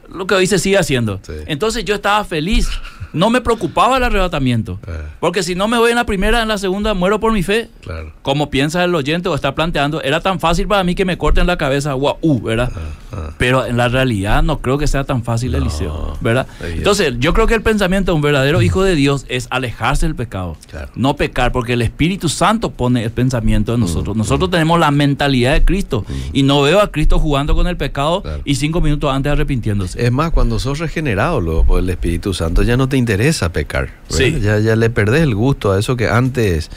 lo 0.09 0.27
que 0.27 0.35
hoy 0.35 0.47
se 0.47 0.59
sigue 0.59 0.79
haciendo. 0.79 1.21
Sí. 1.25 1.33
Entonces 1.47 1.85
yo 1.85 1.95
estaba 1.95 2.25
feliz, 2.25 2.69
no 3.13 3.31
me 3.31 3.41
preocupaba 3.41 3.97
el 3.97 4.05
arrebatamiento, 4.05 4.79
Ah. 4.87 5.15
porque 5.21 5.43
si 5.43 5.55
no 5.55 5.69
me 5.69 5.79
voy 5.79 5.91
en 5.91 5.97
la 5.97 6.07
primera, 6.07 6.43
en 6.43 6.49
la 6.49 6.59
segunda, 6.59 6.95
muero 6.95 7.21
por 7.21 7.33
mi 7.33 7.43
fe. 7.43 7.69
claro. 7.83 8.13
Como 8.23 8.51
piensa 8.51 8.83
el 8.85 8.95
oyente 8.95 9.29
o 9.29 9.35
está 9.35 9.55
planteando, 9.55 10.03
era 10.03 10.21
tan 10.21 10.41
fácil 10.41 10.67
para 10.67 10.83
mí 10.85 10.95
que 10.95 11.05
me 11.05 11.17
corten 11.17 11.47
la 11.47 11.57
cabeza, 11.57 11.93
guau, 11.93 12.17
uh, 12.21 12.41
¿verdad? 12.43 12.71
ah. 13.13 13.31
Pero 13.39 13.65
en 13.67 13.77
la 13.77 13.89
realidad 13.89 14.43
no 14.43 14.59
creo 14.61 14.77
que 14.79 14.87
sea 14.87 15.05
tan 15.05 15.23
fácil, 15.23 15.53
No, 15.53 15.59
Eliseo, 15.59 16.19
¿verdad? 16.21 16.47
evidente. 16.61 16.79
Entonces, 16.79 17.15
yo 17.19 17.33
creo 17.33 17.47
que 17.47 17.55
el 17.55 17.63
pensamiento 17.63 18.13
de 18.13 18.17
un 18.17 18.23
verdadero 18.23 18.61
hijo 18.63 18.83
de 18.83 18.95
Dios 18.95 19.25
es 19.29 19.47
alejarse 19.51 20.07
del 20.07 20.15
pecado, 20.15 20.57
Claro. 20.71 20.89
no 20.97 21.17
pecar, 21.17 21.53
porque 21.53 21.75
el 21.75 21.83
Espíritu 21.83 22.29
Santo 22.29 22.71
pone 22.71 23.05
el 23.05 23.11
pensamiento 23.11 23.75
en 23.75 23.81
nosotros. 23.81 24.17
Mm, 24.17 24.19
Nosotros 24.19 24.51
tenemos 24.51 24.79
la 24.81 24.91
mentalidad 24.91 25.53
de 25.53 25.65
Cristo 25.65 26.05
y 26.33 26.43
no 26.43 26.63
veo 26.63 26.81
a 26.81 26.91
Cristo 26.91 27.19
jugando 27.19 27.55
con 27.55 27.67
el 27.69 27.77
pecado 27.77 28.23
Claro. 28.23 28.43
y 28.45 28.55
cinco 28.57 28.81
minutos 28.81 29.13
antes 29.13 29.33
arrepintiéndose. 29.33 30.05
Es 30.05 30.13
más, 30.13 30.31
cuando 30.33 30.59
sos 30.59 30.79
regenerado 30.79 31.41
luego 31.41 31.65
por 31.65 31.79
el 31.81 31.89
Espíritu 31.91 32.35
Santo, 32.35 32.63
ya 32.63 32.77
no 32.77 32.89
te 32.89 32.96
interesa 32.97 33.53
pecar. 33.53 33.91
Sí. 34.09 34.39
Ya, 34.41 34.59
ya 34.59 34.77
le 34.77 34.91
perdés 34.91 35.23
el 35.23 35.35
gusto 35.35 35.73
a 35.73 35.79
eso 35.79 35.97
que 35.97 36.09
antes 36.09 36.71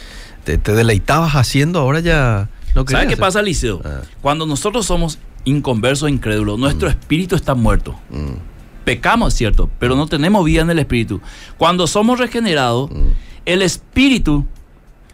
te, 0.43 0.57
te 0.57 0.73
deleitabas 0.73 1.33
haciendo, 1.35 1.79
ahora 1.79 1.99
ya 1.99 2.49
no 2.75 2.85
querés 2.85 3.01
¿Sabe 3.01 3.07
qué 3.13 3.17
pasa, 3.17 3.39
Eliseo? 3.39 3.81
Ah. 3.83 4.01
Cuando 4.21 4.45
nosotros 4.45 4.85
somos 4.85 5.17
inconversos, 5.45 6.09
incrédulos. 6.09 6.59
Nuestro 6.59 6.89
espíritu 6.89 7.35
está 7.35 7.55
muerto. 7.55 7.99
Mm. 8.09 8.33
Pecamos, 8.85 9.33
es 9.33 9.37
cierto, 9.37 9.69
pero 9.79 9.95
no 9.95 10.07
tenemos 10.07 10.43
vida 10.45 10.61
en 10.61 10.69
el 10.69 10.79
espíritu. 10.79 11.21
Cuando 11.57 11.87
somos 11.87 12.19
regenerados, 12.19 12.89
Mm. 12.91 13.09
el 13.45 13.61
espíritu 13.61 14.45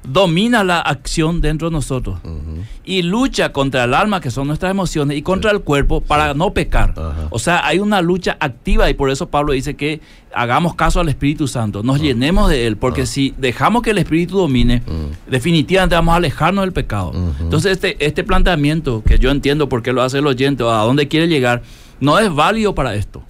domina 0.08 0.64
la 0.64 0.80
acción 0.80 1.42
dentro 1.42 1.70
de 1.70 1.74
nosotros 1.74 2.20
y 2.84 3.02
lucha 3.02 3.52
contra 3.52 3.84
el 3.86 3.94
alma, 3.94 4.22
que 4.22 4.32
son 4.32 4.48
nuestras 4.48 4.72
emociones, 4.72 5.18
y 5.18 5.22
contra 5.22 5.52
el 5.52 5.62
cuerpo 5.62 6.02
para 6.02 6.34
no 6.34 6.54
pecar. 6.54 6.94
O 7.30 7.40
sea, 7.40 7.66
hay 7.66 7.80
una 7.80 8.02
lucha 8.02 8.38
activa 8.40 8.90
y 8.90 8.94
por 8.94 9.10
eso 9.10 9.30
Pablo 9.30 9.54
dice 9.54 9.76
que 9.76 10.02
hagamos 10.34 10.76
caso 10.76 11.00
al 11.00 11.10
Espíritu 11.10 11.48
Santo, 11.48 11.82
nos 11.82 12.02
llenemos 12.02 12.50
de 12.50 12.68
él, 12.68 12.78
porque 12.78 13.06
si 13.06 13.34
dejamos 13.38 13.82
que 13.82 13.92
el 13.92 13.98
Espíritu 13.98 14.38
domine, 14.38 14.84
definitivamente 15.30 15.96
vamos 15.96 16.14
a 16.14 16.18
alejarnos 16.18 16.64
del 16.64 16.74
pecado. 16.74 17.14
Entonces, 17.40 17.74
este, 17.74 18.06
este 18.06 18.24
planteamiento, 18.24 19.04
que 19.04 19.18
yo 19.18 19.32
entiendo 19.32 19.70
por 19.70 19.82
qué 19.82 19.94
lo 19.94 20.02
hace 20.02 20.20
el 20.20 20.28
oyente 20.28 20.64
o 20.64 20.70
a 20.70 20.84
dónde 20.84 21.08
quiere 21.08 21.28
llegar, 21.28 21.64
no 22.00 22.20
es 22.20 22.34
válido 22.34 22.76
para 22.76 22.96
esto. 22.96 23.24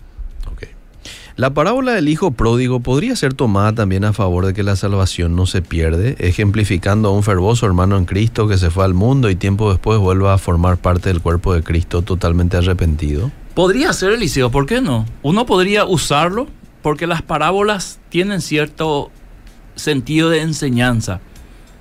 La 1.38 1.54
parábola 1.54 1.92
del 1.92 2.08
hijo 2.08 2.32
pródigo 2.32 2.80
podría 2.80 3.14
ser 3.18 3.34
tomada 3.34 3.74
también 3.74 4.06
a 4.06 4.14
favor 4.14 4.46
de 4.46 4.54
que 4.54 4.64
la 4.64 4.78
salvación 4.78 5.36
no 5.36 5.46
se 5.46 5.62
pierde, 5.62 6.16
ejemplificando 6.20 7.10
a 7.10 7.12
un 7.12 7.24
fervoso 7.24 7.66
hermano 7.66 7.98
en 7.98 8.06
Cristo 8.06 8.48
que 8.48 8.58
se 8.58 8.70
fue 8.70 8.86
al 8.86 8.94
mundo 8.94 9.30
y 9.30 9.36
tiempo 9.36 9.70
después 9.70 10.00
vuelva 10.00 10.34
a 10.34 10.38
formar 10.38 10.78
parte 10.78 11.10
del 11.10 11.22
cuerpo 11.22 11.54
de 11.54 11.62
Cristo 11.62 12.04
totalmente 12.04 12.56
arrepentido. 12.56 13.32
Podría 13.54 13.92
ser 13.92 14.14
Eliseo, 14.14 14.50
¿por 14.50 14.66
qué 14.66 14.80
no? 14.80 15.06
Uno 15.24 15.46
podría 15.46 15.84
usarlo 15.86 16.48
porque 16.82 17.06
las 17.06 17.22
parábolas 17.22 18.00
tienen 18.08 18.40
cierto 18.40 19.12
sentido 19.76 20.30
de 20.30 20.40
enseñanza, 20.42 21.20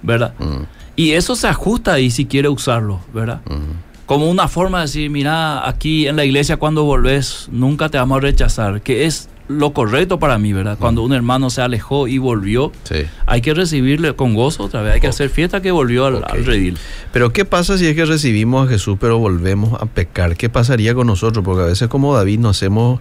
¿verdad? 0.02 0.34
Mm, 0.40 0.64
Y 0.96 1.12
eso 1.12 1.36
se 1.36 1.46
ajusta 1.46 1.92
ahí 1.92 2.10
si 2.10 2.26
quiere 2.26 2.48
usarlo, 2.48 2.98
¿verdad? 3.12 3.40
mm, 3.46 4.06
Como 4.06 4.28
una 4.28 4.48
forma 4.48 4.78
de 4.78 4.86
decir, 4.86 5.10
mira, 5.10 5.68
aquí 5.68 6.08
en 6.08 6.16
la 6.16 6.24
iglesia 6.24 6.56
cuando 6.56 6.82
volvés, 6.84 7.48
nunca 7.52 7.88
te 7.88 7.98
vamos 7.98 8.18
a 8.18 8.20
rechazar, 8.20 8.82
que 8.82 9.06
es 9.06 9.28
lo 9.46 9.72
correcto 9.74 10.18
para 10.18 10.38
mí, 10.38 10.52
¿verdad? 10.54 10.78
Cuando 10.80 11.02
un 11.02 11.12
hermano 11.12 11.50
se 11.50 11.60
alejó 11.60 12.08
y 12.08 12.16
volvió, 12.18 12.72
Sí. 12.84 13.02
hay 13.26 13.42
que 13.42 13.52
recibirle 13.52 14.14
con 14.16 14.34
gozo 14.34 14.64
otra 14.64 14.80
vez, 14.80 14.94
hay 14.94 15.00
que 15.00 15.06
hacer 15.06 15.28
fiesta 15.28 15.60
que 15.60 15.70
volvió 15.70 16.06
al, 16.06 16.22
redil. 16.46 16.78
Pero 17.12 17.30
¿qué 17.32 17.44
pasa 17.44 17.76
si 17.76 17.86
es 17.86 17.94
que 17.94 18.06
recibimos 18.06 18.66
a 18.66 18.70
Jesús 18.70 18.96
pero 18.98 19.18
volvemos 19.18 19.80
a 19.82 19.86
pecar? 19.86 20.36
¿Qué 20.36 20.48
pasaría 20.48 20.94
con 20.94 21.06
nosotros? 21.06 21.44
Porque 21.44 21.62
a 21.62 21.66
veces 21.66 21.88
como 21.88 22.14
David 22.14 22.38
no 22.38 22.48
hacemos, 22.48 23.00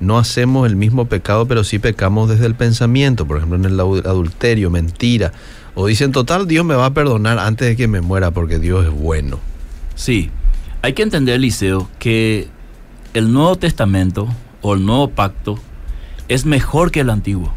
no 0.00 0.18
hacemos 0.18 0.66
el 0.66 0.76
mismo 0.76 1.06
pecado, 1.06 1.46
pero 1.46 1.64
sí 1.64 1.78
pecamos 1.78 2.28
desde 2.28 2.44
el 2.44 2.54
pensamiento, 2.54 3.26
por 3.26 3.38
ejemplo 3.38 3.56
en 3.58 3.64
el 3.64 3.78
adu- 3.80 4.04
adulterio, 4.06 4.68
mentira. 4.70 5.32
O 5.74 5.86
dicen, 5.86 6.12
total, 6.12 6.46
Dios 6.46 6.66
me 6.66 6.74
va 6.74 6.86
a 6.86 6.92
perdonar 6.92 7.38
antes 7.38 7.66
de 7.68 7.76
que 7.76 7.88
me 7.88 8.00
muera 8.02 8.30
porque 8.30 8.58
Dios 8.58 8.84
es 8.84 8.92
bueno. 8.92 9.38
Sí, 9.94 10.28
hay 10.82 10.92
que 10.92 11.02
entender, 11.02 11.36
Eliseo, 11.36 11.88
que 11.98 12.48
el 13.14 13.32
Nuevo 13.32 13.56
Testamento 13.56 14.28
o 14.60 14.74
el 14.74 14.84
Nuevo 14.84 15.08
Pacto 15.10 15.58
es 16.28 16.44
mejor 16.46 16.90
que 16.90 17.00
el 17.00 17.10
Antiguo. 17.10 17.52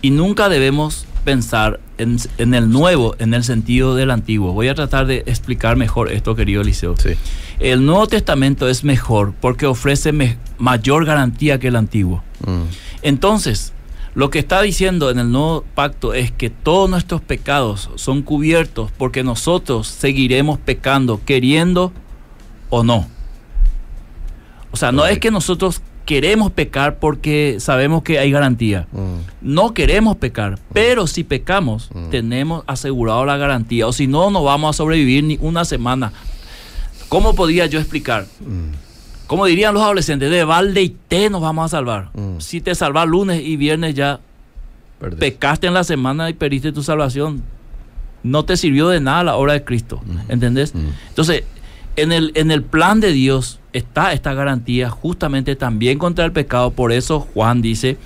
Y 0.00 0.10
nunca 0.10 0.48
debemos 0.48 1.06
pensar 1.24 1.80
en, 1.98 2.16
en 2.38 2.54
el 2.54 2.70
nuevo 2.70 3.16
en 3.18 3.34
el 3.34 3.42
sentido 3.44 3.94
del 3.96 4.10
antiguo. 4.12 4.52
Voy 4.52 4.68
a 4.68 4.74
tratar 4.74 5.06
de 5.06 5.24
explicar 5.26 5.76
mejor 5.76 6.10
esto, 6.12 6.34
querido 6.36 6.62
Eliseo. 6.62 6.94
Sí. 6.96 7.10
El 7.58 7.84
Nuevo 7.84 8.06
Testamento 8.06 8.68
es 8.68 8.84
mejor 8.84 9.34
porque 9.40 9.66
ofrece 9.66 10.12
me- 10.12 10.38
mayor 10.58 11.04
garantía 11.04 11.58
que 11.58 11.68
el 11.68 11.76
Antiguo. 11.76 12.22
Mm, 12.46 12.62
Entonces, 13.02 13.72
lo 14.14 14.30
que 14.30 14.38
está 14.38 14.62
diciendo 14.62 15.10
en 15.10 15.18
el 15.18 15.30
nuevo 15.32 15.64
pacto 15.74 16.14
es 16.14 16.30
que 16.30 16.48
todos 16.50 16.88
nuestros 16.88 17.20
pecados 17.20 17.90
son 17.96 18.22
cubiertos 18.22 18.90
porque 18.96 19.24
nosotros 19.24 19.88
seguiremos 19.88 20.58
pecando, 20.60 21.20
queriendo 21.24 21.92
o 22.70 22.84
no. 22.84 23.08
O 24.70 24.76
sea, 24.76 24.92
no 24.92 25.04
es 25.06 25.18
que 25.18 25.30
nosotros 25.30 25.82
queremos 26.08 26.50
pecar 26.50 26.98
porque 27.00 27.56
sabemos 27.60 28.02
que 28.02 28.18
hay 28.18 28.30
garantía. 28.30 28.86
mm, 28.92 29.18
No 29.42 29.74
queremos 29.74 30.16
pecar, 30.16 30.58
pero 30.72 31.06
si 31.06 31.22
pecamos, 31.22 31.90
Mm. 31.92 32.08
tenemos 32.08 32.64
asegurado 32.66 33.26
la 33.26 33.36
garantía. 33.36 33.86
O 33.86 33.92
si 33.92 34.06
no, 34.06 34.30
no 34.30 34.42
vamos 34.42 34.70
a 34.74 34.76
sobrevivir 34.78 35.22
ni 35.24 35.36
una 35.42 35.66
semana. 35.66 36.14
¿Cómo 37.10 37.34
podría 37.34 37.66
yo 37.66 37.78
explicar? 37.78 38.24
mm, 38.40 39.26
Como 39.26 39.44
dirían 39.44 39.74
los 39.74 39.82
adolescentes, 39.82 40.30
de 40.30 40.42
balde 40.44 40.80
y 40.80 40.88
té 41.08 41.28
nos 41.28 41.42
vamos 41.42 41.66
a 41.66 41.68
salvar. 41.76 42.08
Mm. 42.14 42.38
Si 42.40 42.62
te 42.62 42.74
salvas 42.74 43.06
lunes 43.06 43.42
y 43.44 43.58
viernes 43.58 43.94
ya 43.94 44.20
perdés. 44.98 45.18
pecaste 45.20 45.66
en 45.66 45.74
la 45.74 45.84
semana 45.84 46.30
y 46.30 46.32
perdiste 46.32 46.72
tu 46.72 46.82
salvación, 46.82 47.42
no 48.22 48.46
te 48.46 48.56
sirvió 48.56 48.88
de 48.88 49.00
nada 49.02 49.24
la 49.24 49.36
obra 49.36 49.52
de 49.52 49.62
Cristo. 49.62 50.00
¿Entendés? 50.30 50.74
Mm. 50.74 50.88
Entonces, 51.10 51.44
en 52.02 52.12
el, 52.12 52.32
en 52.34 52.50
el 52.50 52.62
plan 52.62 53.00
de 53.00 53.12
Dios 53.12 53.60
está 53.72 54.12
esta 54.12 54.34
garantía 54.34 54.90
justamente 54.90 55.56
también 55.56 55.98
contra 55.98 56.24
el 56.24 56.32
pecado. 56.32 56.70
Por 56.70 56.92
eso 56.92 57.20
Juan 57.20 57.62
dice 57.62 57.96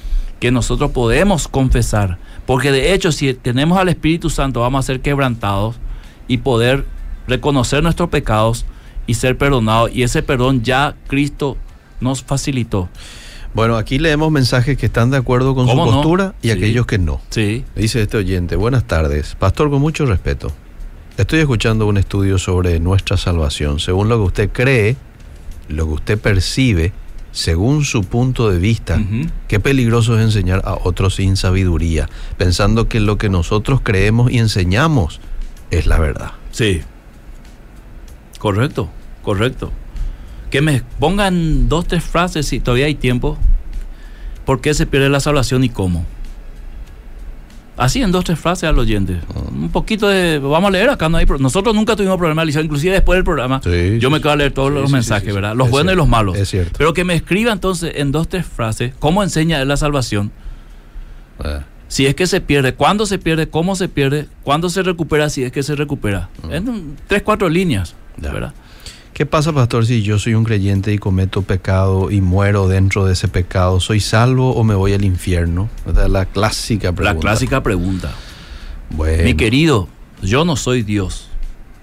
que 0.41 0.51
nosotros 0.51 0.91
podemos 0.91 1.49
confesar. 1.49 2.19
Porque 2.47 2.73
de 2.73 2.93
hecho, 2.95 3.13
si 3.13 3.33
tenemos 3.35 3.79
al 3.79 3.89
Espíritu 3.89 4.29
Santo, 4.31 4.61
vamos 4.61 4.81
a 4.81 4.87
ser 4.87 5.01
quebrantados 5.01 5.77
y 6.29 6.39
poder 6.39 6.85
reconocer 7.29 7.83
nuestros 7.83 8.09
pecados 8.09 8.65
y 9.07 9.15
ser 9.15 9.39
perdonados. 9.39 9.91
Y 9.95 10.03
ese 10.03 10.23
perdón 10.23 10.63
ya 10.63 10.97
Cristo 11.07 11.57
nos 12.01 12.23
facilitó. 12.23 12.89
Bueno, 13.55 13.77
aquí 13.77 13.99
leemos 13.99 14.33
mensajes 14.33 14.79
que 14.79 14.87
están 14.87 15.11
de 15.11 15.19
acuerdo 15.19 15.55
con 15.55 15.69
su 15.69 15.77
postura 15.77 16.35
y 16.41 16.47
Sí. 16.49 16.53
aquellos 16.53 16.87
que 16.87 16.99
no. 16.99 17.21
Sí. 17.29 17.65
Dice 17.77 18.01
este 18.03 18.17
oyente, 18.17 18.57
buenas 18.57 18.85
tardes. 18.85 19.37
Pastor, 19.39 19.71
con 19.71 19.81
mucho 19.81 20.07
respeto. 20.07 20.51
Estoy 21.19 21.41
escuchando 21.41 21.87
un 21.87 21.99
estudio 21.99 22.39
sobre 22.39 22.81
nuestra 22.81 23.19
salvación. 23.19 23.81
Según 23.81 24.09
lo 24.09 24.17
que 24.17 24.23
usted 24.23 24.51
cree, 24.51 24.97
lo 25.69 25.87
que 25.87 25.93
usted 25.93 26.19
percibe, 26.19 26.93
según 27.33 27.85
su 27.85 28.05
punto 28.05 28.51
de 28.51 28.59
vista, 28.59 28.99
qué 29.47 29.61
peligroso 29.61 30.19
es 30.19 30.25
enseñar 30.25 30.63
a 30.65 30.75
otros 30.75 31.17
sin 31.17 31.37
sabiduría, 31.37 32.09
pensando 32.39 32.89
que 32.89 32.99
lo 32.99 33.19
que 33.19 33.29
nosotros 33.29 33.81
creemos 33.83 34.33
y 34.33 34.39
enseñamos 34.39 35.21
es 35.71 35.87
la 35.87 35.99
verdad. 35.99 36.33
Sí. 36.51 36.81
Correcto, 38.39 38.89
correcto. 39.23 39.71
Que 40.51 40.63
me 40.63 40.83
pongan 40.99 41.69
dos, 41.69 41.87
tres 41.87 42.05
frases 42.05 42.47
si 42.47 42.59
todavía 42.59 42.87
hay 42.87 42.95
tiempo. 42.95 43.37
¿Por 44.47 44.63
qué 44.63 44.73
se 44.73 44.87
pierde 44.87 45.11
la 45.11 45.21
salvación 45.21 45.63
y 45.63 45.69
cómo? 45.69 46.07
Así 47.77 48.03
en 48.03 48.13
dos, 48.13 48.25
tres 48.25 48.39
frases 48.39 48.69
al 48.69 48.79
oyente. 48.79 49.19
Un 49.51 49.71
poquito 49.71 50.07
de... 50.09 50.39
Vamos 50.39 50.69
a 50.69 50.71
leer 50.71 50.91
acá, 50.91 51.09
no 51.09 51.17
hay 51.17 51.27
Nosotros 51.39 51.75
nunca 51.75 51.97
tuvimos 51.97 52.19
problema, 52.19 52.43
Eliseo, 52.43 52.63
inclusive 52.63 52.93
después 52.93 53.17
del 53.17 53.25
programa. 53.25 53.61
Sí, 53.65 53.99
yo 53.99 54.11
me 54.11 54.21
quedo 54.21 54.33
a 54.33 54.37
leer 54.37 54.53
todos 54.53 54.69
sí, 54.69 54.75
los 54.79 54.91
sí, 54.91 54.93
mensajes, 54.95 55.35
¿verdad? 55.35 55.57
Los 55.57 55.69
Es 55.69 55.71
buenos 55.73 55.95
y 55.95 55.97
los 55.97 56.07
malos. 56.07 56.37
es 56.37 56.51
cierto. 56.51 56.75
Pero 56.77 56.93
que 56.93 57.05
me 57.05 57.15
escriba 57.15 57.51
entonces 57.51 57.93
en 57.97 58.13
dos, 58.13 58.29
tres 58.29 58.45
frases 58.45 58.93
cómo 58.99 59.23
enseña 59.23 59.61
él 59.63 59.69
la 59.69 59.77
salvación. 59.79 60.31
Ah, 61.43 61.61
Si 61.89 62.07
es 62.07 62.15
que 62.15 62.27
se 62.27 62.41
pierde, 62.43 62.75
cuándo 62.75 63.07
se 63.07 63.19
pierde, 63.19 63.49
cómo 63.49 63.75
se 63.75 63.89
pierde, 63.89 64.27
cuándo 64.43 64.69
se 64.69 64.83
recupera, 64.83 65.29
si 65.31 65.43
es 65.45 65.51
que 65.53 65.63
se 65.63 65.75
recupera. 65.75 66.29
En 66.51 66.69
un- 66.69 66.97
tres, 67.07 67.23
cuatro 67.23 67.49
líneas, 67.49 67.95
Ya. 68.19 68.33
¿verdad? 68.33 68.53
¿Qué 69.13 69.27
pasa, 69.27 69.53
pastor, 69.53 69.85
si 69.85 70.03
yo 70.03 70.19
soy 70.19 70.33
un 70.33 70.43
creyente 70.43 70.91
y 70.93 70.99
cometo 70.99 71.43
pecado 71.43 72.11
y 72.11 72.23
muero 72.23 72.67
dentro 72.67 73.05
de 73.05 73.13
ese 73.13 73.29
pecado? 73.29 73.79
¿Soy 73.79 74.01
salvo 74.01 74.55
o 74.55 74.65
me 74.65 74.75
voy 74.75 74.95
al 74.95 75.05
infierno? 75.05 75.69
La 76.09 76.25
clásica 76.25 76.93
pregunta. 76.93 77.15
La 77.15 77.21
clásica 77.21 77.63
pregunta. 77.63 78.15
Bueno. 78.89 79.25
Mi 79.25 79.35
querido, 79.35 79.89
yo 80.23 80.47
no 80.47 80.57
soy 80.57 80.83
Dios, 80.83 81.29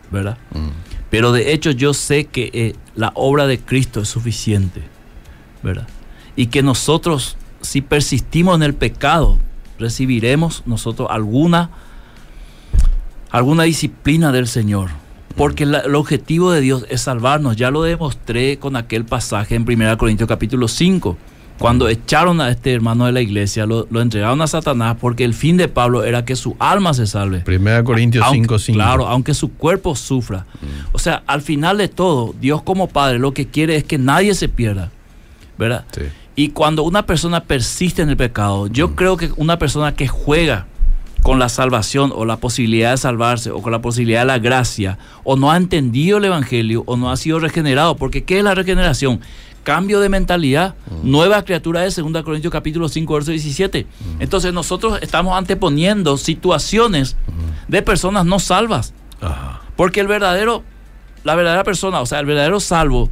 ¿verdad? 0.10 0.40
Mm, 0.52 0.70
Pero 1.12 1.32
de 1.32 1.54
hecho 1.54 1.70
yo 1.70 1.94
sé 1.94 2.26
que 2.26 2.50
eh, 2.52 2.76
la 2.96 3.12
obra 3.14 3.46
de 3.46 3.60
Cristo 3.60 4.02
es 4.02 4.10
suficiente, 4.10 4.82
¿verdad? 5.62 5.88
Y 6.36 6.48
que 6.48 6.64
nosotros, 6.64 7.38
si 7.62 7.82
persistimos 7.82 8.56
en 8.56 8.64
el 8.64 8.74
pecado, 8.74 9.38
recibiremos 9.78 10.64
nosotros 10.66 11.08
alguna, 11.12 11.70
alguna 13.30 13.64
disciplina 13.64 14.32
del 14.32 14.48
Señor. 14.48 14.90
Porque 15.36 15.66
la- 15.66 15.80
el 15.80 15.96
objetivo 15.96 16.52
de 16.52 16.62
Dios 16.62 16.86
es 16.90 17.02
salvarnos. 17.02 17.56
Ya 17.56 17.72
lo 17.72 17.84
demostré 17.84 18.58
con 18.60 18.76
aquel 18.76 19.06
pasaje 19.06 19.56
en 19.56 19.64
1 19.64 19.98
Corintios 19.98 20.28
capítulo 20.28 20.68
5. 20.68 21.18
Cuando 21.58 21.90
echaron 21.90 22.40
a 22.40 22.50
este 22.50 22.74
hermano 22.74 23.06
de 23.06 23.12
la 23.12 23.20
iglesia, 23.20 23.66
lo, 23.66 23.86
lo 23.92 24.02
entregaron 24.02 24.42
a 24.42 24.48
Satanás 24.48 24.96
porque 25.00 25.26
el 25.26 25.34
fin 25.34 25.58
de 25.58 25.68
Pablo 25.68 26.06
era 26.06 26.24
que 26.24 26.38
su 26.38 26.56
alma 26.58 26.94
se 26.94 27.06
salve. 27.06 27.40
Primera 27.42 27.84
Corintios 27.84 28.24
Aunque- 28.24 28.40
5, 28.44 28.60
5. 28.60 28.76
Claro, 28.78 29.08
aunque 29.08 29.34
su 29.34 29.52
cuerpo 29.52 29.94
sufra. 29.96 30.46
O 30.94 31.00
sea, 31.00 31.22
al 31.28 31.42
final 31.42 31.78
de 31.78 31.90
todo, 31.90 32.34
Dios 32.40 32.62
como 32.62 32.88
Padre 32.88 33.20
lo 33.20 33.34
que 33.34 33.48
quiere 33.48 33.76
es 33.76 33.84
que 33.84 33.98
nadie 33.98 34.36
se 34.36 34.48
pierda. 34.48 34.90
¿Verdad? 35.58 35.84
Sí. 35.94 36.04
Y 36.38 36.50
cuando 36.52 36.84
una 36.84 37.06
persona 37.06 37.44
persiste 37.44 38.02
en 38.02 38.10
el 38.10 38.16
pecado, 38.16 38.68
yo 38.68 38.96
creo 38.96 39.18
que 39.18 39.30
una 39.36 39.60
persona 39.60 39.94
que 39.94 40.08
juega 40.08 40.66
con 41.30 41.38
la 41.38 41.50
salvación 41.50 42.12
o 42.16 42.26
la 42.26 42.38
posibilidad 42.38 42.90
de 42.90 42.98
salvarse 42.98 43.52
o 43.52 43.62
con 43.62 43.72
la 43.72 43.84
posibilidad 43.84 44.22
de 44.22 44.26
la 44.26 44.40
gracia 44.40 44.98
o 45.24 45.36
no 45.36 45.52
ha 45.52 45.58
entendido 45.58 46.18
el 46.18 46.26
Evangelio 46.26 46.82
o 46.88 46.98
no 46.98 47.12
ha 47.12 47.18
sido 47.18 47.38
regenerado, 47.38 47.98
porque 47.98 48.24
¿qué 48.24 48.40
es 48.40 48.44
la 48.44 48.56
regeneración? 48.56 49.22
Cambio 49.62 50.00
de 50.00 50.10
mentalidad, 50.10 50.74
nueva 51.04 51.46
criatura 51.46 51.82
de 51.82 51.92
2 51.92 52.24
Corintios 52.24 52.52
capítulo 52.52 52.90
5, 52.90 53.14
verso 53.14 53.30
17. 53.30 53.86
Entonces 54.20 54.54
nosotros 54.54 54.98
estamos 55.04 55.38
anteponiendo 55.38 56.18
situaciones 56.18 57.16
de 57.68 57.84
personas 57.84 58.26
no 58.26 58.40
salvas. 58.40 58.96
Porque 59.76 60.00
el 60.00 60.08
verdadero, 60.08 60.64
la 61.24 61.36
verdadera 61.36 61.64
persona, 61.64 62.02
o 62.02 62.08
sea, 62.08 62.22
el 62.22 62.26
verdadero 62.26 62.60
salvo, 62.60 63.12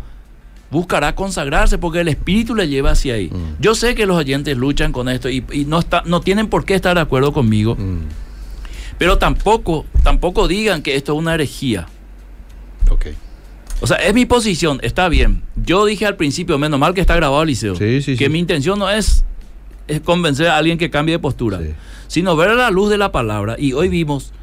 buscará 0.72 1.16
consagrarse 1.16 1.78
porque 1.78 2.02
el 2.02 2.08
espíritu 2.10 2.54
le 2.56 2.68
lleva 2.68 2.92
hacia 2.92 3.14
ahí. 3.16 3.30
Mm. 3.30 3.62
Yo 3.62 3.74
sé 3.76 3.96
que 3.96 4.06
los 4.06 4.18
oyentes 4.18 4.58
luchan 4.58 4.92
con 4.92 5.08
esto 5.10 5.30
y, 5.30 5.44
y 5.54 5.66
no, 5.66 5.80
está, 5.80 6.04
no 6.06 6.22
tienen 6.22 6.48
por 6.48 6.66
qué 6.66 6.76
estar 6.76 6.96
de 6.96 7.02
acuerdo 7.02 7.32
conmigo, 7.34 7.76
Mm, 7.76 8.00
pero 8.98 9.18
tampoco, 9.18 9.86
tampoco 10.04 10.48
digan 10.48 10.82
que 10.82 10.96
esto 10.96 11.14
es 11.14 11.20
una 11.20 11.36
herejía. 11.36 11.88
ok. 12.90 13.06
O 13.80 13.86
sea, 13.86 13.98
es 13.98 14.12
mi 14.16 14.26
posición, 14.26 14.80
está 14.82 15.08
bien. 15.08 15.44
Yo 15.56 15.86
dije 15.86 16.08
al 16.08 16.16
principio, 16.16 16.58
menos 16.58 16.80
mal 16.80 16.96
que 16.96 17.02
está 17.02 17.16
grabado 17.16 17.46
Liceo, 17.46 17.76
Sí, 17.76 18.02
sí, 18.02 18.18
que 18.18 18.26
sí. 18.26 18.30
mi 18.32 18.40
intención 18.40 18.80
no 18.80 18.90
es, 18.90 19.24
es 19.88 20.02
convencer 20.02 20.48
a 20.48 20.58
alguien 20.58 20.80
que 20.80 20.90
cambie 20.90 21.14
de 21.14 21.20
postura, 21.20 21.60
sino 22.08 22.36
ver 22.36 22.50
a 22.50 22.56
la 22.56 22.72
luz 22.72 22.90
de 22.90 22.98
la 22.98 23.12
palabra. 23.12 23.56
Y 23.60 23.74
hoy 23.74 23.88
vimos 23.88 24.34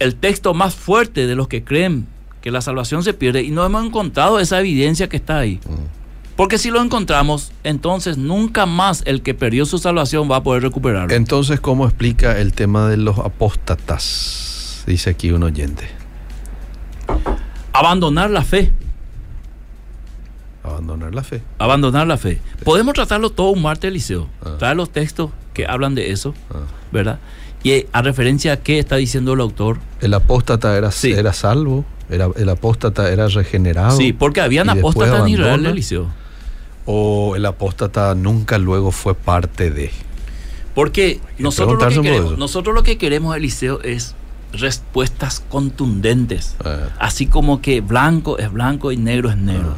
el 0.00 0.16
texto 0.16 0.52
más 0.52 0.74
fuerte 0.74 1.26
de 1.26 1.34
los 1.34 1.48
que 1.48 1.64
creen 1.64 2.06
que 2.44 2.50
la 2.50 2.60
salvación 2.60 3.02
se 3.02 3.14
pierde 3.14 3.42
y 3.42 3.50
no 3.50 3.64
hemos 3.64 3.82
encontrado 3.86 4.38
esa 4.38 4.60
evidencia 4.60 5.08
que 5.08 5.16
está 5.16 5.38
ahí. 5.38 5.60
Mm. 5.66 6.36
Porque 6.36 6.58
si 6.58 6.70
lo 6.70 6.82
encontramos, 6.82 7.52
entonces 7.62 8.18
nunca 8.18 8.66
más 8.66 9.02
el 9.06 9.22
que 9.22 9.32
perdió 9.32 9.64
su 9.64 9.78
salvación 9.78 10.30
va 10.30 10.36
a 10.36 10.42
poder 10.42 10.62
recuperarlo. 10.62 11.14
Entonces, 11.14 11.58
¿cómo 11.58 11.86
explica 11.86 12.38
el 12.38 12.52
tema 12.52 12.86
de 12.90 12.98
los 12.98 13.18
apóstatas? 13.18 14.84
Dice 14.86 15.08
aquí 15.08 15.30
un 15.30 15.42
oyente. 15.42 15.88
Abandonar 17.72 18.28
la 18.30 18.42
fe. 18.42 18.72
Abandonar 20.62 21.14
la 21.14 21.22
fe. 21.22 21.40
Abandonar 21.58 22.06
la 22.06 22.18
fe. 22.18 22.42
Podemos 22.62 22.92
tratarlo 22.92 23.30
todo 23.30 23.52
un 23.52 23.62
martes, 23.62 23.88
Eliseo. 23.88 24.28
Ah. 24.44 24.56
Traer 24.58 24.76
los 24.76 24.90
textos 24.90 25.30
que 25.54 25.64
hablan 25.66 25.94
de 25.94 26.10
eso, 26.12 26.34
Ah. 26.50 26.56
¿verdad? 26.92 27.20
Y 27.62 27.70
eh, 27.70 27.88
a 27.92 28.02
referencia 28.02 28.52
a 28.52 28.56
qué 28.58 28.78
está 28.78 28.96
diciendo 28.96 29.32
el 29.32 29.40
autor. 29.40 29.78
El 30.02 30.12
apóstata 30.12 30.76
era, 30.76 30.90
Sí. 30.90 31.12
era 31.12 31.32
salvo, 31.32 31.86
era, 32.10 32.28
el 32.36 32.48
apóstata 32.48 33.10
era 33.10 33.28
regenerado. 33.28 33.96
Sí, 33.96 34.12
porque 34.12 34.40
habían 34.40 34.70
apóstatas 34.70 35.20
en 35.22 35.28
Israel. 35.28 35.66
Eliseo. 35.66 36.08
O 36.86 37.34
el 37.36 37.46
apóstata 37.46 38.14
nunca 38.14 38.58
luego 38.58 38.90
fue 38.92 39.14
parte 39.14 39.70
de. 39.70 39.90
Porque 40.74 41.20
nosotros 41.38 41.80
lo, 41.80 41.88
que 41.88 42.02
queremos, 42.02 42.38
nosotros 42.38 42.74
lo 42.74 42.82
que 42.82 42.98
queremos, 42.98 43.36
Eliseo, 43.36 43.80
es 43.82 44.14
respuestas 44.52 45.40
contundentes. 45.48 46.56
Ah. 46.64 46.88
Así 46.98 47.26
como 47.26 47.60
que 47.62 47.80
blanco 47.80 48.38
es 48.38 48.52
blanco 48.52 48.92
y 48.92 48.96
negro 48.96 49.30
es 49.30 49.36
negro. 49.36 49.74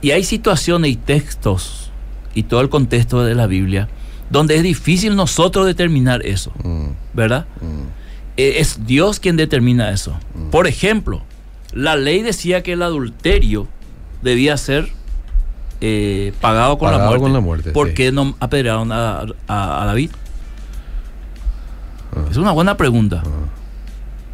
Y 0.00 0.12
hay 0.12 0.22
situaciones 0.24 0.92
y 0.92 0.96
textos 0.96 1.90
y 2.34 2.44
todo 2.44 2.60
el 2.60 2.68
contexto 2.68 3.24
de 3.24 3.34
la 3.34 3.46
Biblia 3.46 3.88
donde 4.30 4.56
es 4.56 4.62
difícil 4.62 5.16
nosotros 5.16 5.64
determinar 5.66 6.24
eso, 6.24 6.52
Mm, 6.62 6.88
¿verdad? 7.14 7.46
mm, 7.62 7.82
Eh, 8.36 8.60
Es 8.60 8.86
Dios 8.86 9.18
quien 9.20 9.36
determina 9.36 9.90
eso. 9.90 10.16
Por 10.52 10.66
ejemplo, 10.68 11.22
la 11.78 11.96
ley 11.96 12.22
decía 12.22 12.62
que 12.62 12.72
el 12.72 12.82
adulterio 12.82 13.68
debía 14.22 14.56
ser 14.56 14.88
eh, 15.80 16.32
pagado 16.40 16.76
con 16.78 16.90
la 16.90 16.98
muerte. 16.98 17.20
con 17.22 17.32
la 17.32 17.40
muerte, 17.40 17.70
¿Por 17.70 17.88
sí. 17.88 17.94
qué 17.94 18.10
no 18.12 18.34
apedrearon 18.40 18.90
a, 18.90 19.20
a- 19.46 19.82
a 19.82 19.86
David? 19.86 20.10
Ah. 22.16 22.24
Es 22.30 22.36
una 22.36 22.52
buena 22.52 22.76
pregunta. 22.76 23.22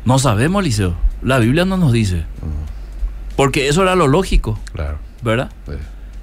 No 0.04 0.18
sabemos, 0.18 0.62
Eliseo. 0.62 0.94
La 1.22 1.38
Biblia 1.38 1.64
no 1.64 1.76
nos 1.76 1.92
dice. 1.92 2.24
Porque 3.36 3.68
eso 3.68 3.82
era 3.82 3.94
lo 3.94 4.06
lógico, 4.06 4.58
claro. 4.72 4.98
¿verdad? 5.22 5.50
Sí. 5.66 5.72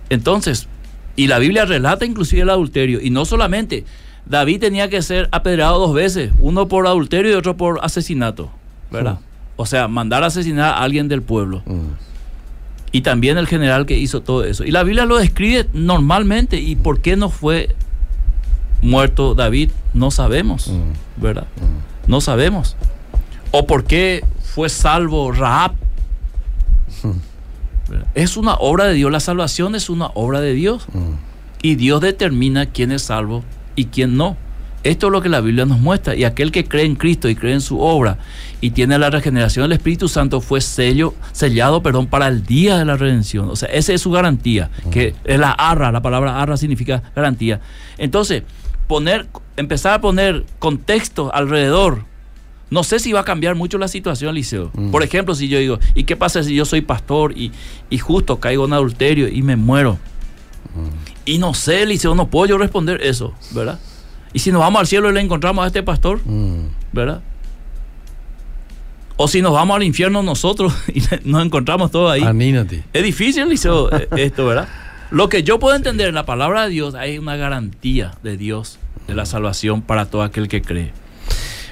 Entonces, 0.09 0.67
y 1.15 1.27
la 1.27 1.39
Biblia 1.39 1.65
relata 1.65 2.05
inclusive 2.05 2.43
el 2.43 2.49
adulterio. 2.49 2.99
Y 3.01 3.09
no 3.09 3.25
solamente, 3.25 3.85
David 4.25 4.59
tenía 4.61 4.89
que 4.89 5.01
ser 5.01 5.27
apedreado 5.31 5.79
dos 5.79 5.93
veces, 5.93 6.31
uno 6.39 6.67
por 6.67 6.87
adulterio 6.87 7.31
y 7.31 7.35
otro 7.35 7.57
por 7.57 7.79
asesinato, 7.83 8.49
¿verdad? 8.91 9.19
O 9.55 9.65
sea, 9.65 9.87
mandar 9.87 10.23
a 10.23 10.27
asesinar 10.27 10.73
a 10.73 10.77
alguien 10.81 11.07
del 11.07 11.21
pueblo. 11.21 11.61
Mm, 11.65 11.93
Y 12.93 13.01
también 13.01 13.37
el 13.37 13.47
general 13.47 13.85
que 13.85 13.97
hizo 13.97 14.21
todo 14.21 14.43
eso. 14.43 14.63
Y 14.65 14.71
la 14.71 14.83
Biblia 14.83 15.05
lo 15.05 15.17
describe 15.17 15.67
normalmente. 15.73 16.59
¿Y 16.59 16.75
por 16.75 16.99
qué 17.01 17.15
no 17.15 17.29
fue 17.29 17.73
muerto 18.81 19.33
David? 19.35 19.71
No 19.93 20.11
sabemos, 20.11 20.67
mm, 20.67 21.21
¿verdad? 21.21 21.47
mm. 21.57 22.09
No 22.11 22.19
sabemos. 22.21 22.75
¿O 23.51 23.65
por 23.67 23.83
qué 23.85 24.23
fue 24.43 24.69
salvo 24.69 25.31
Raab? 25.31 25.73
Es 28.15 28.37
una 28.37 28.53
obra 28.55 28.85
de 28.85 28.93
Dios. 28.93 29.11
La 29.11 29.19
salvación 29.19 29.75
es 29.75 29.89
una 29.89 30.07
obra 30.13 30.39
de 30.39 30.53
Dios. 30.53 30.85
Y 31.61 31.75
Dios 31.75 31.99
determina 31.99 32.65
quién 32.67 32.91
es 32.93 33.01
salvo 33.03 33.43
y 33.75 33.85
quién 33.85 34.15
no. 34.15 34.37
Esto 34.83 35.07
es 35.07 35.11
lo 35.11 35.21
que 35.21 35.29
la 35.29 35.41
Biblia 35.41 35.65
nos 35.65 35.79
muestra. 35.79 36.15
Y 36.15 36.23
aquel 36.23 36.51
que 36.51 36.65
cree 36.65 36.85
en 36.85 36.95
Cristo 36.95 37.29
y 37.29 37.35
cree 37.35 37.53
en 37.53 37.61
su 37.61 37.79
obra 37.79 38.17
y 38.61 38.71
tiene 38.71 38.97
la 38.97 39.09
regeneración 39.09 39.63
del 39.63 39.73
Espíritu 39.73 40.07
Santo 40.07 40.41
fue 40.41 40.61
sello, 40.61 41.13
sellado 41.31 41.83
perdón, 41.83 42.07
para 42.07 42.27
el 42.27 42.43
día 42.43 42.77
de 42.77 42.85
la 42.85 42.97
redención. 42.97 43.49
O 43.49 43.55
sea, 43.55 43.69
esa 43.69 43.93
es 43.93 44.01
su 44.01 44.11
garantía, 44.11 44.69
que 44.91 45.15
es 45.23 45.39
la 45.39 45.51
arra, 45.51 45.91
la 45.91 46.01
palabra 46.01 46.41
arra 46.41 46.57
significa 46.57 47.03
garantía. 47.15 47.59
Entonces, 47.97 48.43
poner, 48.87 49.27
empezar 49.57 49.93
a 49.93 50.01
poner 50.01 50.45
contexto 50.59 51.33
alrededor. 51.33 52.05
No 52.69 52.83
sé 52.83 52.99
si 52.99 53.11
va 53.11 53.21
a 53.21 53.25
cambiar 53.25 53.55
mucho 53.55 53.77
la 53.77 53.87
situación, 53.87 54.33
Liceo. 54.33 54.71
Mm. 54.73 54.91
Por 54.91 55.03
ejemplo, 55.03 55.35
si 55.35 55.49
yo 55.49 55.59
digo, 55.59 55.79
¿y 55.93 56.05
qué 56.05 56.15
pasa 56.15 56.41
si 56.41 56.55
yo 56.55 56.65
soy 56.65 56.81
pastor 56.81 57.37
y, 57.37 57.51
y 57.89 57.97
justo 57.97 58.39
caigo 58.39 58.65
en 58.65 58.73
adulterio 58.73 59.27
y 59.27 59.41
me 59.41 59.55
muero? 59.57 59.99
Y 61.25 61.37
no 61.37 61.53
sé, 61.53 61.85
Liceo, 61.85 62.15
no 62.15 62.27
puedo 62.27 62.45
yo 62.45 62.57
responder 62.57 63.01
eso, 63.01 63.33
¿verdad? 63.51 63.79
Y 64.33 64.39
si 64.39 64.51
nos 64.51 64.61
vamos 64.61 64.79
al 64.79 64.87
cielo 64.87 65.09
y 65.09 65.13
le 65.13 65.21
encontramos 65.21 65.63
a 65.63 65.67
este 65.67 65.83
pastor, 65.83 66.19
Mm. 66.25 66.67
¿verdad? 66.91 67.21
O 69.17 69.27
si 69.27 69.41
nos 69.41 69.53
vamos 69.53 69.75
al 69.75 69.83
infierno 69.83 70.23
nosotros 70.23 70.73
y 70.93 71.01
nos 71.25 71.45
encontramos 71.45 71.91
todos 71.91 72.11
ahí. 72.11 72.23
Anímate. 72.23 72.83
Es 72.93 73.03
difícil, 73.03 73.47
Liceo, 73.49 73.91
eh, 73.95 74.07
esto, 74.17 74.45
¿verdad? 74.47 74.67
Lo 75.11 75.29
que 75.29 75.43
yo 75.43 75.59
puedo 75.59 75.75
entender 75.75 76.07
en 76.09 76.15
la 76.15 76.25
palabra 76.25 76.63
de 76.63 76.69
Dios, 76.69 76.95
hay 76.95 77.17
una 77.17 77.35
garantía 77.35 78.11
de 78.23 78.37
Dios 78.37 78.79
de 79.07 79.13
la 79.15 79.25
salvación 79.25 79.81
para 79.81 80.05
todo 80.05 80.23
aquel 80.23 80.47
que 80.47 80.61
cree. 80.61 80.93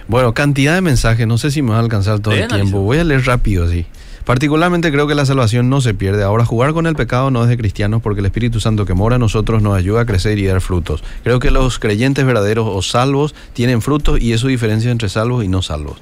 Bueno, 0.10 0.34
cantidad 0.34 0.74
de 0.76 0.82
mensajes, 0.82 1.26
no 1.26 1.38
sé 1.38 1.49
si 1.51 1.62
me 1.62 1.70
va 1.72 1.78
a 1.78 1.80
alcanzar 1.82 2.20
todo 2.20 2.34
el 2.34 2.47
tiempo. 2.47 2.80
Voy 2.82 2.97
a 2.97 3.03
leer 3.03 3.26
rápido, 3.26 3.70
sí. 3.70 3.86
Particularmente 4.30 4.92
creo 4.92 5.08
que 5.08 5.16
la 5.16 5.26
salvación 5.26 5.72
no 5.72 5.82
se 5.82 5.96
pierde. 5.96 6.22
Ahora, 6.22 6.46
jugar 6.46 6.74
con 6.74 6.86
el 6.86 6.94
pecado 6.94 7.32
no 7.32 7.42
es 7.42 7.50
de 7.50 7.58
cristianos 7.58 8.00
porque 8.04 8.20
el 8.20 8.28
Espíritu 8.28 8.60
Santo 8.60 8.86
que 8.86 8.94
mora 8.94 9.16
en 9.16 9.22
nosotros 9.22 9.64
nos 9.64 9.76
ayuda 9.76 10.02
a 10.02 10.06
crecer 10.06 10.38
y 10.38 10.46
dar 10.46 10.62
frutos. 10.62 11.04
Creo 11.24 11.40
que 11.40 11.50
los 11.50 11.80
creyentes 11.80 12.24
verdaderos 12.28 12.68
o 12.70 12.80
salvos 12.84 13.34
tienen 13.54 13.82
frutos 13.82 14.22
y 14.22 14.34
eso 14.34 14.46
diferencia 14.46 14.92
entre 14.92 15.10
salvos 15.10 15.44
y 15.44 15.48
no 15.48 15.64
salvos. 15.64 15.98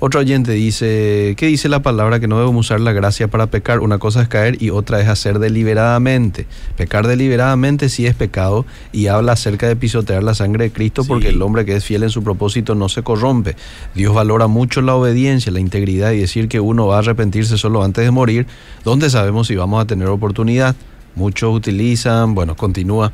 Otro 0.00 0.20
oyente 0.20 0.52
dice, 0.52 1.34
¿qué 1.36 1.46
dice 1.46 1.68
la 1.68 1.80
palabra? 1.80 2.20
Que 2.20 2.28
no 2.28 2.38
debemos 2.38 2.66
usar 2.66 2.80
la 2.80 2.92
gracia 2.92 3.28
para 3.28 3.46
pecar. 3.46 3.80
Una 3.80 3.98
cosa 3.98 4.22
es 4.22 4.28
caer 4.28 4.60
y 4.62 4.70
otra 4.70 5.00
es 5.00 5.08
hacer 5.08 5.38
deliberadamente. 5.38 6.46
Pecar 6.76 7.06
deliberadamente 7.06 7.88
sí 7.88 8.06
es 8.06 8.14
pecado 8.14 8.66
y 8.92 9.06
habla 9.06 9.32
acerca 9.32 9.68
de 9.68 9.76
pisotear 9.76 10.22
la 10.22 10.34
sangre 10.34 10.64
de 10.64 10.72
Cristo 10.72 11.04
porque 11.04 11.28
el 11.28 11.40
hombre 11.42 11.64
que 11.64 11.76
es 11.76 11.84
fiel 11.84 12.02
en 12.02 12.10
su 12.10 12.22
propósito 12.22 12.74
no 12.74 12.88
se 12.88 13.02
corrompe. 13.02 13.56
Dios 13.94 14.14
valora 14.14 14.46
mucho 14.46 14.82
la 14.82 14.94
obediencia, 14.94 15.52
la 15.52 15.60
integridad 15.60 16.12
y 16.12 16.18
decir 16.18 16.48
que 16.48 16.60
uno 16.60 16.86
va 16.86 16.96
a 16.96 16.98
arrepentirse 16.98 17.56
solo 17.56 17.82
antes 17.82 18.04
de 18.04 18.10
morir, 18.10 18.46
donde 18.84 19.10
sabemos 19.10 19.46
si 19.46 19.56
vamos 19.56 19.82
a 19.82 19.86
tener 19.86 20.08
oportunidad. 20.08 20.74
Muchos 21.14 21.54
utilizan, 21.54 22.34
bueno, 22.34 22.56
continúa, 22.56 23.12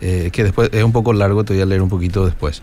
eh, 0.00 0.30
que 0.32 0.42
después 0.42 0.70
es 0.72 0.82
un 0.82 0.90
poco 0.90 1.12
largo, 1.12 1.44
te 1.44 1.52
voy 1.52 1.62
a 1.62 1.66
leer 1.66 1.82
un 1.82 1.88
poquito 1.88 2.24
después. 2.24 2.62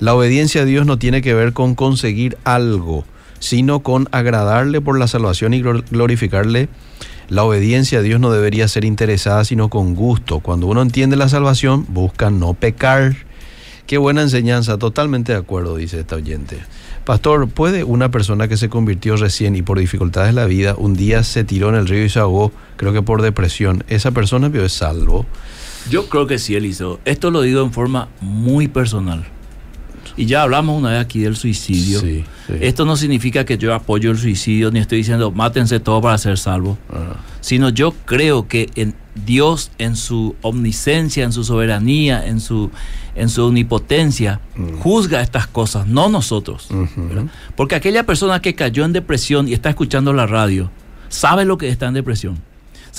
La 0.00 0.14
obediencia 0.14 0.62
a 0.62 0.64
Dios 0.64 0.86
no 0.86 0.98
tiene 0.98 1.22
que 1.22 1.34
ver 1.34 1.52
con 1.52 1.74
conseguir 1.74 2.38
algo, 2.44 3.04
sino 3.40 3.80
con 3.80 4.08
agradarle 4.12 4.80
por 4.80 4.98
la 4.98 5.08
salvación 5.08 5.54
y 5.54 5.62
glor- 5.62 5.84
glorificarle. 5.90 6.68
La 7.28 7.44
obediencia 7.44 7.98
a 7.98 8.02
Dios 8.02 8.20
no 8.20 8.30
debería 8.30 8.68
ser 8.68 8.84
interesada, 8.84 9.44
sino 9.44 9.68
con 9.68 9.94
gusto. 9.94 10.40
Cuando 10.40 10.66
uno 10.66 10.82
entiende 10.82 11.16
la 11.16 11.28
salvación, 11.28 11.84
busca 11.88 12.30
no 12.30 12.54
pecar. 12.54 13.16
Qué 13.86 13.98
buena 13.98 14.22
enseñanza, 14.22 14.78
totalmente 14.78 15.32
de 15.32 15.38
acuerdo, 15.38 15.76
dice 15.76 16.00
esta 16.00 16.16
oyente. 16.16 16.58
Pastor, 17.04 17.48
¿puede 17.48 17.84
una 17.84 18.10
persona 18.10 18.46
que 18.46 18.56
se 18.58 18.68
convirtió 18.68 19.16
recién 19.16 19.56
y 19.56 19.62
por 19.62 19.78
dificultades 19.78 20.28
de 20.34 20.40
la 20.40 20.46
vida, 20.46 20.74
un 20.76 20.94
día 20.94 21.22
se 21.24 21.42
tiró 21.42 21.70
en 21.70 21.74
el 21.74 21.88
río 21.88 22.04
y 22.04 22.10
se 22.10 22.18
ahogó, 22.18 22.52
creo 22.76 22.92
que 22.92 23.00
por 23.02 23.22
depresión, 23.22 23.82
esa 23.88 24.10
persona 24.10 24.48
vio 24.48 24.64
es 24.64 24.74
salvo? 24.74 25.24
Yo 25.90 26.08
creo 26.10 26.26
que 26.26 26.38
sí, 26.38 26.54
Eliseo. 26.54 27.00
Esto 27.06 27.30
lo 27.30 27.40
digo 27.40 27.62
en 27.62 27.72
forma 27.72 28.08
muy 28.20 28.68
personal. 28.68 29.26
Y 30.18 30.26
ya 30.26 30.42
hablamos 30.42 30.76
una 30.78 30.90
vez 30.90 31.00
aquí 31.00 31.20
del 31.20 31.36
suicidio. 31.36 32.00
Sí, 32.00 32.24
sí. 32.46 32.52
Esto 32.60 32.84
no 32.84 32.96
significa 32.96 33.44
que 33.44 33.56
yo 33.56 33.72
apoyo 33.72 34.10
el 34.10 34.18
suicidio 34.18 34.70
ni 34.72 34.80
estoy 34.80 34.98
diciendo 34.98 35.30
mátense 35.30 35.78
todos 35.80 36.02
para 36.02 36.18
ser 36.18 36.36
salvos. 36.38 36.76
Ah, 36.92 37.14
sino 37.40 37.68
yo 37.70 37.94
creo 38.04 38.48
que 38.48 38.68
en 38.74 38.94
Dios 39.24 39.70
en 39.78 39.94
su 39.96 40.34
omniscencia, 40.42 41.24
en 41.24 41.32
su 41.32 41.44
soberanía, 41.44 42.26
en 42.26 42.40
su, 42.40 42.70
en 43.14 43.28
su 43.28 43.44
omnipotencia, 43.44 44.40
Mm. 44.56 44.78
juzga 44.80 45.20
estas 45.22 45.46
cosas, 45.46 45.86
no 45.86 46.08
nosotros. 46.08 46.68
Porque 47.54 47.76
aquella 47.76 48.04
persona 48.04 48.42
que 48.42 48.54
cayó 48.56 48.84
en 48.84 48.92
depresión 48.92 49.46
y 49.48 49.52
está 49.54 49.68
escuchando 49.70 50.12
la 50.12 50.26
radio, 50.26 50.68
sabe 51.08 51.44
lo 51.44 51.58
que 51.58 51.68
está 51.68 51.86
en 51.86 51.94
depresión. 51.94 52.38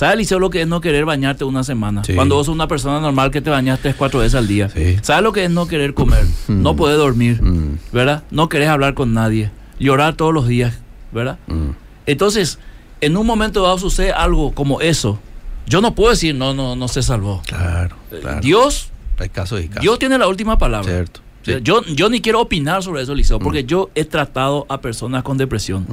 ¿Sabe, 0.00 0.14
Eliseo, 0.14 0.38
lo 0.38 0.48
que 0.48 0.62
es 0.62 0.66
no 0.66 0.80
querer 0.80 1.04
bañarte 1.04 1.44
una 1.44 1.62
semana? 1.62 2.02
Sí. 2.04 2.14
Cuando 2.14 2.34
vos 2.36 2.46
sos 2.46 2.54
una 2.54 2.66
persona 2.66 3.00
normal 3.00 3.30
que 3.30 3.42
te 3.42 3.50
bañas 3.50 3.80
tres, 3.82 3.94
cuatro 3.94 4.20
veces 4.20 4.34
al 4.34 4.48
día. 4.48 4.70
Sí. 4.70 4.96
¿Sabe 5.02 5.20
lo 5.20 5.30
que 5.34 5.44
es 5.44 5.50
no 5.50 5.68
querer 5.68 5.92
comer? 5.92 6.24
Mm. 6.48 6.62
No 6.62 6.74
poder 6.74 6.96
dormir, 6.96 7.42
Mm, 7.42 7.76
¿verdad? 7.92 8.22
No 8.30 8.48
querés 8.48 8.68
hablar 8.70 8.94
con 8.94 9.12
nadie. 9.12 9.50
Llorar 9.78 10.14
todos 10.14 10.32
los 10.32 10.48
días, 10.48 10.78
¿verdad? 11.12 11.38
mm. 11.48 11.72
Entonces, 12.06 12.58
en 13.02 13.14
un 13.18 13.26
momento 13.26 13.62
dado 13.62 13.76
sucede 13.76 14.10
algo 14.10 14.52
como 14.54 14.80
eso, 14.80 15.18
yo 15.66 15.82
no 15.82 15.94
puedo 15.94 16.08
decir, 16.08 16.34
no, 16.34 16.54
no, 16.54 16.76
no 16.76 16.88
se 16.88 17.02
salvó. 17.02 17.42
Claro, 17.46 17.94
Eh, 18.10 18.20
claro. 18.22 18.40
Dios, 18.40 18.88
Hay 19.18 19.28
casos 19.28 19.60
y 19.60 19.68
casos. 19.68 19.82
Dios 19.82 19.98
tiene 19.98 20.16
la 20.16 20.28
última 20.28 20.56
palabra. 20.56 20.88
Cierto. 20.90 21.20
sí. 21.42 21.56
Yo, 21.62 21.82
yo 21.84 22.08
ni 22.08 22.22
quiero 22.22 22.40
opinar 22.40 22.82
sobre 22.82 23.02
eso, 23.02 23.14
Liceo, 23.14 23.38
porque 23.38 23.64
yo 23.64 23.90
he 23.94 24.06
tratado 24.06 24.64
a 24.70 24.80
personas 24.80 25.22
con 25.24 25.36
depresión, 25.36 25.86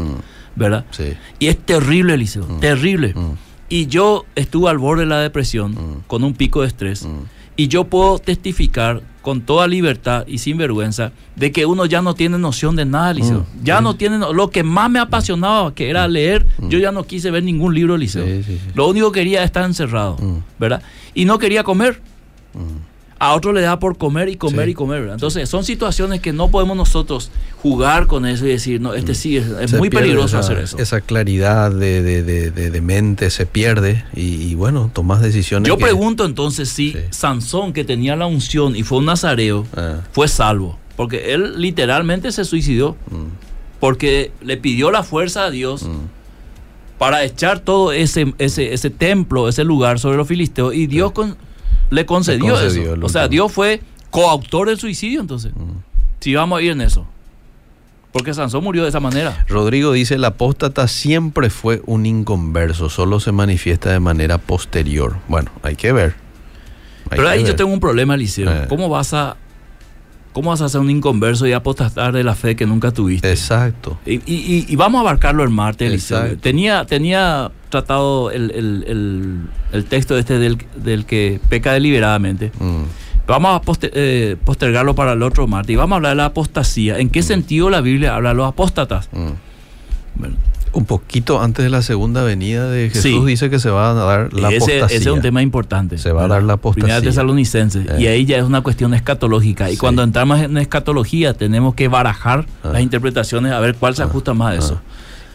¿verdad? 0.55 0.85
sí. 0.91 1.13
Y 1.39 1.47
es 1.47 1.57
terrible, 1.57 2.15
Liceo, 2.17 2.45
terrible. 2.61 3.13
Y 3.69 3.87
yo 3.87 4.25
estuve 4.35 4.69
al 4.69 4.77
borde 4.77 5.01
de 5.03 5.09
la 5.09 5.19
depresión, 5.19 5.71
Mm. 5.73 6.03
con 6.07 6.23
un 6.23 6.33
pico 6.33 6.61
de 6.61 6.67
estrés. 6.67 7.05
mm. 7.05 7.23
Y 7.59 7.69
yo 7.69 7.85
puedo 7.85 8.19
testificar 8.19 9.01
con 9.23 9.41
toda 9.41 9.67
libertad 9.67 10.25
y 10.27 10.37
sin 10.37 10.57
vergüenza 10.57 11.11
de 11.35 11.51
que 11.51 11.65
uno 11.65 11.85
ya 11.87 12.03
no 12.03 12.13
tiene 12.13 12.37
noción 12.37 12.75
de 12.75 12.85
nada, 12.85 13.13
Liceo. 13.13 13.39
Mm, 13.39 13.63
Ya 13.63 13.81
no 13.81 13.95
tiene... 13.95 14.19
no- 14.19 14.31
Lo 14.31 14.51
que 14.51 14.61
más 14.63 14.91
me 14.91 14.99
apasionaba, 14.99 15.73
que 15.73 15.89
era 15.89 16.07
leer, 16.07 16.45
yo 16.69 16.77
ya 16.77 16.91
no 16.91 17.03
quise 17.03 17.31
ver 17.31 17.43
ningún 17.43 17.73
libro, 17.73 17.97
Liceo. 17.97 18.23
Sí, 18.25 18.43
sí, 18.43 18.59
sí. 18.63 18.71
Lo 18.75 18.87
único 18.87 19.11
que 19.11 19.21
quería 19.21 19.39
era 19.39 19.45
estar 19.45 19.65
encerrado. 19.65 20.17
¿verdad? 20.59 20.83
Y 21.15 21.25
no 21.25 21.39
quería 21.39 21.63
comer. 21.63 21.99
A 23.19 23.33
otro 23.33 23.51
le 23.51 23.61
da 23.61 23.79
por 23.79 23.97
comer 23.97 24.29
y 24.29 24.35
comer 24.35 24.65
Sí. 24.65 24.71
y 24.71 24.73
comer, 24.75 24.99
¿verdad? 25.01 25.15
Entonces, 25.15 25.49
son 25.49 25.63
situaciones 25.63 26.21
que 26.21 26.33
no 26.33 26.49
podemos 26.49 26.77
nosotros 26.77 27.31
jugar 27.63 28.05
con 28.07 28.25
eso 28.27 28.45
y 28.45 28.49
decir, 28.49 28.79
no, 28.79 28.93
este 28.93 29.15
sí, 29.15 29.37
es, 29.37 29.73
muy 29.73 29.89
peligroso 29.89 30.37
esa, 30.37 30.39
hacer 30.39 30.59
eso. 30.59 30.77
Esa 30.77 31.01
claridad 31.01 31.71
de, 31.71 32.01
de- 32.03 32.21
de- 32.23 32.51
de- 32.51 32.81
mente 32.81 33.29
se 33.31 33.45
pierde 33.47 34.05
y, 34.15 34.21
y 34.43 34.55
bueno, 34.55 34.91
tomas 34.93 35.21
decisiones. 35.21 35.67
Yo 35.67 35.77
que- 35.77 35.83
pregunto 35.85 36.25
entonces 36.25 36.69
si 36.69 36.91
Sí. 36.93 36.99
Sansón, 37.09 37.73
que 37.73 37.83
tenía 37.83 38.15
la 38.15 38.27
unción 38.27 38.75
y 38.75 38.83
fue 38.83 38.99
un 38.99 39.05
nazareo, 39.05 39.65
Ah, 39.75 40.01
fue 40.11 40.27
salvo. 40.27 40.77
Porque 40.95 41.33
él 41.33 41.59
literalmente 41.61 42.31
se 42.31 42.45
suicidó. 42.45 42.95
mm, 43.09 43.79
Porque 43.79 44.31
le 44.41 44.57
pidió 44.57 44.89
la 44.91 45.03
fuerza 45.03 45.43
a 45.45 45.51
Dios 45.51 45.83
mm. 45.83 46.97
para 46.97 47.23
echar 47.23 47.59
todo 47.59 47.91
ese, 47.91 48.33
ese, 48.39 48.73
ese 48.73 48.89
templo, 48.89 49.47
ese 49.49 49.63
lugar 49.63 49.99
sobre 49.99 50.17
los 50.17 50.27
filisteos. 50.27 50.73
Y 50.73 50.87
Dios 50.87 51.11
con- 51.11 51.37
le 51.89 52.05
concedió, 52.05 52.55
Le 52.55 52.61
concedió 52.61 52.93
eso. 52.95 53.05
O 53.05 53.09
sea. 53.09 53.27
Dios 53.27 53.51
fue 53.51 53.81
coautor 54.09 54.69
del 54.69 54.79
suicidio 54.79 55.21
entonces. 55.21 55.53
Mm. 55.55 55.79
Si 56.19 56.33
vamos 56.33 56.59
a 56.59 56.61
ir 56.61 56.71
en 56.71 56.81
eso. 56.81 57.05
Porque 58.11 58.33
Sansón 58.33 58.63
murió 58.63 58.83
de 58.83 58.89
esa 58.89 58.99
manera. 58.99 59.45
Rodrigo 59.47 59.91
dice, 59.91 60.15
el 60.15 60.25
apóstata 60.25 60.87
siempre 60.87 61.49
fue 61.49 61.83
un 61.85 62.05
inconverso, 62.05 62.89
solo 62.89 63.19
se 63.19 63.31
manifiesta 63.31 63.91
de 63.91 63.99
manera 63.99 64.37
posterior. 64.37 65.17
Bueno, 65.27 65.51
hay 65.61 65.75
que 65.75 65.91
ver. 65.91 66.15
Hay 67.03 67.17
Pero 67.17 67.23
que 67.23 67.29
ahí 67.29 67.43
yo 67.45 67.55
tengo 67.55 67.71
un 67.71 67.79
problema, 67.79 68.15
Eliseo. 68.15 68.51
Eh. 68.51 68.65
¿Cómo 68.67 68.89
vas 68.89 69.13
a 69.13 69.37
cómo 70.33 70.51
vas 70.51 70.61
a 70.61 70.69
ser 70.69 70.81
un 70.81 70.89
inconverso 70.89 71.47
y 71.47 71.53
apostatar 71.53 72.13
de 72.13 72.23
la 72.23 72.35
fe 72.35 72.55
que 72.55 72.65
nunca 72.65 72.91
tuviste? 72.91 73.29
Exacto. 73.29 73.99
Y, 74.05 74.21
y- 74.25 74.75
vamos 74.75 74.99
a 74.99 75.01
abarcarlo 75.01 75.43
el 75.43 75.49
martes, 75.49 75.87
Eliseo. 75.87 76.37
Tenía, 76.37 76.85
tenía 76.85 77.51
tratado 77.69 78.31
el, 78.31 78.51
el- 78.51 78.83
el- 78.87 79.39
el 79.73 79.85
texto 79.85 80.17
este 80.17 80.39
del, 80.39 80.57
del 80.75 81.05
que 81.05 81.39
peca 81.49 81.73
deliberadamente. 81.73 82.51
Mm. 82.59 82.83
Vamos 83.27 83.55
a 83.55 83.61
poste- 83.61 83.91
eh, 83.93 84.37
postergarlo 84.45 84.95
para 84.95 85.13
el 85.13 85.21
otro 85.23 85.47
martes 85.47 85.73
y 85.73 85.75
vamos 85.75 85.93
a 85.93 85.97
hablar 85.97 86.11
de 86.11 86.15
la 86.17 86.25
apostasía. 86.25 86.97
¿En 86.99 87.09
qué 87.09 87.21
sentido 87.23 87.69
la 87.69 87.81
Biblia 87.81 88.15
habla 88.15 88.29
de 88.29 88.35
los 88.35 88.47
apóstatas? 88.47 89.09
Mm. 89.11 89.31
Bueno, 90.15 90.35
Un 90.73 90.85
poquito 90.85 91.41
antes 91.41 91.63
de 91.63 91.69
la 91.69 91.81
segunda 91.81 92.23
venida 92.23 92.69
de 92.69 92.89
Jesús 92.89 93.01
Sí. 93.03 93.25
dice 93.25 93.49
que 93.49 93.57
se 93.57 93.69
va 93.69 93.89
a 93.91 93.93
dar 93.93 94.33
la 94.33 94.49
ese, 94.49 94.57
apostasía. 94.57 94.85
ese 94.85 95.09
es 95.09 95.15
un 95.15 95.21
tema 95.21 95.41
importante. 95.41 95.97
Se 95.97 96.11
va 96.11 96.25
a 96.25 96.27
dar 96.27 96.43
la 96.43 96.53
apostasía. 96.53 96.83
Primera 96.95 97.01
Tesalonicenses. 97.01 97.85
Eh. 97.89 97.95
Y 98.01 98.07
ahí 98.07 98.25
ya 98.25 98.37
es 98.37 98.43
una 98.43 98.61
cuestión 98.61 98.93
escatológica. 98.93 99.69
Y 99.69 99.73
Sí. 99.73 99.77
cuando 99.79 100.03
entramos 100.03 100.39
en 100.39 100.57
escatología 100.57 101.33
tenemos 101.33 101.73
que 101.73 101.87
barajar 101.87 102.45
Ah. 102.63 102.69
las 102.73 102.81
interpretaciones 102.81 103.53
a 103.53 103.59
ver 103.59 103.75
cuál 103.75 103.95
se 103.95 104.03
ajusta 104.03 104.33
más 104.33 104.53
a 104.53 104.57
eso. 104.59 104.81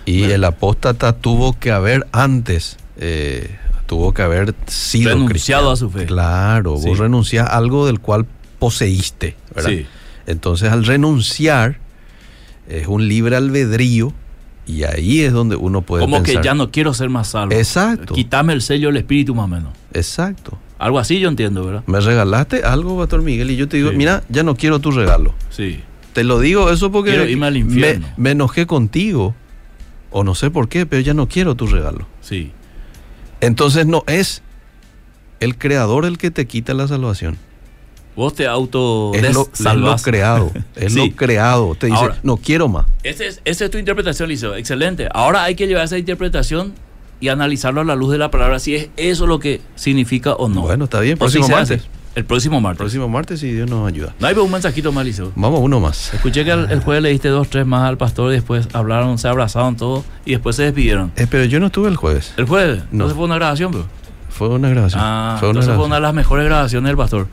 Y 0.05 0.21
Bueno. 0.21 0.35
el 0.35 0.45
apóstata 0.45 1.13
tuvo 1.13 1.59
que 1.59 1.71
haber 1.71 2.07
antes, 2.13 2.77
eh, 2.99 3.57
tuvo 3.87 4.13
que 4.15 4.23
haber 4.23 4.55
sido 4.67 5.11
Renunciado 5.11 5.29
cristiano. 5.29 5.71
a 5.71 5.77
su 5.77 5.91
fe. 5.91 6.07
Claro, 6.07 6.77
Sí. 6.79 6.89
vos 6.89 6.99
renunciás 6.99 7.47
a 7.49 7.57
algo 7.57 7.87
del 7.87 8.01
cual 8.01 8.27
poseíste, 8.59 9.37
¿verdad? 9.55 9.71
Sí. 9.71 9.87
Entonces 10.27 10.71
al 10.73 10.85
renunciar 10.85 11.79
es 12.69 12.87
un 12.87 13.07
libre 13.09 13.37
albedrío 13.37 14.13
y 14.67 14.85
ahí 14.85 15.21
es 15.21 15.33
donde 15.33 15.57
uno 15.57 15.83
puede 15.83 16.03
Como 16.05 16.23
pensar. 16.23 16.41
que 16.43 16.47
ya 16.47 16.55
no 16.55 16.71
quiero 16.71 16.95
ser 16.95 17.09
más 17.11 17.29
salvo. 17.29 17.55
Exacto. 17.55 18.15
Quítame 18.15 18.53
el 18.53 18.63
sello 18.63 18.89
del 18.89 18.99
espíritu 18.99 19.35
más 19.35 19.45
o 19.45 19.49
menos. 19.49 19.73
Exacto. 19.93 20.59
Algo 20.79 20.99
así 20.99 21.21
yo 21.21 21.29
entiendo, 21.29 21.65
¿verdad? 21.65 21.83
Me 21.87 22.01
regalaste 22.01 22.63
algo, 22.65 22.99
Pastor 22.99 23.23
Miguel, 23.23 23.51
y 23.51 23.57
yo 23.57 23.69
te 23.69 23.77
digo, 23.77 23.91
Sí. 23.91 23.97
mira, 23.97 24.23
ya 24.29 24.43
no 24.43 24.57
quiero 24.57 24.79
tu 24.81 24.91
regalo. 24.91 25.35
Sí. 25.51 25.81
Te 26.13 26.25
lo 26.25 26.39
digo 26.41 26.71
eso 26.71 26.91
porque 26.93 27.11
Quiero 27.11 27.29
irme 27.29 27.47
al 27.47 27.53
me, 27.55 27.59
infierno. 27.61 28.07
me 28.17 28.31
enojé 28.33 28.67
contigo, 28.67 29.35
o 30.13 30.25
no 30.25 30.35
sé 30.35 30.51
por 30.51 30.69
qué, 30.69 30.87
pero 30.87 31.01
ya 31.03 31.15
no 31.15 31.29
quiero 31.29 31.55
tu 31.55 31.67
regalo. 31.67 32.07
Sí. 32.21 32.53
Entonces 33.41 33.87
no 33.87 34.05
es 34.07 34.43
el 35.41 35.57
creador 35.59 36.05
el 36.05 36.19
que 36.19 36.31
te 36.31 36.47
quita 36.47 36.75
la 36.75 36.87
salvación. 36.87 37.37
Vos 38.15 38.35
te 38.35 38.47
auto 38.47 39.13
Es 39.15 39.23
lo, 39.23 39.29
es 39.29 39.35
lo 39.37 39.49
salvás. 39.55 40.03
creado. 40.03 40.53
Es 40.77 40.93
Sí. 40.93 41.09
lo 41.11 41.17
creado. 41.17 41.75
Te 41.75 41.87
dice, 41.87 41.99
Ahora. 41.99 42.19
no 42.23 42.37
quiero 42.37 42.69
más. 42.69 42.87
Es- 43.03 43.41
esa 43.45 43.65
es 43.65 43.71
tu 43.71 43.79
interpretación, 43.79 44.29
Liceo. 44.29 44.55
Excelente. 44.55 45.09
Ahora 45.15 45.45
hay 45.45 45.55
que 45.55 45.67
llevar 45.67 45.85
esa 45.85 45.97
interpretación 45.99 46.75
y 47.21 47.29
analizarlo 47.29 47.81
a 47.81 47.85
la 47.85 47.95
luz 47.95 48.13
de 48.13 48.19
la 48.19 48.31
palabra, 48.31 48.59
si 48.59 48.75
es 48.77 48.91
eso 48.97 49.27
lo 49.27 49.39
que 49.39 49.61
significa 49.77 50.35
o 50.35 50.49
no. 50.49 50.61
Bueno, 50.63 50.85
está 50.85 51.01
bien. 51.01 51.17
Si 51.17 51.19
Próximo 51.21 51.47
se 51.47 51.53
martes. 51.53 51.81
hace. 51.81 51.89
El 52.15 52.25
próximo 52.27 52.61
martes. 52.61 52.79
Próximo 52.79 53.09
martes, 53.09 53.41
si 53.41 53.53
Dios 53.53 53.71
nos 53.71 53.89
ayuda. 53.89 54.15
No 54.21 54.27
hay 54.27 54.35
un 54.35 54.51
mensajito 54.51 54.93
más, 54.93 55.05
Liceo. 55.05 55.33
Vamos 55.35 55.61
uno 55.61 55.81
más. 55.81 56.13
Escuché 56.13 56.45
que 56.45 56.51
el, 56.51 56.71
el 56.71 56.81
jueves 56.81 57.03
le 57.03 57.09
diste 57.09 57.29
dos, 57.29 57.49
tres 57.49 57.67
más 57.67 57.85
al 57.89 57.97
pastor 57.97 58.31
y 58.33 58.35
después 58.35 58.69
hablaron, 58.75 59.17
se 59.19 59.29
abrazaron 59.29 59.77
todos 59.77 60.05
y 60.27 60.33
después 60.33 60.57
se 60.57 60.65
despidieron. 60.65 61.11
Eh, 61.17 61.27
pero 61.31 61.45
yo 61.45 61.59
no 61.61 61.67
estuve 61.67 61.89
el 61.89 61.97
jueves. 61.97 62.35
El 62.37 62.45
jueves, 62.47 62.79
No. 62.85 62.89
entonces 62.93 63.17
fue 63.17 63.25
una 63.25 63.37
grabación, 63.37 63.73
pero. 63.73 63.87
Fue 64.29 64.49
una 64.49 64.71
grabación. 64.71 65.01
Ah, 65.05 65.37
fue 65.39 65.51
una 65.51 65.61
entonces 65.61 65.77
fue 65.77 65.85
una 65.87 65.95
de 65.97 66.01
las 66.01 66.15
mejores 66.15 66.47
grabaciones 66.47 66.89
del 66.89 66.97
pastor. 66.97 67.29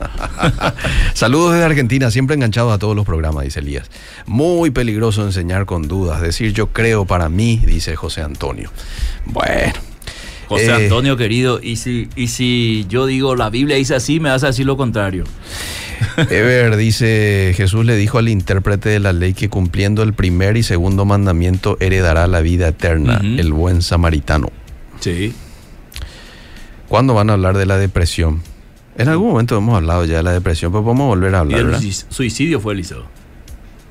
Saludos 1.14 1.52
desde 1.52 1.64
Argentina, 1.64 2.10
siempre 2.10 2.36
enganchados 2.36 2.72
a 2.74 2.78
todos 2.78 2.94
los 2.94 3.06
programas, 3.06 3.44
dice 3.44 3.60
Elías. 3.60 3.90
Muy 4.26 4.70
peligroso 4.70 5.24
enseñar 5.24 5.64
con 5.66 5.88
dudas, 5.88 6.20
decir 6.20 6.52
yo 6.52 6.68
creo 6.68 7.06
para 7.06 7.28
mí, 7.30 7.62
dice 7.66 7.96
José 7.96 8.20
Antonio. 8.22 8.70
Bueno. 9.24 9.72
José 10.50 10.66
eh, 10.66 10.72
Antonio, 10.72 11.16
querido, 11.16 11.60
y 11.62 11.76
si, 11.76 12.08
y 12.16 12.26
si 12.26 12.84
yo 12.88 13.06
digo 13.06 13.36
la 13.36 13.50
Biblia 13.50 13.76
dice 13.76 13.94
así, 13.94 14.18
me 14.18 14.30
vas 14.30 14.42
a 14.42 14.48
decir 14.48 14.66
lo 14.66 14.76
contrario. 14.76 15.22
Ever 16.16 16.76
dice, 16.76 17.52
Jesús 17.56 17.84
le 17.84 17.94
dijo 17.94 18.18
al 18.18 18.28
intérprete 18.28 18.88
de 18.88 18.98
la 18.98 19.12
ley 19.12 19.32
que 19.32 19.48
cumpliendo 19.48 20.02
el 20.02 20.12
primer 20.12 20.56
y 20.56 20.64
segundo 20.64 21.04
mandamiento 21.04 21.76
heredará 21.78 22.26
la 22.26 22.40
vida 22.40 22.66
eterna, 22.66 23.20
el 23.22 23.52
buen 23.52 23.80
samaritano. 23.80 24.48
Sí. 24.98 25.32
¿Cuándo 26.88 27.14
van 27.14 27.30
a 27.30 27.34
hablar 27.34 27.56
de 27.56 27.66
la 27.66 27.78
depresión? 27.78 28.42
En 28.98 29.08
algún 29.08 29.28
momento 29.28 29.56
hemos 29.56 29.76
hablado 29.76 30.04
ya 30.04 30.16
de 30.16 30.24
la 30.24 30.32
depresión, 30.32 30.72
pero 30.72 30.82
podemos 30.82 31.06
volver 31.06 31.32
a 31.36 31.38
Y 31.38 31.40
hablar, 31.54 31.80
el 31.80 31.92
suicidio 32.08 32.58
fue 32.58 32.72
Eliseo. 32.72 33.04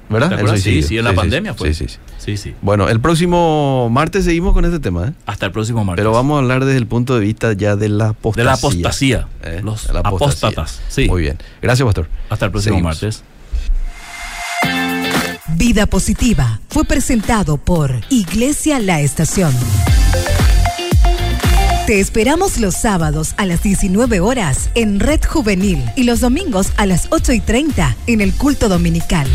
¿Verdad? 0.09 0.55
Sí, 0.57 0.81
sí, 0.83 0.97
en 0.97 1.03
la 1.05 1.13
pandemia 1.13 1.53
fue. 1.53 1.73
Sí, 1.73 1.87
sí, 1.87 1.93
sí. 1.93 1.99
Sí, 2.17 2.37
sí. 2.37 2.55
Bueno, 2.61 2.89
el 2.89 2.99
próximo 2.99 3.89
martes 3.91 4.25
seguimos 4.25 4.53
con 4.53 4.65
este 4.65 4.79
tema, 4.79 5.07
¿eh? 5.07 5.13
Hasta 5.25 5.45
el 5.45 5.51
próximo 5.51 5.85
martes. 5.85 6.01
Pero 6.01 6.11
vamos 6.11 6.35
a 6.35 6.39
hablar 6.39 6.65
desde 6.65 6.77
el 6.77 6.87
punto 6.87 7.13
de 7.15 7.21
vista 7.21 7.53
ya 7.53 7.75
de 7.75 7.89
la 7.89 8.09
apostasía. 8.09 8.43
de 8.43 8.45
la 8.45 8.53
apostasía. 8.53 9.27
¿eh? 9.43 9.61
Los 9.63 9.91
la 9.93 9.99
apostasía. 9.99 10.49
apóstatas. 10.49 10.81
Sí. 10.89 11.07
Muy 11.07 11.21
bien. 11.21 11.37
Gracias, 11.61 11.85
Pastor. 11.85 12.07
Hasta 12.29 12.45
el 12.45 12.51
próximo 12.51 12.75
Seguimos. 12.75 12.95
martes. 13.01 13.23
Vida 15.55 15.85
Positiva 15.87 16.59
fue 16.69 16.85
presentado 16.85 17.57
por 17.57 17.93
Iglesia 18.09 18.79
La 18.79 19.01
Estación. 19.01 19.53
Te 21.89 21.99
esperamos 21.99 22.59
los 22.59 22.75
sábados 22.75 23.33
a 23.37 23.47
las 23.47 23.63
19 23.63 24.19
horas 24.19 24.69
en 24.75 24.99
Red 24.99 25.21
Juvenil 25.27 25.83
y 25.95 26.03
los 26.03 26.19
domingos 26.19 26.71
a 26.77 26.85
las 26.85 27.07
8 27.09 27.33
y 27.33 27.39
30 27.39 27.97
en 28.05 28.21
el 28.21 28.31
culto 28.31 28.69
dominical. 28.69 29.27